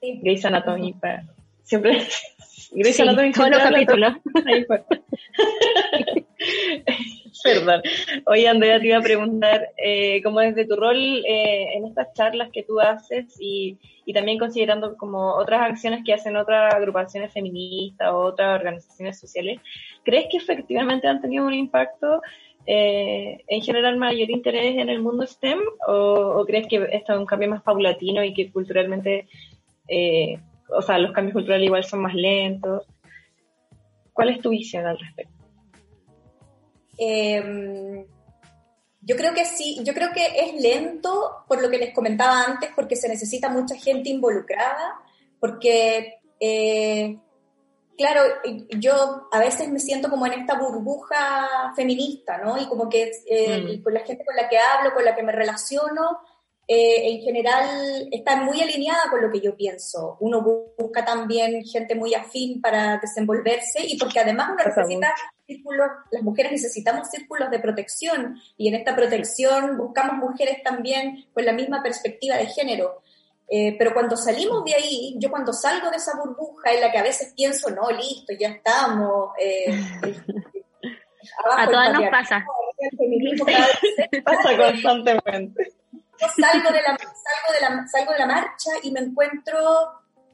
Sí. 0.00 0.20
Grey's 0.22 0.44
Anatomy, 0.44 0.92
para, 0.94 1.24
siempre. 1.62 2.02
Grey's 2.72 3.00
Anatomy, 3.00 3.32
todos 3.32 3.50
los 3.50 3.58
capítulos. 3.58 4.14
Ahí 4.46 4.64
fue. 4.64 4.82
Perdón. 7.42 7.82
Oye, 8.26 8.48
Andrea, 8.48 8.78
te 8.78 8.88
iba 8.88 8.98
a 8.98 9.02
preguntar, 9.02 9.70
eh, 9.76 10.22
¿cómo 10.22 10.40
desde 10.40 10.66
tu 10.66 10.76
rol 10.76 10.96
eh, 10.96 11.74
en 11.74 11.86
estas 11.86 12.12
charlas 12.14 12.50
que 12.52 12.62
tú 12.62 12.80
haces 12.80 13.36
y, 13.40 13.78
también 14.14 14.38
considerando 14.38 14.96
como 14.96 15.34
otras 15.34 15.62
acciones 15.62 16.04
que 16.04 16.12
hacen 16.12 16.36
otras 16.36 16.74
agrupaciones 16.74 17.32
feministas 17.32 18.10
o 18.12 18.18
otras 18.18 18.60
organizaciones 18.60 19.18
sociales, 19.18 19.58
¿crees 20.04 20.26
que 20.30 20.36
efectivamente 20.36 21.08
han 21.08 21.22
tenido 21.22 21.46
un 21.46 21.54
impacto 21.54 22.20
eh, 22.66 23.42
en 23.48 23.60
general 23.62 23.96
mayor 23.96 24.30
interés 24.30 24.76
en 24.76 24.88
el 24.88 25.02
mundo 25.02 25.26
STEM 25.26 25.58
o, 25.86 26.44
crees 26.46 26.68
que 26.68 26.76
esto 26.92 27.12
es 27.12 27.18
un 27.18 27.26
cambio 27.26 27.48
más 27.48 27.62
paulatino 27.62 28.22
y 28.22 28.32
que 28.32 28.52
culturalmente, 28.52 29.26
eh, 29.88 30.38
o 30.68 30.82
sea, 30.82 30.98
los 30.98 31.12
cambios 31.12 31.34
culturales 31.34 31.66
igual 31.66 31.84
son 31.84 32.02
más 32.02 32.14
lentos? 32.14 32.86
¿Cuál 34.12 34.28
es 34.28 34.40
tu 34.40 34.50
visión 34.50 34.86
al 34.86 34.98
respecto? 34.98 35.32
Em, 36.98 38.04
yo 39.00 39.16
creo 39.16 39.34
que 39.34 39.44
sí, 39.44 39.80
yo 39.82 39.94
creo 39.94 40.10
que 40.12 40.24
es 40.24 40.62
lento 40.62 41.44
por 41.48 41.60
lo 41.60 41.68
que 41.68 41.78
les 41.78 41.92
comentaba 41.92 42.44
antes, 42.44 42.70
porque 42.76 42.94
se 42.94 43.08
necesita 43.08 43.48
mucha 43.48 43.74
gente 43.76 44.10
involucrada, 44.10 45.00
porque, 45.40 46.20
eh, 46.38 47.18
claro, 48.02 48.22
yo 48.80 49.28
a 49.30 49.38
veces 49.38 49.70
me 49.70 49.78
siento 49.78 50.10
como 50.10 50.26
en 50.26 50.32
esta 50.32 50.58
burbuja 50.58 51.72
feminista, 51.76 52.36
¿no? 52.38 52.60
Y 52.60 52.66
como 52.66 52.88
que 52.88 53.12
eh, 53.26 53.78
mm. 53.78 53.82
con 53.84 53.94
la 53.94 54.00
gente 54.00 54.24
con 54.24 54.34
la 54.34 54.48
que 54.48 54.58
hablo, 54.58 54.92
con 54.92 55.04
la 55.04 55.14
que 55.14 55.22
me 55.22 55.30
relaciono, 55.30 56.18
eh, 56.66 57.12
en 57.12 57.20
general 57.22 58.08
está 58.10 58.42
muy 58.42 58.60
alineada 58.60 59.02
con 59.08 59.22
lo 59.22 59.30
que 59.30 59.40
yo 59.40 59.56
pienso. 59.56 60.16
Uno 60.18 60.42
busca 60.76 61.04
también 61.04 61.64
gente 61.64 61.94
muy 61.94 62.12
afín 62.14 62.60
para 62.60 62.98
desenvolverse 62.98 63.86
y 63.86 63.96
porque 63.96 64.18
además 64.18 64.50
uno 64.52 64.64
necesita 64.64 65.14
círculos, 65.46 65.88
las 66.10 66.22
mujeres 66.24 66.50
necesitamos 66.50 67.08
círculos 67.08 67.52
de 67.52 67.60
protección 67.60 68.36
y 68.56 68.66
en 68.66 68.74
esta 68.74 68.96
protección 68.96 69.78
buscamos 69.78 70.16
mujeres 70.16 70.60
también 70.64 71.26
con 71.32 71.44
la 71.44 71.52
misma 71.52 71.84
perspectiva 71.84 72.36
de 72.36 72.46
género. 72.46 73.00
Eh, 73.54 73.76
pero 73.78 73.92
cuando 73.92 74.16
salimos 74.16 74.64
de 74.64 74.74
ahí, 74.74 75.14
yo 75.18 75.30
cuando 75.30 75.52
salgo 75.52 75.90
de 75.90 75.96
esa 75.96 76.16
burbuja 76.16 76.72
en 76.72 76.80
la 76.80 76.90
que 76.90 76.98
a 76.98 77.02
veces 77.02 77.34
pienso, 77.36 77.68
no, 77.68 77.90
listo, 77.90 78.32
ya 78.38 78.48
estamos. 78.48 79.32
Eh, 79.38 79.66
a 81.56 81.66
todas 81.66 81.92
nos 81.92 82.04
pasa. 82.10 82.44
pasa 84.24 84.56
constantemente 84.56 85.72
salgo 86.28 86.70
de 86.70 86.82
la, 86.82 86.96
salgo 86.96 87.54
de 87.54 87.60
la, 87.60 87.86
salgo 87.88 88.12
de 88.12 88.18
la 88.18 88.26
marcha 88.26 88.70
y 88.82 88.90
me 88.90 89.00
encuentro 89.00 89.58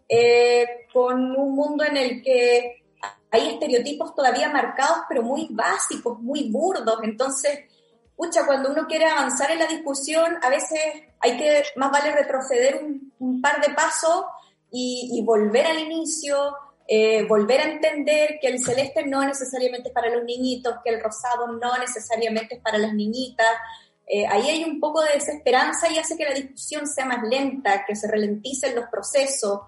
eh, 0.09 0.87
con 0.93 1.37
un 1.37 1.55
mundo 1.55 1.85
en 1.85 1.97
el 1.97 2.23
que 2.23 2.85
hay 3.31 3.49
estereotipos 3.49 4.15
todavía 4.15 4.49
marcados, 4.49 5.01
pero 5.09 5.23
muy 5.23 5.49
básicos, 5.51 6.19
muy 6.21 6.51
burdos. 6.51 7.01
Entonces, 7.03 7.61
pucha, 8.17 8.47
cuando 8.47 8.71
uno 8.71 8.87
quiere 8.87 9.05
avanzar 9.05 9.51
en 9.51 9.59
la 9.59 9.67
discusión, 9.67 10.39
a 10.43 10.49
veces 10.49 10.81
hay 11.21 11.37
que, 11.37 11.63
más 11.77 11.91
vale 11.91 12.13
retroceder 12.13 12.77
un, 12.83 13.08
par 13.41 13.61
de 13.61 13.75
pasos 13.75 14.25
y, 14.71 15.23
volver 15.25 15.67
al 15.67 15.79
inicio, 15.79 16.55
eh, 16.87 17.25
volver 17.27 17.61
a 17.61 17.71
entender 17.71 18.39
que 18.41 18.49
el 18.49 18.63
celeste 18.63 19.07
no 19.07 19.25
necesariamente 19.25 19.89
es 19.89 19.95
para 19.95 20.11
los 20.11 20.25
niñitos, 20.25 20.77
que 20.85 20.91
el 20.91 21.03
rosado 21.03 21.47
no 21.49 21.77
necesariamente 21.79 22.57
es 22.57 22.61
para 22.61 22.79
las 22.79 22.95
niñitas, 22.95 23.47
eh, 24.07 24.27
ahí 24.27 24.49
hay 24.49 24.65
un 24.65 24.81
poco 24.81 25.03
de 25.03 25.15
desesperanza 25.15 25.91
y 25.91 25.99
hace 25.99 26.17
que 26.17 26.25
la 26.25 26.35
discusión 26.35 26.87
sea 26.87 27.05
más 27.05 27.23
lenta, 27.29 27.85
que 27.87 27.95
se 27.95 28.09
ralenticen 28.09 28.75
los 28.75 28.87
procesos. 28.87 29.61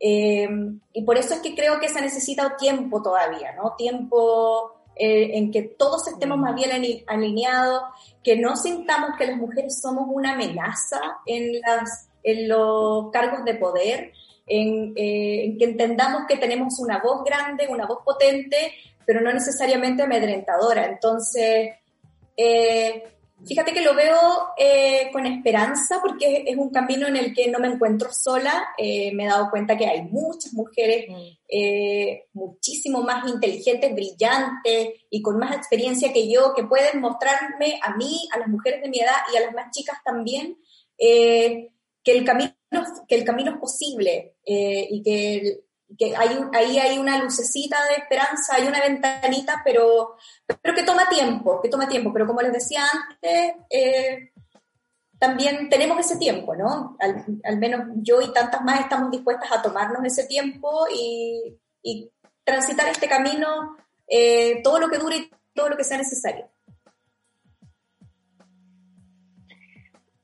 Eh, 0.00 0.48
y 0.92 1.02
por 1.02 1.16
eso 1.16 1.34
es 1.34 1.40
que 1.40 1.54
creo 1.54 1.78
que 1.78 1.88
se 1.88 2.00
necesita 2.00 2.56
tiempo 2.56 3.00
todavía, 3.02 3.52
¿no? 3.52 3.74
Tiempo 3.76 4.80
en 4.96 5.50
que 5.50 5.62
todos 5.62 6.06
estemos 6.06 6.38
más 6.38 6.54
bien 6.54 6.70
alineados, 7.08 7.82
que 8.22 8.36
no 8.36 8.54
sintamos 8.54 9.10
que 9.18 9.26
las 9.26 9.36
mujeres 9.36 9.80
somos 9.80 10.04
una 10.08 10.34
amenaza 10.34 11.00
en, 11.26 11.60
las, 11.62 12.10
en 12.24 12.48
los 12.48 13.10
cargos 13.12 13.44
de 13.44 13.54
poder, 13.54 14.12
en, 14.46 14.92
eh, 14.96 15.54
que 15.58 15.64
entendamos 15.64 16.22
que 16.26 16.38
tenemos 16.38 16.80
una 16.80 16.98
voz 16.98 17.22
grande, 17.24 17.68
una 17.68 17.86
voz 17.86 17.98
potente, 18.04 18.72
pero 19.06 19.20
no 19.20 19.32
necesariamente 19.32 20.02
amedrentadora. 20.02 20.86
Entonces, 20.86 21.74
eh, 22.36 23.04
fíjate 23.46 23.72
que 23.72 23.82
lo 23.82 23.94
veo 23.94 24.18
eh, 24.56 25.10
con 25.12 25.26
esperanza 25.26 26.00
porque 26.02 26.44
es, 26.46 26.56
un 26.56 26.70
camino 26.70 27.06
en 27.06 27.16
el 27.16 27.34
que 27.34 27.50
no 27.50 27.58
me 27.58 27.68
encuentro 27.68 28.08
sola. 28.10 28.68
me 28.78 29.24
he 29.24 29.28
dado 29.28 29.50
cuenta 29.50 29.76
que 29.76 29.86
hay 29.86 30.02
muchas 30.02 30.54
mujeres 30.54 31.06
mm. 31.08 32.38
muchísimo 32.38 33.02
más 33.02 33.28
inteligentes, 33.28 33.94
brillantes 33.94 34.94
y 35.10 35.20
con 35.20 35.38
más 35.38 35.54
experiencia 35.54 36.12
que 36.12 36.30
yo 36.30 36.54
que 36.54 36.64
pueden 36.64 37.00
mostrarme 37.00 37.78
a 37.82 37.96
mí, 37.96 38.26
a 38.32 38.38
las 38.38 38.48
mujeres 38.48 38.82
de 38.82 38.88
mi 38.88 38.98
edad 38.98 39.16
y 39.32 39.36
a 39.36 39.40
las 39.42 39.54
más 39.54 39.70
chicas 39.70 39.98
también 40.02 40.56
que 42.04 42.12
el 42.12 42.24
camino, 42.24 42.52
que 43.08 43.14
el 43.14 43.24
camino 43.24 43.52
es 43.52 43.58
posible 43.58 44.36
eh, 44.44 44.86
y 44.90 45.02
que, 45.02 45.64
que 45.98 46.14
hay 46.16 46.38
ahí 46.52 46.78
hay 46.78 46.98
una 46.98 47.18
lucecita 47.18 47.78
de 47.88 48.02
esperanza, 48.02 48.56
hay 48.56 48.66
una 48.68 48.80
ventanita, 48.80 49.62
pero, 49.64 50.16
pero 50.60 50.74
que 50.74 50.82
toma 50.82 51.08
tiempo, 51.08 51.60
que 51.62 51.68
toma 51.68 51.88
tiempo. 51.88 52.12
Pero 52.12 52.26
como 52.26 52.42
les 52.42 52.52
decía 52.52 52.82
antes, 52.92 53.54
eh, 53.70 54.32
también 55.18 55.68
tenemos 55.70 55.98
ese 55.98 56.16
tiempo, 56.16 56.54
¿no? 56.54 56.96
Al, 57.00 57.58
menos 57.58 57.88
yo 57.96 58.20
y 58.20 58.32
tantas 58.32 58.62
más 58.62 58.80
estamos 58.80 59.10
dispuestas 59.10 59.50
a 59.50 59.62
tomarnos 59.62 60.04
ese 60.04 60.26
tiempo 60.26 60.86
y, 60.92 61.58
y 61.82 62.10
transitar 62.44 62.88
este 62.88 63.08
camino 63.08 63.76
eh, 64.06 64.62
todo 64.62 64.78
lo 64.78 64.88
que 64.88 64.98
dure 64.98 65.16
y 65.16 65.30
todo 65.54 65.70
lo 65.70 65.76
que 65.76 65.84
sea 65.84 65.96
necesario. 65.96 66.48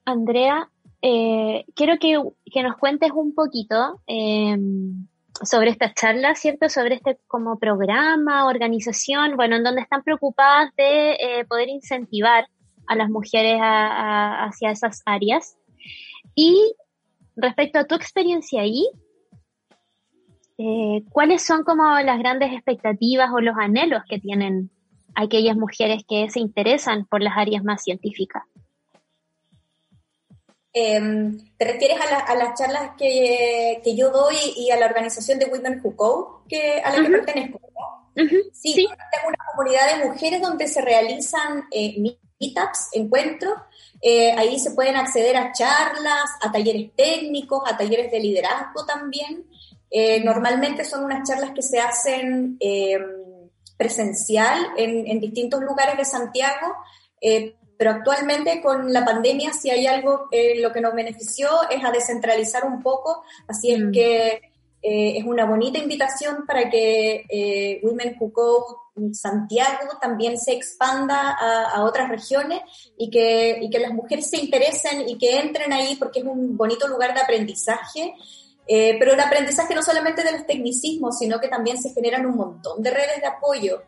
Andrea, 0.04 0.70
eh, 1.02 1.64
quiero 1.74 1.98
que, 1.98 2.20
que, 2.52 2.62
nos 2.62 2.76
cuentes 2.76 3.10
un 3.12 3.34
poquito 3.34 4.00
eh, 4.06 4.56
sobre 5.42 5.70
esta 5.70 5.94
charla, 5.94 6.34
¿cierto? 6.34 6.68
Sobre 6.68 6.96
este 6.96 7.18
como 7.26 7.58
programa, 7.58 8.46
organización, 8.46 9.36
bueno, 9.36 9.56
en 9.56 9.64
donde 9.64 9.80
están 9.80 10.02
preocupadas 10.02 10.74
de 10.76 11.12
eh, 11.12 11.44
poder 11.48 11.68
incentivar 11.70 12.46
a 12.86 12.96
las 12.96 13.08
mujeres 13.08 13.58
hacia 13.62 14.72
esas 14.72 15.02
áreas. 15.06 15.56
Y 16.34 16.74
respecto 17.36 17.78
a 17.78 17.86
tu 17.86 17.94
experiencia 17.94 18.62
ahí, 18.62 18.86
¿cuáles 21.10 21.42
son 21.42 21.62
como 21.62 21.84
las 22.00 22.18
grandes 22.18 22.52
expectativas 22.52 23.30
o 23.32 23.40
los 23.40 23.56
anhelos 23.56 24.02
que 24.08 24.18
tienen 24.18 24.70
aquellas 25.14 25.56
mujeres 25.56 26.02
que 26.06 26.28
se 26.30 26.40
interesan 26.40 27.06
por 27.06 27.22
las 27.22 27.38
áreas 27.38 27.62
más 27.62 27.82
científicas? 27.84 28.42
Em, 30.72 31.38
¿Te 31.56 31.64
refieres 31.64 31.98
a, 32.00 32.34
las 32.34 32.58
charlas 32.58 32.92
que, 32.96 33.80
que, 33.82 33.96
yo 33.96 34.10
doy 34.10 34.36
y 34.56 34.70
a 34.70 34.78
la 34.78 34.86
organización 34.86 35.38
de 35.38 35.46
Women 35.46 35.80
Who 35.82 35.94
Go, 35.96 36.44
que, 36.48 36.80
a 36.80 36.92
la 36.92 37.02
que 37.02 37.10
pertenezco? 37.10 37.60
sí, 38.52 38.74
tengo 38.74 39.28
una 39.28 39.38
comunidad 39.52 39.96
de 39.96 40.04
mujeres 40.04 40.40
donde 40.40 40.68
se 40.68 40.80
realizan 40.80 41.64
eh, 41.70 41.96
meetups, 42.40 42.88
encuentros. 42.92 43.54
Eh, 44.00 44.32
ahí 44.32 44.58
se 44.58 44.70
pueden 44.70 44.96
acceder 44.96 45.36
a 45.36 45.52
charlas, 45.52 46.30
a 46.40 46.50
talleres 46.50 46.90
técnicos, 46.96 47.62
a 47.66 47.76
talleres 47.76 48.10
de 48.10 48.20
liderazgo 48.20 48.86
también. 48.86 49.46
Eh, 49.90 50.22
normalmente 50.22 50.84
son 50.84 51.04
unas 51.04 51.28
charlas 51.28 51.50
que 51.50 51.62
se 51.62 51.80
hacen 51.80 52.56
em, 52.60 53.02
presencial 53.76 54.68
en, 54.76 55.06
en, 55.06 55.20
distintos 55.20 55.60
lugares 55.62 55.96
de 55.96 56.04
Santiago, 56.04 56.76
eh, 57.20 57.56
pero 57.80 57.92
actualmente 57.92 58.60
con 58.60 58.92
la 58.92 59.06
pandemia 59.06 59.54
si 59.54 59.70
hay 59.70 59.86
algo 59.86 60.28
eh, 60.30 60.60
lo 60.60 60.70
que 60.70 60.82
nos 60.82 60.94
benefició 60.94 61.48
es 61.70 61.82
a 61.82 61.90
descentralizar 61.90 62.66
un 62.66 62.82
poco, 62.82 63.22
así 63.48 63.72
es 63.72 63.80
mm. 63.80 63.90
que 63.90 64.28
eh, 64.82 65.16
es 65.16 65.24
una 65.24 65.46
bonita 65.46 65.78
invitación 65.78 66.44
para 66.46 66.68
que 66.68 67.24
eh, 67.26 67.80
Women 67.82 68.18
Who 68.20 68.32
Go 68.32 68.76
Santiago 69.14 69.96
también 69.98 70.36
se 70.36 70.52
expanda 70.52 71.30
a, 71.30 71.82
otras 71.82 72.10
regiones 72.10 72.60
y 72.98 73.08
que, 73.08 73.58
y 73.62 73.70
que 73.70 73.78
las 73.78 73.94
mujeres 73.94 74.28
se 74.28 74.36
interesen 74.36 75.08
y 75.08 75.16
que 75.16 75.38
entren 75.38 75.72
ahí 75.72 75.96
porque 75.96 76.18
es 76.18 76.26
un 76.26 76.58
bonito 76.58 76.86
lugar 76.86 77.14
de 77.14 77.22
aprendizaje. 77.22 78.12
pero 78.68 79.14
el 79.14 79.20
aprendizaje 79.20 79.74
no 79.74 79.82
solamente 79.82 80.22
de 80.22 80.32
los 80.32 80.46
tecnicismos, 80.46 81.16
sino 81.18 81.40
que 81.40 81.48
también 81.48 81.80
se 81.80 81.94
generan 81.94 82.26
un 82.26 82.36
montón 82.36 82.82
de 82.82 82.90
redes 82.90 83.22
de 83.22 83.26
apoyo 83.26 83.80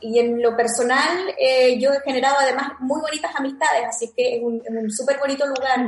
y, 0.00 0.18
en 0.18 0.40
lo 0.40 0.56
personal, 0.56 1.34
eh, 1.36 1.78
yo 1.80 1.92
he 1.92 2.00
generado 2.00 2.36
además 2.38 2.72
muy 2.80 3.00
bonitas 3.00 3.34
amistades, 3.36 3.84
así 3.88 4.12
que 4.16 4.36
es 4.36 4.42
un, 4.42 4.90
súper 4.90 5.18
bonito 5.18 5.44
lugar. 5.46 5.80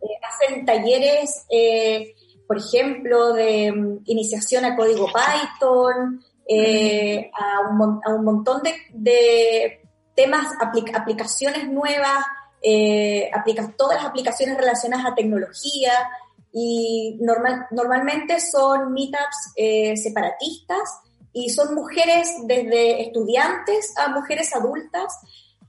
Eh, 0.00 0.06
hacen 0.22 0.64
talleres, 0.64 1.44
eh, 1.50 2.14
por 2.46 2.58
ejemplo, 2.58 3.32
de 3.34 3.70
mm, 3.70 3.98
iniciación 4.06 4.64
a 4.64 4.74
código 4.76 5.06
Python, 5.06 6.22
a 6.50 7.70
un, 7.70 8.00
a, 8.04 8.14
un, 8.14 8.24
montón 8.24 8.62
de, 8.62 9.82
temas, 10.14 10.46
aplicaciones 10.94 11.68
nuevas, 11.68 12.24
aplica 13.32 13.72
todas 13.76 13.98
las 13.98 14.06
aplicaciones 14.06 14.56
relacionadas 14.56 15.12
a 15.12 15.14
tecnología, 15.14 15.92
y 16.50 17.18
normal, 17.20 17.66
normalmente 17.70 18.40
son 18.40 18.92
meetups 18.94 19.52
separatistas, 20.02 21.02
y 21.44 21.50
son 21.50 21.74
mujeres 21.74 22.34
desde 22.44 23.02
estudiantes 23.02 23.94
a 23.96 24.08
mujeres 24.08 24.54
adultas. 24.54 25.18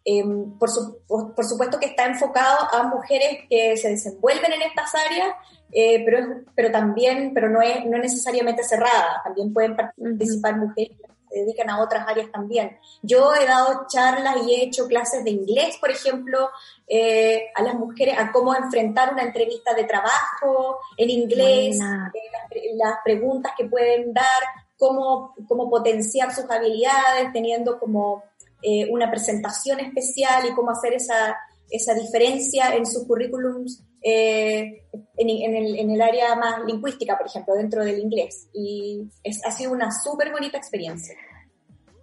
Em, 0.05 0.57
por, 0.57 0.69
por, 1.07 1.45
supuesto 1.45 1.77
que 1.77 1.87
está 1.87 2.05
enfocado 2.05 2.57
a 2.71 2.83
mujeres 2.83 3.39
que 3.49 3.75
se 3.77 3.89
desenvuelven 3.89 4.53
en 4.53 4.61
estas 4.63 4.95
áreas, 4.95 5.35
eh, 5.71 6.03
pero, 6.05 6.41
pero 6.55 6.71
también, 6.71 7.31
pero 7.33 7.49
no 7.49 7.61
es, 7.61 7.85
no 7.85 7.97
necesariamente 7.97 8.63
cerrada, 8.63 9.21
también 9.23 9.53
pueden 9.53 9.75
participar 9.75 10.57
mujeres 10.57 10.97
que 10.97 11.07
se 11.29 11.39
dedican 11.41 11.69
a 11.69 11.83
otras 11.83 12.07
áreas 12.07 12.31
también. 12.31 12.79
Yo 13.03 13.35
he 13.35 13.45
dado 13.45 13.85
charlas 13.87 14.37
y 14.47 14.55
he 14.55 14.63
hecho 14.63 14.87
clases 14.87 15.23
de 15.23 15.31
inglés, 15.31 15.77
por 15.79 15.91
ejemplo, 15.91 16.49
eh, 16.87 17.49
a 17.53 17.61
las 17.61 17.75
mujeres, 17.75 18.15
a 18.17 18.31
cómo 18.31 18.55
enfrentar 18.55 19.13
una 19.13 19.23
entrevista 19.23 19.75
de 19.75 19.83
trabajo 19.83 20.79
en 20.97 21.09
inglés, 21.09 21.77
eh, 21.79 22.75
las 22.75 22.95
preguntas 23.03 23.51
que 23.55 23.65
pueden 23.65 24.11
dar, 24.11 24.41
cómo, 24.79 25.35
cómo 25.47 25.69
potenciar 25.69 26.33
sus 26.33 26.49
habilidades, 26.49 27.31
teniendo 27.33 27.77
como 27.79 28.23
eh, 28.63 28.89
una 28.89 29.11
presentación 29.11 29.79
especial 29.81 30.47
y 30.47 30.55
cómo 30.55 30.71
hacer 30.71 30.93
esa, 30.93 31.37
esa 31.69 31.93
diferencia 31.93 32.75
en 32.75 32.85
sus 32.85 33.05
currículums 33.05 33.83
eh, 34.01 34.85
en, 35.17 35.29
en, 35.29 35.55
el, 35.55 35.75
en, 35.77 35.91
el, 35.91 36.01
área 36.01 36.33
más 36.35 36.63
lingüística, 36.65 37.17
por 37.17 37.27
ejemplo, 37.27 37.53
dentro 37.53 37.83
del 37.83 37.99
inglés. 37.99 38.47
Y 38.53 39.09
es, 39.23 39.45
ha 39.45 39.51
sido 39.51 39.73
una 39.73 39.91
súper 39.91 40.31
bonita 40.31 40.57
experiencia. 40.57 41.15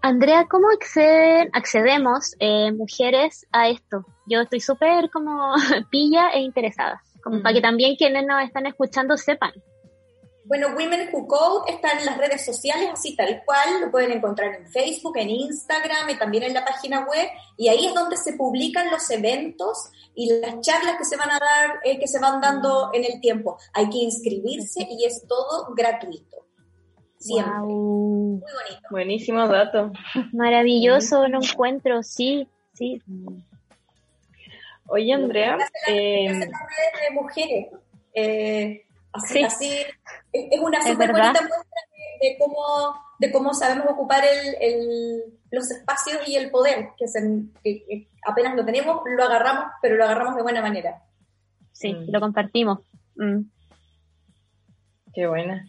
Andrea, 0.02 0.46
¿cómo 0.48 0.68
acceden, 0.68 1.48
accedemos 1.54 2.36
eh, 2.38 2.70
mujeres 2.72 3.46
a 3.50 3.70
esto? 3.70 4.04
Yo 4.26 4.42
estoy 4.42 4.60
súper 4.60 5.10
como 5.10 5.54
pilla 5.90 6.28
e 6.34 6.40
interesada, 6.40 7.02
como 7.24 7.42
para 7.42 7.54
que 7.54 7.62
también 7.62 7.96
quienes 7.96 8.26
nos 8.26 8.44
están 8.44 8.66
escuchando 8.66 9.16
sepan. 9.16 9.52
Bueno, 10.46 10.68
Women 10.76 11.08
Who 11.12 11.26
Code 11.26 11.72
está 11.72 11.90
en 11.98 12.06
las 12.06 12.18
redes 12.18 12.44
sociales, 12.44 12.88
así 12.92 13.16
tal 13.16 13.42
cual, 13.44 13.80
lo 13.80 13.90
pueden 13.90 14.12
encontrar 14.12 14.54
en 14.54 14.68
Facebook, 14.68 15.16
en 15.16 15.30
Instagram 15.30 16.08
y 16.10 16.18
también 16.18 16.44
en 16.44 16.54
la 16.54 16.64
página 16.64 17.04
web, 17.04 17.28
y 17.56 17.68
ahí 17.68 17.86
es 17.86 17.94
donde 17.94 18.16
se 18.16 18.34
publican 18.34 18.90
los 18.90 19.10
eventos 19.10 19.90
y 20.14 20.32
las 20.40 20.60
charlas 20.60 20.96
que 20.98 21.04
se 21.04 21.16
van 21.16 21.30
a 21.30 21.38
dar, 21.38 21.80
eh, 21.84 21.98
que 21.98 22.06
se 22.06 22.20
van 22.20 22.40
dando 22.40 22.90
en 22.92 23.04
el 23.04 23.20
tiempo. 23.20 23.58
Hay 23.74 23.90
que 23.90 23.98
inscribirse 23.98 24.86
y 24.88 25.04
es 25.04 25.26
todo 25.26 25.74
gratuito. 25.74 26.46
Siempre. 27.18 27.52
Muy 27.58 28.40
bonito. 28.40 28.88
Buenísimo 28.90 29.48
dato. 29.48 29.90
Maravilloso 30.32 31.26
lo 31.26 31.42
encuentro, 31.42 32.04
sí, 32.04 32.48
sí. 32.74 33.02
Oye, 34.86 35.12
Andrea. 35.12 35.58
Eh, 35.88 36.28
redes 36.28 36.48
de 36.48 37.14
mujeres. 37.14 37.66
Eh, 38.14 38.85
Así, 39.16 39.42
así 39.42 39.70
es 40.32 40.60
una 40.60 40.80
súper 40.82 41.12
bonita 41.12 41.40
muestra 41.40 41.80
de, 42.20 42.36
cómo, 42.38 42.94
de 43.18 43.32
cómo 43.32 43.54
sabemos 43.54 43.86
ocupar 43.90 44.24
el, 44.24 45.22
los 45.50 45.70
espacios 45.70 46.28
y 46.28 46.36
el 46.36 46.50
poder, 46.50 46.90
que, 46.98 48.08
apenas 48.26 48.54
lo 48.54 48.64
tenemos, 48.64 49.02
lo 49.04 49.24
agarramos, 49.24 49.64
pero 49.82 49.96
lo 49.96 50.04
agarramos 50.04 50.36
de 50.36 50.42
buena 50.42 50.62
manera. 50.62 51.02
Sí, 51.72 51.92
mm. 51.92 52.10
lo 52.10 52.20
compartimos. 52.20 52.80
Mm. 53.16 53.42
Qué 55.14 55.26
buena. 55.26 55.66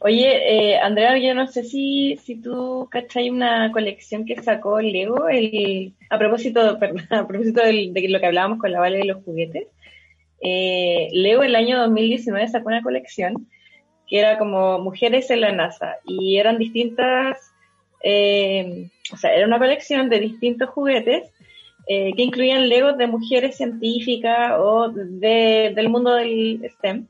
Oye, 0.00 0.72
eh, 0.72 0.78
Andrea, 0.78 1.18
yo 1.18 1.34
no 1.34 1.46
sé 1.46 1.64
si, 1.64 2.18
si 2.22 2.40
tú 2.40 2.86
cachai 2.90 3.30
una 3.30 3.72
colección 3.72 4.24
que 4.24 4.40
sacó 4.42 4.80
Lego, 4.80 5.28
el, 5.28 5.94
a 6.10 6.18
propósito, 6.18 6.78
perdón, 6.80 7.06
a 7.10 7.26
propósito 7.26 7.62
de 7.62 8.08
lo 8.08 8.20
que 8.20 8.26
hablábamos 8.26 8.58
con 8.58 8.72
la 8.72 8.80
Vale 8.80 8.98
de 8.98 9.04
los 9.04 9.24
juguetes. 9.24 9.68
Eh, 10.40 11.08
Leo 11.12 11.42
el 11.42 11.54
año 11.54 11.78
2019 11.78 12.48
sacó 12.48 12.68
una 12.68 12.82
colección 12.82 13.48
que 14.08 14.18
era 14.18 14.38
como 14.38 14.78
Mujeres 14.78 15.30
en 15.30 15.42
la 15.42 15.52
NASA 15.52 15.96
y 16.04 16.38
eran 16.38 16.58
distintas, 16.58 17.52
eh, 18.02 18.88
o 19.12 19.16
sea, 19.16 19.34
era 19.34 19.46
una 19.46 19.58
colección 19.58 20.08
de 20.08 20.18
distintos 20.18 20.70
juguetes 20.70 21.30
eh, 21.86 22.12
que 22.16 22.22
incluían 22.22 22.68
Legos 22.68 22.98
de 22.98 23.06
mujeres 23.06 23.56
científicas 23.56 24.52
o 24.58 24.88
del 24.90 25.88
mundo 25.88 26.14
del 26.14 26.60
STEM. 26.76 27.06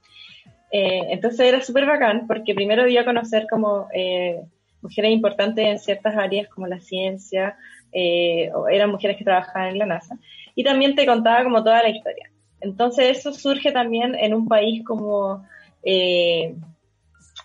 Eh, 0.72 1.02
entonces 1.10 1.40
era 1.40 1.60
súper 1.60 1.86
bacán 1.86 2.26
porque 2.26 2.54
primero 2.54 2.84
dio 2.84 3.00
a 3.00 3.04
conocer 3.04 3.46
como 3.50 3.88
eh, 3.92 4.40
mujeres 4.82 5.10
importantes 5.10 5.66
en 5.66 5.78
ciertas 5.78 6.16
áreas 6.16 6.48
como 6.48 6.66
la 6.66 6.80
ciencia, 6.80 7.56
eh, 7.92 8.50
eran 8.70 8.90
mujeres 8.90 9.16
que 9.16 9.24
trabajaban 9.24 9.70
en 9.70 9.78
la 9.78 9.86
NASA, 9.86 10.16
y 10.54 10.64
también 10.64 10.94
te 10.94 11.06
contaba 11.06 11.42
como 11.44 11.62
toda 11.62 11.82
la 11.82 11.88
historia. 11.88 12.29
Entonces 12.60 13.18
eso 13.18 13.32
surge 13.32 13.72
también 13.72 14.14
en 14.14 14.34
un 14.34 14.46
país 14.46 14.84
como 14.84 15.44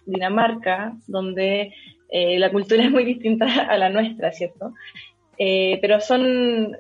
Dinamarca, 0.06 0.94
donde 1.08 1.74
la 2.12 2.52
cultura 2.52 2.84
es 2.84 2.92
muy 2.92 3.06
distinta 3.06 3.46
a 3.70 3.78
la 3.78 3.90
nuestra, 3.90 4.32
¿cierto? 4.32 4.74
pero 5.38 6.00
son, 6.00 6.78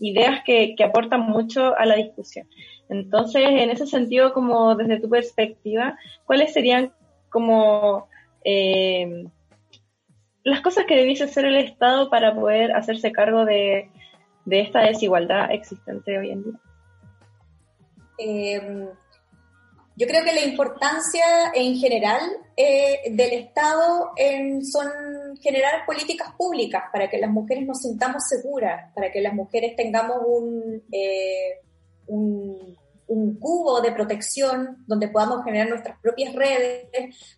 ideas 0.00 0.40
que, 0.44 0.76
aportan 0.84 1.20
mucho 1.20 1.76
a 1.78 1.86
la 1.86 1.96
discusión. 1.96 2.46
Entonces, 2.88 3.42
en 3.48 3.70
ese 3.70 3.86
sentido, 3.86 4.32
como 4.32 4.74
desde 4.74 5.00
tu 5.00 5.08
perspectiva, 5.08 5.96
¿cuáles 6.26 6.52
serían 6.52 6.92
como 7.30 8.08
eh, 8.44 9.24
las 10.44 10.60
cosas 10.60 10.84
que 10.86 10.96
debiese 10.96 11.24
hacer 11.24 11.46
el 11.46 11.56
Estado 11.56 12.10
para 12.10 12.34
poder 12.34 12.72
hacerse 12.72 13.12
cargo 13.12 13.44
de, 13.44 13.88
esta 14.46 14.82
desigualdad 14.82 15.52
existente 15.52 16.18
hoy 16.18 16.30
en 16.30 16.44
día? 16.44 16.60
Em, 18.24 18.88
yo 19.96 20.06
creo 20.06 20.24
que 20.24 20.32
la 20.32 20.44
importancia 20.44 21.24
en 21.54 21.76
general 21.76 22.20
eh, 22.56 23.10
del 23.10 23.32
Estado 23.32 24.12
son 24.70 25.36
generar 25.40 25.84
políticas 25.84 26.32
públicas 26.36 26.84
para 26.92 27.10
que 27.10 27.18
las 27.18 27.30
mujeres 27.30 27.66
nos 27.66 27.80
sintamos 27.80 28.22
seguras, 28.28 28.92
para 28.94 29.10
que 29.10 29.20
las 29.20 29.34
mujeres 29.34 29.76
tengamos 29.76 30.18
un, 30.24 30.82
eh, 30.92 31.60
un 32.06 32.76
un 33.12 33.38
cubo 33.38 33.80
de 33.82 33.92
protección 33.92 34.84
donde 34.86 35.08
podamos 35.08 35.44
generar 35.44 35.68
nuestras 35.68 35.98
propias 36.00 36.34
redes, 36.34 36.86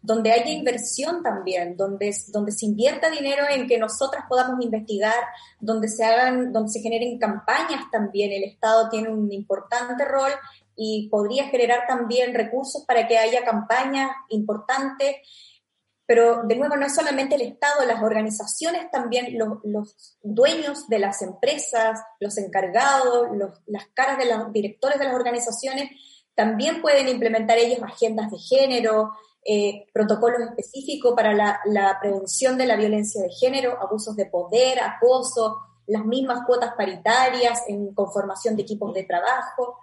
donde 0.00 0.30
haya 0.30 0.50
inversión 0.50 1.22
también, 1.22 1.76
donde, 1.76 2.14
donde 2.28 2.52
se 2.52 2.66
invierta 2.66 3.10
dinero 3.10 3.44
en 3.50 3.66
que 3.66 3.76
nosotras 3.76 4.24
podamos 4.28 4.64
investigar, 4.64 5.14
donde 5.58 5.88
se 5.88 6.04
hagan, 6.04 6.52
donde 6.52 6.70
se 6.70 6.80
generen 6.80 7.18
campañas 7.18 7.82
también. 7.90 8.30
El 8.30 8.44
Estado 8.44 8.88
tiene 8.88 9.08
un 9.08 9.32
importante 9.32 10.04
rol 10.04 10.30
y 10.76 11.08
podría 11.08 11.46
generar 11.48 11.86
también 11.86 12.34
recursos 12.34 12.84
para 12.86 13.06
que 13.06 13.18
haya 13.18 13.44
campañas 13.44 14.10
importantes 14.28 15.16
pero 16.06 16.42
de 16.42 16.56
nuevo, 16.56 16.76
no 16.76 16.84
es 16.84 16.94
solamente 16.94 17.34
el 17.36 17.40
Estado, 17.40 17.84
las 17.86 18.02
organizaciones 18.02 18.90
también, 18.90 19.38
los, 19.38 20.18
dueños 20.22 20.86
de 20.88 20.98
las 20.98 21.22
empresas, 21.22 22.00
los 22.20 22.36
encargados, 22.36 23.28
las 23.66 23.86
caras 23.94 24.18
de 24.18 24.26
los 24.26 24.52
directores 24.52 24.98
de 24.98 25.06
las 25.06 25.14
organizaciones, 25.14 25.90
también 26.34 26.82
pueden 26.82 27.08
implementar 27.08 27.56
ellos 27.58 27.82
agendas 27.82 28.30
de 28.30 28.38
género, 28.38 29.12
eh, 29.46 29.86
protocolos 29.94 30.40
específicos 30.42 31.14
para 31.14 31.32
la, 31.32 31.98
prevención 32.00 32.58
de 32.58 32.66
la 32.66 32.76
violencia 32.76 33.22
de 33.22 33.30
género, 33.30 33.78
abusos 33.80 34.14
de 34.14 34.26
poder, 34.26 34.80
acoso, 34.80 35.58
las 35.86 36.04
mismas 36.04 36.44
cuotas 36.46 36.74
paritarias 36.76 37.62
en 37.68 37.94
conformación 37.94 38.56
de 38.56 38.62
equipos 38.62 38.92
de 38.92 39.04
trabajo. 39.04 39.78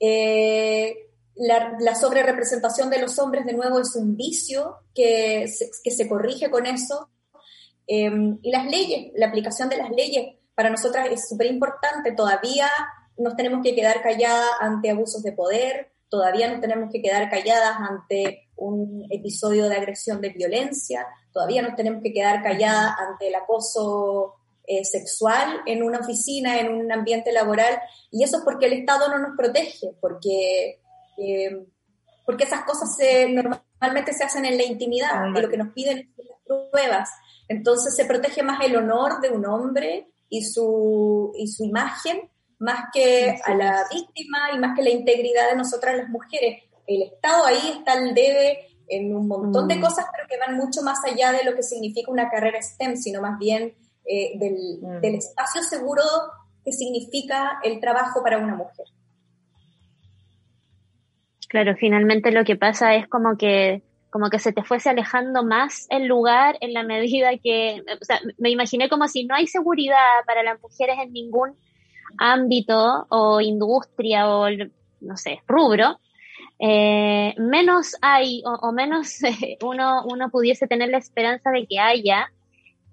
Eh, 0.00 0.94
la, 1.36 1.76
la 1.80 1.94
sobrerepresentación 1.94 2.90
de 2.90 3.00
los 3.00 3.18
hombres 3.18 3.44
de 3.44 3.52
nuevo 3.52 3.78
es 3.78 3.94
un 3.94 4.16
vicio 4.16 4.76
que 4.94 5.46
se, 5.48 5.70
que 5.84 5.90
se 5.90 6.08
corrige 6.08 6.50
con 6.50 6.66
eso. 6.66 7.10
Em, 7.86 8.38
y 8.42 8.50
las 8.50 8.66
leyes, 8.66 9.12
la 9.14 9.26
aplicación 9.26 9.68
de 9.68 9.76
las 9.76 9.90
leyes 9.90 10.36
para 10.54 10.70
nosotras 10.70 11.08
es 11.10 11.28
súper 11.28 11.46
importante. 11.48 12.12
Todavía 12.12 12.68
nos 13.18 13.36
tenemos 13.36 13.62
que 13.62 13.74
quedar 13.74 14.02
calladas 14.02 14.50
ante 14.60 14.90
abusos 14.90 15.22
de 15.22 15.32
poder, 15.32 15.92
todavía 16.08 16.50
nos 16.50 16.60
tenemos 16.60 16.90
que 16.90 17.02
quedar 17.02 17.30
calladas 17.30 17.76
ante 17.78 18.48
un 18.56 19.06
episodio 19.10 19.68
de 19.68 19.76
agresión 19.76 20.20
de 20.20 20.30
violencia, 20.30 21.06
todavía 21.32 21.62
nos 21.62 21.76
tenemos 21.76 22.02
que 22.02 22.12
quedar 22.12 22.42
calladas 22.42 22.94
ante 22.98 23.28
el 23.28 23.34
acoso 23.34 24.34
eh, 24.66 24.84
sexual 24.84 25.60
en 25.66 25.82
una 25.82 26.00
oficina, 26.00 26.58
en 26.60 26.72
un 26.72 26.90
ambiente 26.92 27.32
laboral, 27.32 27.78
y 28.10 28.24
eso 28.24 28.38
es 28.38 28.44
porque 28.44 28.66
el 28.66 28.74
Estado 28.74 29.08
no 29.08 29.18
nos 29.18 29.36
protege, 29.36 29.94
porque 30.00 30.80
eh, 31.18 31.66
porque 32.26 32.44
esas 32.44 32.64
cosas 32.64 32.94
se, 32.96 33.28
normalmente 33.28 34.12
se 34.12 34.24
hacen 34.24 34.44
en 34.44 34.56
la 34.56 34.64
intimidad 34.64 35.26
y 35.28 35.40
lo 35.40 35.48
que 35.48 35.56
nos 35.56 35.72
piden 35.72 36.12
son 36.16 36.26
las 36.26 36.70
pruebas. 36.70 37.10
Entonces 37.48 37.94
se 37.94 38.04
protege 38.04 38.42
más 38.42 38.60
el 38.64 38.76
honor 38.76 39.20
de 39.20 39.30
un 39.30 39.46
hombre 39.46 40.08
y 40.28 40.44
su, 40.44 41.32
y 41.38 41.46
su 41.46 41.64
imagen, 41.64 42.28
más 42.58 42.86
que 42.92 43.38
a 43.44 43.54
la 43.54 43.84
víctima 43.92 44.50
y 44.52 44.58
más 44.58 44.76
que 44.76 44.82
la 44.82 44.90
integridad 44.90 45.50
de 45.50 45.56
nosotras 45.56 45.96
las 45.96 46.08
mujeres. 46.08 46.64
El 46.86 47.02
Estado 47.02 47.44
ahí 47.46 47.76
está 47.78 47.92
al 47.92 48.12
debe 48.12 48.66
en 48.88 49.14
un 49.14 49.28
montón 49.28 49.68
de 49.68 49.76
mm. 49.76 49.80
cosas, 49.80 50.06
pero 50.12 50.26
que 50.28 50.38
van 50.38 50.56
mucho 50.56 50.82
más 50.82 50.98
allá 51.04 51.32
de 51.32 51.44
lo 51.44 51.54
que 51.54 51.62
significa 51.62 52.10
una 52.10 52.28
carrera 52.28 52.60
STEM, 52.60 52.96
sino 52.96 53.20
más 53.20 53.38
bien 53.38 53.74
eh, 54.08 54.38
del, 54.38 54.78
mm. 54.80 55.00
del 55.00 55.14
espacio 55.16 55.62
seguro 55.62 56.02
que 56.64 56.72
significa 56.72 57.58
el 57.62 57.80
trabajo 57.80 58.22
para 58.22 58.38
una 58.38 58.56
mujer. 58.56 58.86
Claro, 61.48 61.76
finalmente 61.76 62.32
lo 62.32 62.44
que 62.44 62.56
pasa 62.56 62.94
es 62.96 63.06
como 63.08 63.36
que 63.36 63.82
como 64.10 64.30
que 64.30 64.38
se 64.38 64.52
te 64.52 64.62
fuese 64.62 64.88
alejando 64.88 65.44
más 65.44 65.86
el 65.90 66.06
lugar 66.06 66.56
en 66.62 66.72
la 66.72 66.82
medida 66.82 67.36
que, 67.36 67.82
o 68.00 68.04
sea, 68.04 68.18
me 68.38 68.48
imaginé 68.48 68.88
como 68.88 69.06
si 69.08 69.26
no 69.26 69.34
hay 69.34 69.46
seguridad 69.46 70.24
para 70.26 70.42
las 70.42 70.58
mujeres 70.62 70.96
en 71.02 71.12
ningún 71.12 71.54
ámbito 72.16 73.06
o 73.10 73.42
industria 73.42 74.26
o, 74.30 74.48
no 75.00 75.16
sé, 75.18 75.42
rubro, 75.46 75.98
eh, 76.58 77.34
menos 77.36 77.94
hay 78.00 78.42
o, 78.46 78.72
menos 78.72 79.18
uno, 79.62 80.02
uno 80.06 80.30
pudiese 80.30 80.66
tener 80.66 80.88
la 80.88 80.98
esperanza 80.98 81.50
de 81.50 81.66
que 81.66 81.78
haya 81.78 82.32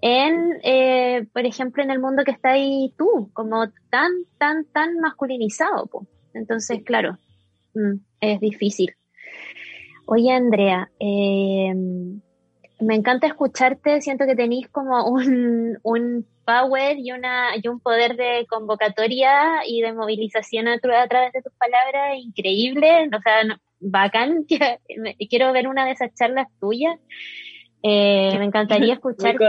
en, 0.04 0.60
eh, 0.64 1.26
por 1.34 1.46
ejemplo, 1.46 1.82
en 1.82 1.92
el 1.92 2.00
mundo 2.00 2.24
que 2.24 2.32
está 2.32 2.52
ahí 2.52 2.94
tú, 2.98 3.32
como 3.34 3.70
tan, 3.90 4.12
tan, 4.38 4.66
tan 4.66 5.00
masculinizado. 5.00 5.90
Entonces, 6.34 6.84
claro, 6.84 7.18
Mm, 7.74 7.96
es 8.22 8.40
difícil. 8.40 8.96
Oye, 10.06 10.32
Andrea, 10.32 10.90
eh, 11.00 11.74
me 12.80 12.96
encanta 12.96 13.28
escucharte, 13.28 14.02
siento 14.02 14.26
que 14.26 14.36
tenéis 14.36 14.68
como 14.70 15.08
un, 15.08 15.80
un 15.84 16.28
power 16.46 16.98
y, 17.00 17.12
una, 17.12 17.52
y 17.62 17.68
un 17.68 17.80
poder 17.80 18.16
de 18.18 18.46
convocatoria 18.50 19.66
y 19.66 19.82
de 19.82 19.94
movilización 19.94 20.68
a, 20.68 20.78
través 20.80 21.34
de 21.34 21.42
tus 21.42 21.54
palabras 21.54 22.18
increíble, 22.18 23.10
o 23.16 23.22
sea, 23.22 23.58
bacán, 23.80 24.46
quiero 25.30 25.54
ver 25.54 25.68
una 25.68 25.86
de 25.86 25.92
esas 25.92 26.14
charlas 26.14 26.48
tuyas. 26.60 27.00
Eh, 27.84 28.36
me 28.38 28.46
encantaría 28.46 28.94
escucharte. 28.94 29.46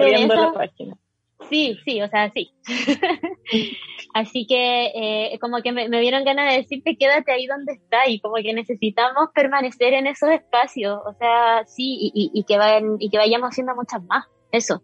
Sí, 1.51 1.79
sí, 1.85 2.01
o 2.03 2.09
sea, 2.09 2.31
sí. 2.31 2.51
Así 4.15 4.47
que 4.47 4.93
eh, 4.95 5.39
como 5.41 5.61
que 5.63 5.73
me, 5.73 5.89
me, 5.89 6.01
dieron 6.01 6.25
ganas 6.25 6.51
de 6.51 6.59
decirte 6.59 6.97
quédate 6.97 7.33
ahí 7.33 7.47
donde 7.47 7.75
está 7.75 8.09
y 8.09 8.21
como 8.21 8.37
que 8.37 8.55
necesitamos 8.55 9.29
permanecer 9.35 9.93
en 9.95 10.07
esos 10.07 10.31
espacios, 10.31 11.01
o 11.05 11.13
sea, 11.19 11.65
sí, 11.67 12.13
y, 12.15 12.31
y, 12.33 12.45
que, 12.45 12.57
vayan, 12.57 12.97
y 12.99 13.11
que 13.11 13.19
vayamos 13.19 13.51
haciendo 13.51 13.75
muchas 13.75 14.03
más, 14.05 14.25
eso. 14.53 14.83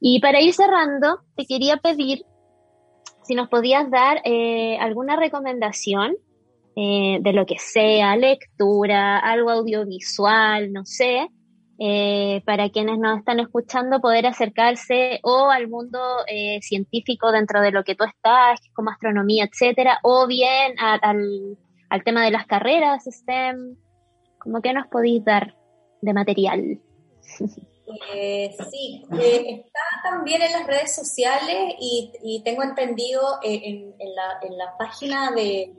Y 0.00 0.20
para 0.20 0.40
ir 0.40 0.52
cerrando, 0.52 1.20
te 1.36 1.46
quería 1.46 1.76
pedir 1.76 2.24
si 3.22 3.34
nos 3.34 3.48
podías 3.48 3.88
dar 3.90 4.20
eh, 4.24 4.76
alguna 4.78 5.16
recomendación 5.16 6.16
eh, 6.74 7.18
de 7.20 7.32
lo 7.32 7.46
que 7.46 7.58
sea, 7.58 8.16
lectura, 8.16 9.18
algo 9.18 9.50
audiovisual, 9.50 10.72
no 10.72 10.84
sé, 10.84 11.28
eh, 11.84 12.42
para 12.46 12.70
quienes 12.70 12.96
nos 13.00 13.18
están 13.18 13.40
escuchando 13.40 14.00
poder 14.00 14.24
acercarse 14.24 15.18
o 15.24 15.50
al 15.50 15.66
mundo 15.66 15.98
eh, 16.28 16.60
científico 16.62 17.32
dentro 17.32 17.60
de 17.60 17.72
lo 17.72 17.82
que 17.82 17.96
tú 17.96 18.04
estás, 18.04 18.60
como 18.72 18.90
astronomía, 18.90 19.48
etcétera, 19.50 19.98
o 20.04 20.28
bien 20.28 20.78
al, 20.78 21.58
al, 21.90 22.04
tema 22.04 22.24
de 22.24 22.30
las 22.30 22.46
carreras 22.46 23.02
STEM, 23.04 23.74
como 24.38 24.62
que 24.62 24.72
nos 24.72 24.86
podéis 24.86 25.24
dar 25.24 25.56
de 26.02 26.12
material. 26.14 26.80
Eh, 28.14 28.56
sí, 28.70 29.04
está 29.10 29.80
también 30.04 30.40
en 30.40 30.52
las 30.52 30.66
redes 30.68 30.94
sociales 30.94 31.74
y, 31.80 32.42
tengo 32.44 32.62
entendido 32.62 33.22
en, 33.42 33.92
en, 33.98 34.14
la, 34.14 34.38
en, 34.40 34.56
la, 34.56 34.76
página 34.78 35.32
de, 35.32 35.74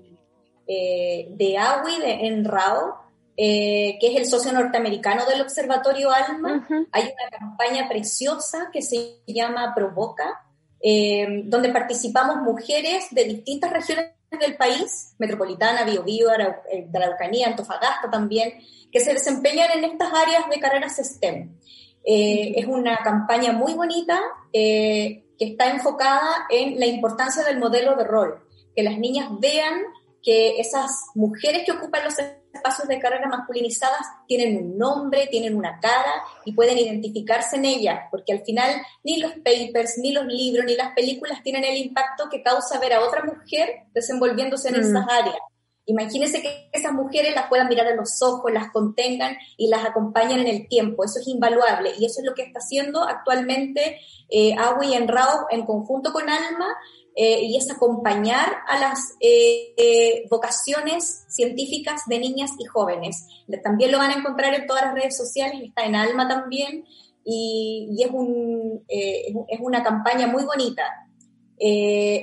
de 0.68 1.58
AWI, 1.58 2.02
de 2.02 2.28
ENRAO, 2.28 3.03
eh, 3.36 3.98
que 4.00 4.14
es 4.14 4.16
el 4.16 4.26
socio 4.28 4.52
norteamericano 4.52 5.26
del 5.26 5.42
Observatorio 5.42 6.12
ALMA. 6.12 6.68
Hay 6.92 7.04
una 7.04 7.40
campaña 7.40 7.90
preciosa 7.90 8.70
que 8.72 8.84
se 8.84 9.22
llama 9.26 9.74
Provoca, 9.76 10.46
eh, 10.80 11.42
donde 11.46 11.70
participamos 11.70 12.38
mujeres 12.38 13.08
de 13.10 13.24
distintas 13.24 13.72
regiones 13.72 14.12
del 14.40 14.56
país, 14.56 15.16
metropolitana, 15.18 15.84
Biobío, 15.84 16.30
eh, 16.32 16.86
de 16.88 16.98
Araucanía, 17.00 17.48
Antofagasta 17.48 18.12
también, 18.12 18.54
que 18.92 19.00
se 19.00 19.14
desempeñan 19.14 19.72
en 19.78 19.86
estas 19.86 20.14
áreas 20.14 20.48
de 20.50 20.60
carreras 20.60 20.98
STEM. 20.98 21.58
es 22.06 22.66
una 22.68 22.98
campaña 22.98 23.54
muy 23.54 23.74
bonita 23.74 24.20
que 24.52 25.24
está 25.40 25.72
enfocada 25.72 26.46
en 26.50 26.80
la 26.80 26.86
importancia 26.86 27.44
del 27.44 27.58
modelo 27.58 27.96
de 27.96 28.04
rol, 28.04 28.44
que 28.76 28.84
las 28.84 29.00
niñas 29.00 29.30
vean 29.40 29.82
que 30.22 30.60
esas 30.60 30.92
mujeres 31.16 31.64
que 31.66 31.72
ocupan 31.72 32.04
los 32.04 32.16
espacios 32.54 32.88
de 32.88 33.00
carrera 33.00 33.28
masculinizadas 33.28 34.06
tienen 34.28 34.58
un 34.58 34.78
nombre, 34.78 35.28
tienen 35.28 35.56
una 35.56 35.80
cara 35.80 36.24
y 36.46 36.54
pueden 36.54 36.78
identificarse 36.78 37.56
en 37.56 37.66
ellas, 37.66 38.02
porque 38.12 38.34
al 38.34 38.44
final 38.44 38.82
ni 39.04 39.18
los 39.18 39.34
papers, 39.34 39.98
ni 39.98 40.12
los 40.12 40.26
libros, 40.26 40.66
ni 40.66 40.76
las 40.76 40.94
películas 40.94 41.42
tienen 41.44 41.64
el 41.64 41.78
impacto 41.78 42.30
que 42.30 42.44
causa 42.44 42.80
ver 42.80 42.94
a 42.94 43.02
otra 43.02 43.24
mujer 43.24 43.84
desenvolviéndose 43.94 44.70
en 44.70 44.78
mm. 44.78 44.80
esas 44.80 45.06
áreas. 45.10 45.38
Imagínense 45.86 46.42
que 46.42 46.70
esas 46.72 46.94
mujeres 46.94 47.36
las 47.36 47.48
puedan 47.48 47.68
mirar 47.68 47.88
en 47.88 47.98
los 47.98 48.22
ojos, 48.22 48.54
las 48.54 48.72
contengan 48.72 49.36
y 49.58 49.68
las 49.68 49.84
acompañen 49.84 50.40
en 50.40 50.48
el 50.48 50.68
tiempo. 50.70 51.04
Eso 51.04 51.20
es 51.20 51.28
invaluable 51.28 51.92
y 52.00 52.06
eso 52.06 52.22
es 52.22 52.26
lo 52.26 52.34
que 52.34 52.44
está 52.44 52.60
haciendo 52.60 53.04
actualmente 53.04 54.00
eh, 54.30 54.56
Awi 54.58 54.94
en 54.94 55.10
Rao 55.10 55.48
en 55.50 55.66
conjunto 55.66 56.14
con 56.14 56.30
Alma 56.30 56.68
eh, 57.16 57.44
y 57.44 57.58
es 57.58 57.70
acompañar 57.70 58.52
a 58.68 58.80
las 58.80 59.16
eh, 59.20 59.74
eh, 59.78 60.26
vocaciones 60.32 61.26
científicas 61.30 62.02
de 62.08 62.18
niñas 62.18 62.52
y 62.58 62.66
jóvenes. 62.66 63.28
También 63.64 63.92
lo 63.92 64.00
van 64.00 64.10
a 64.10 64.16
encontrar 64.16 64.56
en 64.56 64.66
todas 64.66 64.86
las 64.86 64.96
redes 64.96 65.16
sociales, 65.16 65.62
está 65.64 65.86
en 65.86 65.96
Alma 65.96 66.28
también 66.28 66.86
y, 67.24 67.96
es, 68.04 68.10
un, 68.12 68.84
es 68.88 69.60
una 69.60 69.84
campaña 69.84 70.26
muy 70.26 70.44
bonita. 70.44 70.84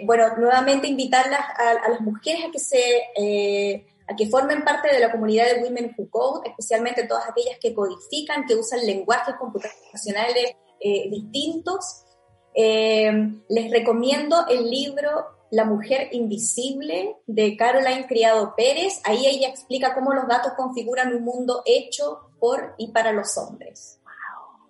bueno, 0.04 0.36
nuevamente 0.36 0.88
invitarlas 0.88 1.40
a, 1.56 1.88
las 1.88 2.00
mujeres 2.00 2.46
a 2.48 2.50
que 2.50 2.58
se 2.58 3.86
a 4.08 4.16
que 4.16 4.28
formen 4.28 4.64
parte 4.64 4.92
de 4.92 4.98
la 4.98 5.12
comunidad 5.12 5.46
de 5.46 5.62
Women 5.62 5.94
Who 5.96 6.10
Code, 6.10 6.50
especialmente 6.50 7.06
todas 7.06 7.28
aquellas 7.28 7.58
que 7.60 7.72
codifican, 7.72 8.44
que 8.44 8.56
usan 8.56 8.84
lenguajes 8.84 9.36
computacionales 9.36 10.56
distintos 11.10 12.06
eh, 12.54 13.12
les 13.48 13.70
recomiendo 13.70 14.46
el 14.48 14.70
libro 14.70 15.10
La 15.50 15.64
mujer 15.64 16.08
invisible 16.12 17.16
de 17.26 17.56
Caroline 17.56 18.06
Criado 18.06 18.54
Pérez. 18.56 19.00
Ahí 19.04 19.26
ella 19.26 19.48
explica 19.48 19.94
cómo 19.94 20.12
los 20.12 20.26
datos 20.28 20.52
configuran 20.56 21.14
un 21.14 21.24
mundo 21.24 21.62
hecho 21.66 22.30
por 22.38 22.74
y 22.78 22.92
para 22.92 23.12
los 23.12 23.36
hombres. 23.36 24.00
Wow. 24.04 24.68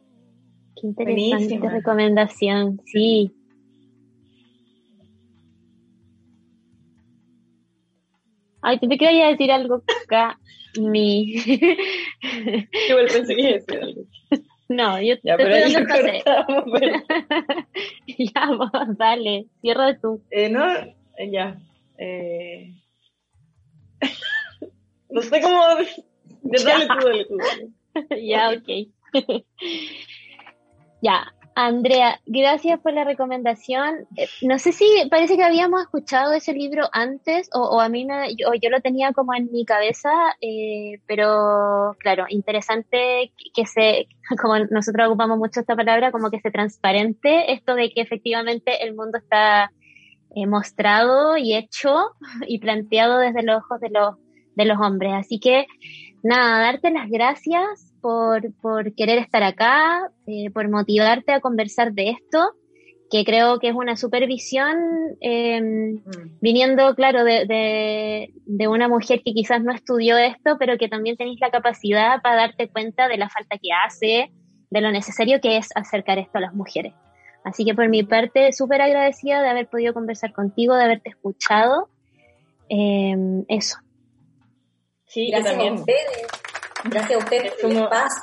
Qué 0.76 0.86
interesante 0.86 1.68
recomendación, 1.68 2.80
sí. 2.86 3.34
Ay, 8.62 8.78
te 8.78 8.88
quería 8.88 9.28
decir 9.28 9.50
algo 9.50 9.82
acá. 10.04 10.38
Mi. 10.78 11.34
Yo 12.88 12.96
pensé 13.12 13.34
que 13.34 13.42
decir 13.42 13.78
algo. 13.82 14.02
No, 14.70 15.00
yo 15.02 15.16
ya, 15.24 15.36
te 15.36 15.66
estoy 15.66 15.82
dando 15.82 16.76
el 16.76 17.02
ya, 18.34 18.50
vos, 18.56 18.70
dale, 18.96 19.46
cierra 19.60 19.98
tú. 19.98 20.22
Eh, 20.30 20.48
no, 20.48 20.64
eh, 20.72 21.28
ya. 21.28 21.58
Eh... 21.98 22.72
no 25.10 25.22
sé 25.22 25.40
cómo... 25.40 25.60
Dale 26.42 26.86
tú, 26.86 27.04
dale 27.04 27.24
tú. 27.24 27.36
ya, 28.22 28.50
ok. 28.50 28.68
ya, 31.02 31.34
Andrea, 31.54 32.20
gracias 32.26 32.80
por 32.80 32.92
la 32.92 33.04
recomendación. 33.04 34.06
Eh, 34.16 34.26
no 34.42 34.58
sé 34.58 34.72
si 34.72 34.84
parece 35.10 35.36
que 35.36 35.42
habíamos 35.42 35.82
escuchado 35.82 36.32
ese 36.32 36.52
libro 36.52 36.88
antes 36.92 37.50
o, 37.52 37.80
a 37.80 37.88
mí 37.88 38.06
yo, 38.36 38.52
yo, 38.60 38.70
lo 38.70 38.80
tenía 38.80 39.12
como 39.12 39.34
en 39.34 39.50
mi 39.50 39.64
cabeza, 39.64 40.10
eh, 40.40 41.00
pero 41.06 41.96
claro, 41.98 42.26
interesante 42.28 43.32
que 43.54 43.66
se, 43.66 44.06
como 44.40 44.58
nosotros 44.70 45.08
ocupamos 45.08 45.38
mucho 45.38 45.60
esta 45.60 45.76
palabra, 45.76 46.12
como 46.12 46.30
que 46.30 46.40
se 46.40 46.50
transparente 46.50 47.52
esto 47.52 47.74
de 47.74 47.90
que 47.90 48.00
efectivamente 48.00 48.84
el 48.84 48.94
mundo 48.94 49.18
está 49.18 49.72
eh, 50.34 50.46
mostrado 50.46 51.36
y 51.36 51.54
hecho 51.54 52.12
y 52.46 52.58
planteado 52.60 53.18
desde 53.18 53.42
los 53.42 53.58
ojos 53.58 53.80
de 53.80 53.90
los, 53.90 54.16
de 54.54 54.64
los 54.64 54.78
hombres. 54.78 55.12
Así 55.14 55.40
que 55.40 55.66
nada, 56.22 56.60
darte 56.60 56.90
las 56.90 57.08
gracias 57.10 57.89
por, 58.00 58.52
por 58.60 58.94
querer 58.94 59.18
estar 59.18 59.42
acá, 59.42 60.10
eh, 60.26 60.50
por 60.50 60.68
motivarte 60.68 61.32
a 61.32 61.40
conversar 61.40 61.92
de 61.92 62.10
esto, 62.10 62.54
que 63.10 63.24
creo 63.24 63.58
que 63.58 63.68
es 63.68 63.74
una 63.74 63.96
supervisión 63.96 64.76
em, 65.20 65.94
mm. 65.94 66.38
viniendo, 66.40 66.94
claro, 66.94 67.24
de, 67.24 68.32
de, 68.46 68.68
una 68.68 68.88
mujer 68.88 69.22
que 69.24 69.32
quizás 69.32 69.62
no 69.62 69.72
estudió 69.72 70.16
esto, 70.16 70.56
pero 70.58 70.78
que 70.78 70.88
también 70.88 71.16
tenéis 71.16 71.40
la 71.40 71.50
capacidad 71.50 72.22
para 72.22 72.36
darte 72.36 72.68
cuenta 72.68 73.08
de 73.08 73.18
la 73.18 73.28
falta 73.28 73.58
que 73.58 73.70
hace, 73.84 74.30
de 74.70 74.80
lo 74.80 74.92
necesario 74.92 75.40
que 75.40 75.56
es 75.56 75.68
acercar 75.74 76.18
esto 76.18 76.38
a 76.38 76.42
las 76.42 76.54
mujeres. 76.54 76.94
Así 77.42 77.64
que 77.64 77.74
por 77.74 77.88
mi 77.88 78.04
parte, 78.04 78.52
súper 78.52 78.80
agradecida 78.82 79.42
de 79.42 79.48
haber 79.48 79.66
podido 79.66 79.92
conversar 79.92 80.32
contigo, 80.32 80.76
de 80.76 80.84
haberte 80.84 81.10
escuchado. 81.10 81.88
Em, 82.68 83.44
eso. 83.48 83.78
Sí, 85.06 85.30
Gracias 85.30 85.52
también. 85.52 85.74
A 85.74 85.80
ustedes. 85.80 86.28
Gracias 86.84 87.20
a 87.20 87.24
ustedes 87.24 87.52
por 87.60 87.70
el 87.70 87.78
espacio. 87.78 88.22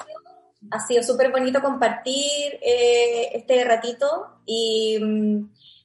Ha 0.72 0.86
sido 0.86 1.04
súper 1.04 1.32
bonito 1.32 1.62
compartir 1.62 2.60
eh, 2.62 3.30
este 3.34 3.64
ratito 3.64 4.42
y, 4.46 4.98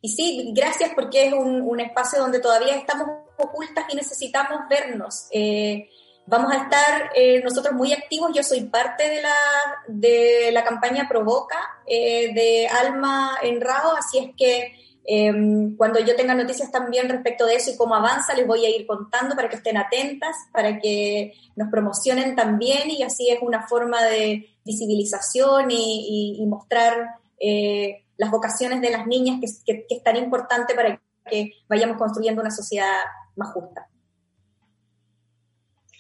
y, 0.01 0.09
sí, 0.09 0.53
gracias 0.57 0.91
porque 0.95 1.29
es 1.29 1.33
un, 1.35 1.61
un, 1.61 1.81
espacio 1.81 2.19
donde 2.21 2.41
todavía 2.41 2.75
estamos 2.77 3.07
ocultas 3.37 3.85
y 3.91 3.97
necesitamos 3.97 4.63
vernos. 4.69 5.27
Eh, 5.31 5.89
vamos 6.27 6.53
a 6.53 6.57
estar 6.57 7.11
eh, 7.15 7.43
nosotros 7.45 7.75
muy 7.75 7.93
activos. 7.93 8.33
Yo 8.35 8.43
soy 8.43 8.65
parte 8.65 9.09
de 9.09 9.23
la, 9.23 9.35
de 9.87 10.51
la 10.53 10.65
campaña 10.65 11.07
Provoca 11.09 11.59
de 11.87 12.69
Alma 12.69 13.39
en 13.43 13.61
Rao, 13.61 13.95
así 13.97 14.19
es 14.19 14.31
que 14.37 14.73
Em, 15.05 15.77
cuando 15.77 15.99
yo 15.99 16.15
tenga 16.15 16.35
noticias 16.35 16.71
también 16.71 17.09
respecto 17.09 17.45
de 17.45 17.57
eso 17.57 17.71
y 17.71 17.77
cómo 17.77 17.95
avanza, 17.95 18.35
les 18.35 18.47
voy 18.47 18.65
a 18.65 18.71
ir 18.71 18.87
contando 18.87 19.35
para 19.35 19.49
que 19.49 19.57
estén 19.57 19.77
atentas, 19.77 20.37
para 20.53 20.79
que 20.79 21.33
nos 21.57 21.71
promocionen 21.71 22.37
también 22.37 22.89
y 22.89 23.03
así 23.03 23.29
es 23.29 23.41
una 23.43 23.67
forma 23.67 24.03
de 24.05 24.49
visibilización 24.65 25.71
y, 25.71 26.45
mostrar 26.47 27.17
eh, 27.41 28.05
las 28.17 28.31
vocaciones 28.31 28.81
de 28.81 28.91
las 28.91 29.07
niñas, 29.07 29.41
que, 29.67 29.85
es 29.89 30.03
tan 30.03 30.17
importante 30.17 30.75
para 30.75 31.01
que 31.29 31.53
vayamos 31.69 31.97
construyendo 31.97 32.41
una 32.41 32.51
sociedad 32.51 33.03
más 33.35 33.53
justa. 33.53 33.89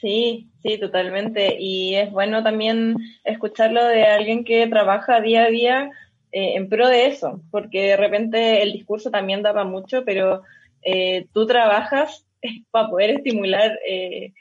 Sí, 0.00 0.50
sí, 0.62 0.78
totalmente. 0.78 1.56
Y 1.60 1.94
es 1.94 2.10
bueno 2.10 2.42
también 2.42 2.96
escucharlo 3.24 3.84
de 3.84 4.04
alguien 4.04 4.44
que 4.44 4.66
trabaja 4.66 5.20
día 5.20 5.44
a 5.44 5.48
día 5.48 5.90
eh, 6.32 6.56
en 6.56 6.70
pro 6.70 6.88
de 6.88 7.08
eso, 7.08 7.42
porque 7.50 7.82
de 7.88 7.96
repente 7.98 8.62
el 8.62 8.72
discurso 8.72 9.10
también 9.10 9.42
daba 9.42 9.64
mucho, 9.64 10.02
pero 10.02 10.42
eh, 10.80 11.26
tú 11.34 11.46
trabajas 11.46 12.26
para 12.70 12.88
poder 12.88 13.10
estimular 13.10 13.78
eh, 13.86 14.32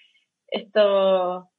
esto, 0.48 1.50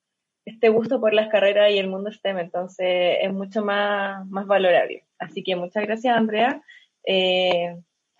este 0.47 0.70
gusto 0.70 1.01
por 1.01 1.12
las 1.12 1.28
carreras 1.28 1.70
y 1.70 1.78
el 1.78 1.89
mundo 1.89 2.11
STEM, 2.11 2.39
entonces 2.39 3.18
es 3.20 3.30
mucho 3.30 3.62
más, 3.62 4.26
más 4.28 4.47
valorable. 4.47 5.05
Así 5.18 5.43
que 5.43 5.55
muchas 5.55 5.85
gracias, 5.85 6.16
Andrea. 6.16 6.62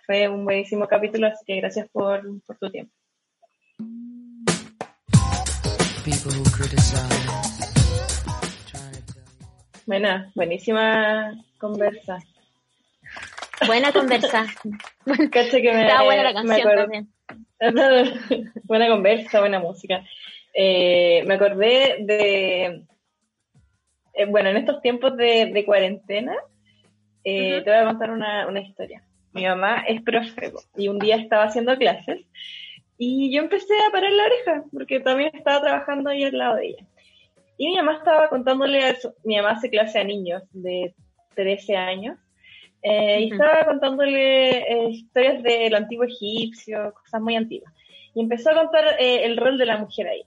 fue 0.07 0.29
un 0.29 0.45
buenísimo 0.45 0.87
capítulo, 0.87 1.29
así 1.29 1.43
que 1.47 1.57
gracias 1.57 1.89
por, 1.91 2.23
por 2.43 2.59
tu 2.59 2.71
tiempo. 2.71 2.93
Buena, 9.87 10.31
buenísima 10.35 11.33
conversa. 11.63 12.19
Buena 13.67 13.93
conversa. 13.93 14.47
Caché 15.31 15.63
que 15.63 15.73
me, 15.73 15.83
Estaba 15.83 16.05
buena 16.05 16.23
la 16.25 16.35
canción 16.35 16.77
también. 16.77 17.09
buena 18.65 18.89
conversa, 18.89 19.41
buena 19.41 19.61
música. 19.61 20.05
Eh, 20.53 21.23
me 21.25 21.35
acordé 21.35 21.99
de, 22.01 22.85
eh, 24.15 24.27
bueno, 24.29 24.51
en 24.51 24.57
estos 24.57 24.83
tiempos 24.83 25.17
de, 25.17 25.63
cuarentena, 25.65 26.35
eh, 27.23 27.63
te 27.65 27.71
voy 27.71 27.79
a 27.79 27.87
contar 27.87 28.11
una, 28.11 28.49
una, 28.49 28.61
historia. 28.61 29.05
Mi 29.33 29.45
mamá 29.45 29.85
es 29.87 30.03
profe 30.03 30.53
y 30.77 30.89
un 30.89 30.99
día 30.99 31.17
estaba 31.17 31.45
haciendo 31.45 31.79
clases 31.79 32.21
y 32.99 33.33
yo 33.33 33.41
empecé 33.41 33.75
a 33.87 33.93
parar 33.93 34.11
la 34.11 34.25
oreja 34.25 34.65
porque 34.73 34.99
también 34.99 35.31
estaba 35.33 35.63
trabajando 35.63 36.11
ahí 36.11 36.25
al 36.25 36.37
lado 36.37 36.57
de 36.57 36.67
ella. 36.67 36.87
Y 37.57 37.69
mi 37.69 37.77
mamá 37.77 37.99
estaba 37.99 38.29
contándole, 38.29 38.91
eso. 38.91 39.15
mi 39.23 39.37
mamá 39.37 39.53
hace 39.53 39.71
clase 39.71 40.01
a 40.01 40.05
niños 40.05 40.43
de 40.53 40.95
13 41.35 41.77
años, 41.77 42.19
eh, 42.83 43.21
y 43.23 43.33
estaba 43.33 43.65
contándole 43.65 44.59
eh, 44.59 44.89
historias 44.91 45.43
del 45.43 45.75
antiguo 45.75 46.05
egipcio, 46.05 46.95
cosas 46.95 47.21
muy 47.21 47.37
antiguas. 47.37 47.73
Y 48.15 48.21
empezó 48.21 48.51
a 48.51 48.55
contar 48.55 48.97
eh, 48.99 49.25
el 49.25 49.37
rol 49.37 49.57
de 49.57 49.67
la 49.67 49.79
mujer 49.79 50.09
ahí. 50.09 50.25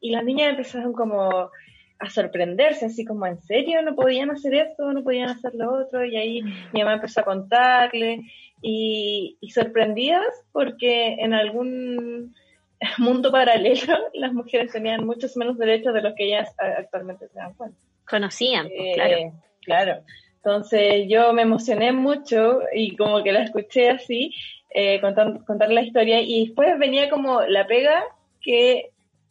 Y 0.00 0.10
las 0.10 0.24
niñas 0.24 0.50
empezaron 0.50 0.92
como 0.92 1.50
a 1.98 2.08
sorprenderse, 2.08 2.86
así 2.86 3.04
como, 3.04 3.26
¿en 3.26 3.40
serio? 3.42 3.82
¿No 3.82 3.94
podían 3.94 4.30
hacer 4.30 4.54
esto? 4.54 4.90
¿No 4.92 5.04
podían 5.04 5.28
hacer 5.28 5.54
lo 5.54 5.70
otro? 5.72 6.04
Y 6.04 6.16
ahí 6.16 6.42
mi 6.72 6.80
mamá 6.80 6.94
empezó 6.94 7.20
a 7.20 7.24
contarle, 7.24 8.22
y, 8.62 9.36
y 9.40 9.50
sorprendidas 9.50 10.26
porque 10.52 11.14
en 11.14 11.34
algún 11.34 12.34
mundo 12.98 13.30
paralelo 13.30 13.96
las 14.14 14.32
mujeres 14.32 14.72
tenían 14.72 15.06
muchos 15.06 15.36
menos 15.36 15.58
derechos 15.58 15.94
de 15.94 16.02
los 16.02 16.14
que 16.14 16.26
ellas 16.26 16.54
actualmente 16.58 17.28
se 17.28 17.38
dan 17.38 17.54
cuenta. 17.54 17.76
Conocían, 18.08 18.68
pues, 18.68 18.94
claro. 18.94 19.32
Claro. 19.62 20.02
Entonces 20.42 21.06
yo 21.08 21.32
me 21.34 21.42
emocioné 21.42 21.92
mucho 21.92 22.60
y 22.74 22.96
como 22.96 23.22
que 23.22 23.32
la 23.32 23.42
escuché 23.42 23.90
así, 23.90 24.34
eh, 24.70 25.00
contar, 25.00 25.44
contar 25.44 25.70
la 25.70 25.82
historia 25.82 26.20
y 26.22 26.46
después 26.46 26.78
venía 26.78 27.10
como 27.10 27.42
la 27.42 27.66
pega 27.66 28.02
que 28.40 28.90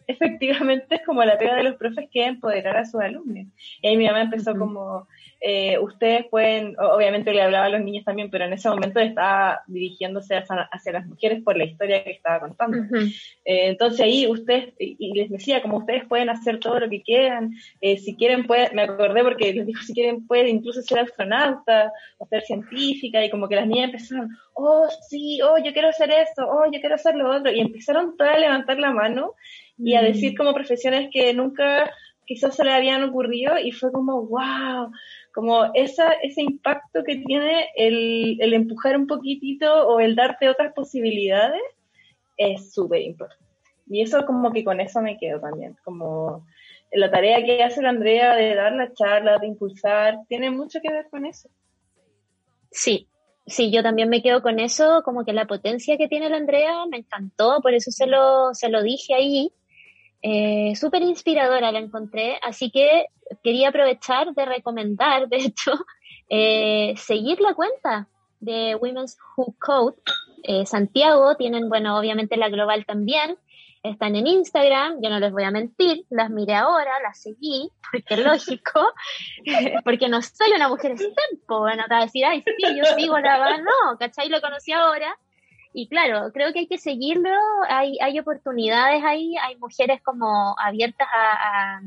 efectivamente 0.09 0.95
es 0.95 1.05
como 1.05 1.23
la 1.23 1.37
pega 1.37 1.55
de 1.55 1.63
los 1.63 1.75
profes 1.75 2.09
que 2.11 2.25
empoderar 2.25 2.75
a 2.77 2.85
sus 2.85 2.99
alumnos. 2.99 3.45
Y 3.81 3.87
ahí 3.87 3.95
mi 3.95 4.07
mamá 4.07 4.23
empezó 4.23 4.55
como, 4.55 5.07
eh, 5.39 5.77
ustedes 5.77 6.25
pueden, 6.31 6.75
obviamente 6.79 7.31
le 7.31 7.43
hablaba 7.43 7.65
a 7.65 7.69
los 7.69 7.81
niños 7.81 8.05
también, 8.05 8.31
pero 8.31 8.45
en 8.45 8.53
ese 8.53 8.69
momento 8.69 8.99
estaba 8.99 9.61
dirigiéndose 9.67 10.35
hacia, 10.35 10.91
las 10.91 11.05
mujeres 11.05 11.43
por 11.43 11.55
la 11.55 11.65
historia 11.65 12.03
que 12.03 12.09
estaba 12.09 12.39
contando. 12.39 12.97
Eh, 13.45 13.67
entonces 13.69 14.01
ahí 14.01 14.25
ustedes, 14.25 14.73
y 14.79 15.13
les 15.13 15.29
decía, 15.29 15.61
como 15.61 15.77
ustedes 15.77 16.05
pueden 16.05 16.29
hacer 16.29 16.59
todo 16.59 16.79
lo 16.79 16.89
que 16.89 17.03
quieran, 17.03 17.53
eh, 17.79 17.97
si 17.97 18.15
quieren, 18.15 18.47
pueden, 18.47 18.75
me 18.75 18.81
acordé 18.81 19.23
porque 19.23 19.53
les 19.53 19.67
dijo, 19.67 19.83
si 19.83 19.93
quieren, 19.93 20.25
pueden 20.25 20.47
incluso 20.47 20.81
ser 20.81 20.99
astronauta 20.99 21.93
o 22.17 22.25
ser 22.25 22.41
científica, 22.41 23.23
y 23.23 23.29
como 23.29 23.47
que 23.47 23.57
las 23.57 23.67
niñas 23.67 23.91
empezaron, 23.91 24.35
oh, 24.55 24.87
sí, 25.07 25.39
oh, 25.43 25.59
yo 25.63 25.71
quiero 25.71 25.89
hacer 25.89 26.09
esto, 26.09 26.49
oh, 26.49 26.65
yo 26.71 26.79
quiero 26.79 26.95
hacer 26.95 27.15
lo 27.15 27.29
otro, 27.29 27.51
y 27.51 27.59
empezaron 27.59 28.17
todas 28.17 28.35
a 28.35 28.39
levantar 28.39 28.79
la 28.79 28.91
mano 28.91 29.35
y 29.79 29.95
a 29.95 30.01
decir 30.01 30.37
como 30.37 30.53
profesiones 30.53 31.09
que 31.11 31.33
nunca 31.33 31.89
quizás 32.25 32.55
se 32.55 32.63
le 32.63 32.71
habían 32.71 33.03
ocurrido, 33.03 33.57
y 33.57 33.71
fue 33.71 33.91
como, 33.91 34.21
wow, 34.27 34.91
como 35.33 35.71
esa, 35.73 36.11
ese 36.21 36.43
impacto 36.43 37.03
que 37.03 37.15
tiene 37.15 37.69
el, 37.75 38.37
el 38.39 38.53
empujar 38.53 38.95
un 38.97 39.07
poquitito 39.07 39.87
o 39.87 39.99
el 39.99 40.15
darte 40.15 40.47
otras 40.47 40.73
posibilidades 40.73 41.61
es 42.37 42.71
súper 42.71 43.01
importante. 43.01 43.43
Y 43.87 44.01
eso 44.01 44.25
como 44.27 44.51
que 44.51 44.63
con 44.63 44.79
eso 44.79 45.01
me 45.01 45.17
quedo 45.17 45.39
también, 45.39 45.75
como 45.83 46.45
la 46.91 47.09
tarea 47.09 47.43
que 47.43 47.63
hace 47.63 47.81
la 47.81 47.89
Andrea 47.89 48.35
de 48.35 48.55
dar 48.55 48.73
la 48.73 48.93
charla, 48.93 49.37
de 49.39 49.47
impulsar, 49.47 50.19
tiene 50.27 50.51
mucho 50.51 50.79
que 50.81 50.91
ver 50.91 51.07
con 51.09 51.25
eso. 51.25 51.49
Sí, 52.71 53.07
sí, 53.47 53.71
yo 53.71 53.81
también 53.81 54.09
me 54.09 54.21
quedo 54.21 54.41
con 54.41 54.59
eso, 54.59 55.01
como 55.03 55.25
que 55.25 55.33
la 55.33 55.47
potencia 55.47 55.97
que 55.97 56.07
tiene 56.07 56.29
la 56.29 56.37
Andrea 56.37 56.85
me 56.89 56.97
encantó, 56.97 57.59
por 57.61 57.73
eso 57.73 57.91
se 57.91 58.07
lo, 58.07 58.53
se 58.53 58.69
lo 58.69 58.83
dije 58.83 59.15
ahí. 59.15 59.51
Eh, 60.21 60.73
Súper 60.75 61.01
inspiradora 61.01 61.71
la 61.71 61.79
encontré, 61.79 62.39
así 62.41 62.71
que 62.71 63.07
quería 63.43 63.69
aprovechar 63.69 64.33
de 64.33 64.45
recomendar, 64.45 65.27
de 65.29 65.37
hecho, 65.37 65.73
eh, 66.29 66.93
seguir 66.97 67.39
la 67.41 67.53
cuenta 67.53 68.07
de 68.39 68.75
Women's 68.75 69.17
Who 69.35 69.55
Code. 69.59 69.97
Eh, 70.43 70.65
Santiago, 70.65 71.35
tienen, 71.35 71.67
bueno, 71.69 71.97
obviamente 71.97 72.37
la 72.37 72.49
global 72.49 72.85
también, 72.85 73.37
están 73.83 74.15
en 74.15 74.27
Instagram, 74.27 75.01
yo 75.01 75.09
no 75.09 75.19
les 75.19 75.31
voy 75.31 75.43
a 75.43 75.51
mentir, 75.51 76.05
las 76.09 76.29
miré 76.29 76.55
ahora, 76.55 76.99
las 77.01 77.21
seguí, 77.21 77.69
porque 77.91 78.17
lógico, 78.17 78.93
porque 79.85 80.09
no 80.09 80.21
soy 80.21 80.51
una 80.53 80.67
mujer 80.67 80.91
estempo, 80.91 81.59
bueno, 81.59 81.83
te 81.87 81.93
a 81.93 82.01
decir, 82.01 82.25
ay, 82.25 82.41
sí, 82.41 82.77
yo 82.77 82.83
sigo 82.97 83.17
la 83.19 83.57
no, 83.57 83.97
¿cachai? 83.97 84.29
Lo 84.29 84.41
conocí 84.41 84.71
ahora, 84.71 85.17
y 85.81 85.87
claro, 85.87 86.31
creo 86.33 86.53
que 86.53 86.59
hay 86.59 86.67
que 86.67 86.77
seguirlo, 86.77 87.31
hay, 87.67 87.97
hay 88.01 88.19
oportunidades 88.19 89.03
ahí, 89.03 89.35
hay 89.37 89.55
mujeres 89.57 90.01
como 90.01 90.55
abiertas 90.59 91.07
a 91.13 91.81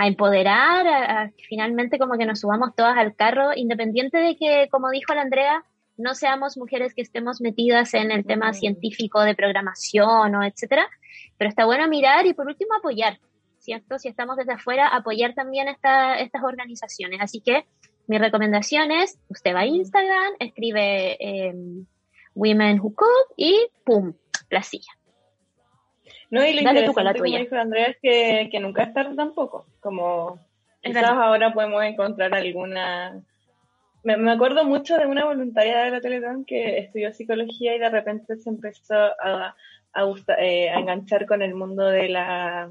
a 0.00 0.06
empoderar, 0.06 0.86
a, 0.88 1.30
finalmente 1.46 1.98
como 1.98 2.16
que 2.16 2.24
nos 2.24 2.40
subamos 2.40 2.74
todas 2.74 2.96
al 2.96 3.14
carro, 3.14 3.50
independiente 3.54 4.16
de 4.16 4.34
que, 4.34 4.66
como 4.70 4.88
dijo 4.88 5.12
la 5.12 5.20
Andrea, 5.20 5.62
no 5.98 6.14
seamos 6.14 6.56
mujeres 6.56 6.94
que 6.94 7.02
estemos 7.02 7.42
metidas 7.42 7.92
en 7.92 8.10
el 8.10 8.24
tema 8.24 8.54
científico 8.54 9.20
de 9.20 9.34
programación 9.34 10.34
o 10.34 10.42
etcétera, 10.42 10.88
pero 11.36 11.50
está 11.50 11.66
bueno 11.66 11.86
mirar 11.86 12.24
y 12.24 12.32
por 12.32 12.46
último 12.46 12.72
apoyar, 12.78 13.18
¿cierto? 13.58 13.98
Si 13.98 14.08
estamos 14.08 14.38
desde 14.38 14.54
afuera, 14.54 14.88
apoyar 14.88 15.34
también 15.34 15.68
esta, 15.68 16.14
estas 16.14 16.42
organizaciones. 16.42 17.20
Así 17.20 17.42
que 17.42 17.66
mi 18.06 18.16
recomendación 18.16 18.90
es, 18.92 19.18
usted 19.28 19.54
va 19.54 19.60
a 19.60 19.66
Instagram, 19.66 20.32
escribe 20.38 21.18
em, 21.20 21.84
Women 22.34 22.80
Who 22.80 22.94
Cook 22.94 23.34
y 23.36 23.66
¡pum! 23.84 24.14
La 24.50 24.62
silla. 24.62 24.92
No, 26.30 26.44
y 26.44 26.52
lo 26.52 26.60
interesante, 26.60 27.18
como 27.18 27.38
dijo 27.38 27.56
Andrea, 27.56 27.86
es 27.86 27.96
que, 28.00 28.48
que, 28.50 28.60
nunca 28.60 28.84
es 28.84 28.94
tarde 28.94 29.16
tampoco. 29.16 29.66
Como 29.80 30.38
quizás 30.80 31.04
ahora 31.04 31.52
podemos 31.52 31.82
encontrar 31.82 32.34
alguna... 32.34 33.20
Me, 34.02 34.16
me, 34.16 34.30
acuerdo 34.30 34.64
mucho 34.64 34.96
de 34.96 35.06
una 35.06 35.24
voluntaria 35.24 35.84
de 35.84 35.90
la 35.90 36.00
Teletón 36.00 36.44
que 36.44 36.78
estudió 36.78 37.12
psicología 37.12 37.74
y 37.74 37.78
de 37.78 37.90
repente 37.90 38.36
se 38.36 38.48
empezó 38.48 38.94
a, 38.94 39.54
a, 39.92 40.04
eh, 40.38 40.70
a 40.70 40.78
enganchar 40.78 41.26
con 41.26 41.42
el 41.42 41.54
mundo 41.54 41.84
de 41.84 42.08
la... 42.08 42.70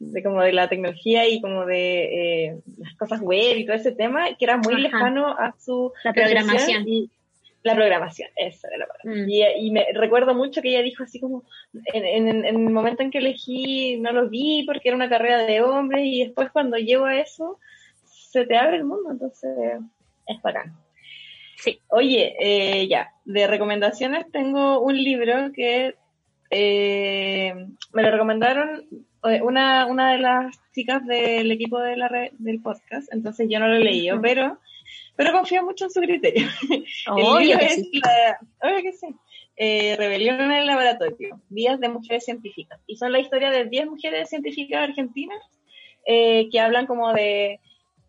de 0.00 0.22
como 0.22 0.42
de 0.42 0.52
la 0.52 0.68
tecnología 0.68 1.28
y 1.28 1.40
como 1.40 1.64
de 1.64 2.46
eh, 2.48 2.60
las 2.76 2.94
cosas 2.96 3.20
web 3.20 3.56
y 3.56 3.64
todo 3.64 3.76
ese 3.76 3.92
tema, 3.92 4.34
que 4.36 4.44
era 4.44 4.56
muy 4.56 4.74
lejano 4.80 5.28
a 5.28 5.54
su 5.58 5.92
la 6.02 6.12
programación. 6.12 6.84
La 7.62 7.74
programación, 7.76 8.28
esa 8.36 8.68
era 8.68 8.78
la 8.78 8.86
palabra. 8.86 9.24
Mm. 9.24 9.28
Y, 9.30 9.70
me 9.70 9.86
recuerdo 9.94 10.34
mucho 10.34 10.62
que 10.62 10.70
ella 10.70 10.82
dijo 10.82 11.04
así 11.04 11.20
como, 11.20 11.44
en, 11.94 12.44
el 12.44 12.58
momento 12.58 13.02
en 13.02 13.10
que 13.10 13.18
elegí 13.18 13.98
no 13.98 14.12
lo 14.12 14.28
vi 14.28 14.64
porque 14.66 14.88
era 14.88 14.96
una 14.96 15.08
carrera 15.08 15.44
de 15.44 15.62
hombres 15.62 16.04
y 16.04 16.24
después 16.24 16.50
cuando 16.50 16.76
llego 16.76 17.04
a 17.04 17.20
eso, 17.20 17.58
se 18.04 18.46
te 18.46 18.56
abre 18.56 18.78
el 18.78 18.84
mundo, 18.84 19.10
entonces 19.12 19.50
es 20.26 20.42
bacán. 20.42 20.76
Sí. 21.56 21.78
Oye, 21.88 22.34
eh, 22.40 22.88
ya, 22.88 23.12
de 23.24 23.46
recomendaciones 23.46 24.26
tengo 24.32 24.80
un 24.80 24.96
libro 24.96 25.52
que 25.52 25.94
eh, 26.50 27.54
me 27.92 28.02
lo 28.02 28.10
recomendaron 28.10 28.88
eh, 29.24 29.40
una, 29.42 29.86
una 29.86 30.12
de 30.12 30.18
las 30.18 30.60
chicas 30.74 31.06
del 31.06 31.52
equipo 31.52 31.78
de 31.78 31.96
la 31.96 32.10
del 32.32 32.60
podcast, 32.60 33.12
entonces 33.12 33.46
yo 33.48 33.60
no 33.60 33.68
lo 33.68 33.76
he 33.76 33.84
leído, 33.84 34.20
pero 34.20 34.58
pero 35.16 35.32
confío 35.32 35.62
mucho 35.62 35.84
en 35.84 35.90
su 35.90 36.00
criterio. 36.00 36.46
Obvio 37.10 37.58
que 37.58 37.68
sí. 37.68 37.90
que 37.90 38.92
sí. 38.92 39.06
Eh, 39.56 39.96
Rebelión 39.96 40.40
en 40.40 40.52
el 40.52 40.66
laboratorio, 40.66 41.40
Días 41.48 41.78
de 41.78 41.88
Mujeres 41.88 42.24
Científicas. 42.24 42.80
Y 42.86 42.96
son 42.96 43.12
la 43.12 43.20
historia 43.20 43.50
de 43.50 43.66
10 43.66 43.86
mujeres 43.86 44.30
científicas 44.30 44.88
argentinas 44.88 45.38
eh, 46.06 46.48
que 46.50 46.58
hablan 46.58 46.86
como 46.86 47.12
de, 47.12 47.60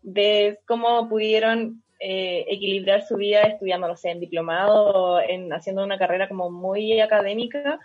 de 0.02 0.58
cómo 0.66 1.08
pudieron 1.08 1.82
eh, 2.00 2.46
equilibrar 2.48 3.06
su 3.06 3.16
vida 3.16 3.42
estudiando, 3.42 3.88
no 3.88 3.96
sé, 3.96 4.10
en 4.10 4.20
diplomado, 4.20 5.20
en 5.20 5.52
haciendo 5.52 5.84
una 5.84 5.98
carrera 5.98 6.28
como 6.28 6.50
muy 6.50 7.00
académica, 7.00 7.78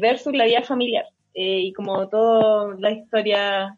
versus 0.00 0.32
la 0.32 0.44
vida 0.44 0.62
familiar. 0.62 1.06
y 1.34 1.72
como 1.72 2.08
toda 2.08 2.76
la 2.78 2.92
historia 2.92 3.76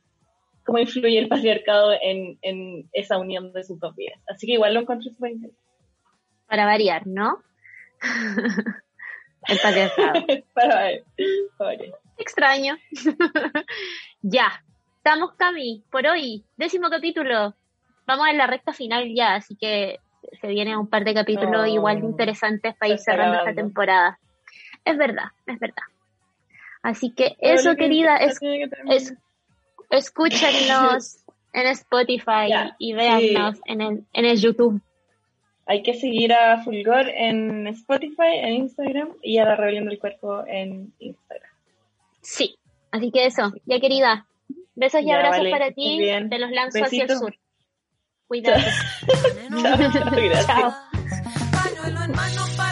cómo 0.64 0.78
influye 0.78 1.18
el 1.18 1.28
patriarcado 1.28 1.92
en, 2.00 2.38
en 2.42 2.88
esa 2.92 3.18
unión 3.18 3.52
de 3.52 3.64
sus 3.64 3.78
dos 3.80 3.94
vidas. 3.96 4.20
Así 4.28 4.46
que 4.46 4.54
igual 4.54 4.74
lo 4.74 4.80
encontré 4.80 5.10
súper 5.10 5.32
interesante. 5.32 5.62
Para 6.46 6.66
variar, 6.66 7.06
¿no? 7.06 7.42
el 9.48 9.58
patriarcado. 9.58 10.26
Para 10.54 11.02
variar. 11.58 11.94
Extraño. 12.18 12.76
ya, 14.22 14.62
estamos 14.96 15.34
Cami, 15.34 15.82
por 15.90 16.06
hoy, 16.06 16.44
décimo 16.56 16.90
capítulo. 16.90 17.54
Vamos 18.06 18.28
en 18.28 18.38
la 18.38 18.46
recta 18.46 18.72
final 18.72 19.12
ya, 19.14 19.34
así 19.34 19.56
que 19.56 19.98
se 20.40 20.46
vienen 20.48 20.76
un 20.76 20.88
par 20.88 21.04
de 21.04 21.14
capítulos 21.14 21.66
igual 21.68 22.00
de 22.00 22.06
interesantes 22.06 22.74
para 22.76 22.92
ir 22.92 22.98
cerrando 22.98 23.38
esta 23.38 23.54
temporada. 23.54 24.18
Es 24.84 24.96
verdad, 24.96 25.26
es 25.46 25.58
verdad. 25.58 25.82
Así 26.82 27.12
que 27.12 27.36
eso, 27.38 27.76
querida, 27.76 28.16
es, 28.16 28.38
es, 28.88 29.14
Escúchenos 29.93 31.18
en 31.53 31.66
Spotify 31.66 32.72
y 32.78 32.95
véannos 32.95 33.61
en, 33.66 33.82
el, 33.82 34.05
en 34.14 34.24
el 34.24 34.40
YouTube. 34.40 34.80
Hay 35.66 35.82
que 35.82 35.93
seguir 35.95 36.32
a 36.32 36.62
Fulgor 36.64 37.09
en 37.11 37.66
Spotify, 37.68 38.32
en 38.34 38.55
Instagram 38.55 39.11
y 39.22 39.36
a 39.38 39.45
la 39.45 39.55
Rebelión 39.55 39.84
del 39.84 39.99
Cuerpo 39.99 40.45
en 40.47 40.95
Instagram. 40.99 41.51
Sí, 42.22 42.57
así 42.90 43.11
que 43.12 43.26
eso, 43.26 43.53
ya 43.66 43.80
querida. 43.80 44.26
Besos 44.74 45.03
y 45.03 45.11
abrazos 45.11 45.47
para 45.51 45.70
ti. 45.72 46.01
Te 46.30 46.38
los 46.38 46.51
lanzo 46.51 46.82
hacia 46.84 47.05
el 47.05 47.11
sur. 47.11 47.36
Cuídate. 48.26 48.62
Chao. 50.47 50.74
Chao. 52.57 52.71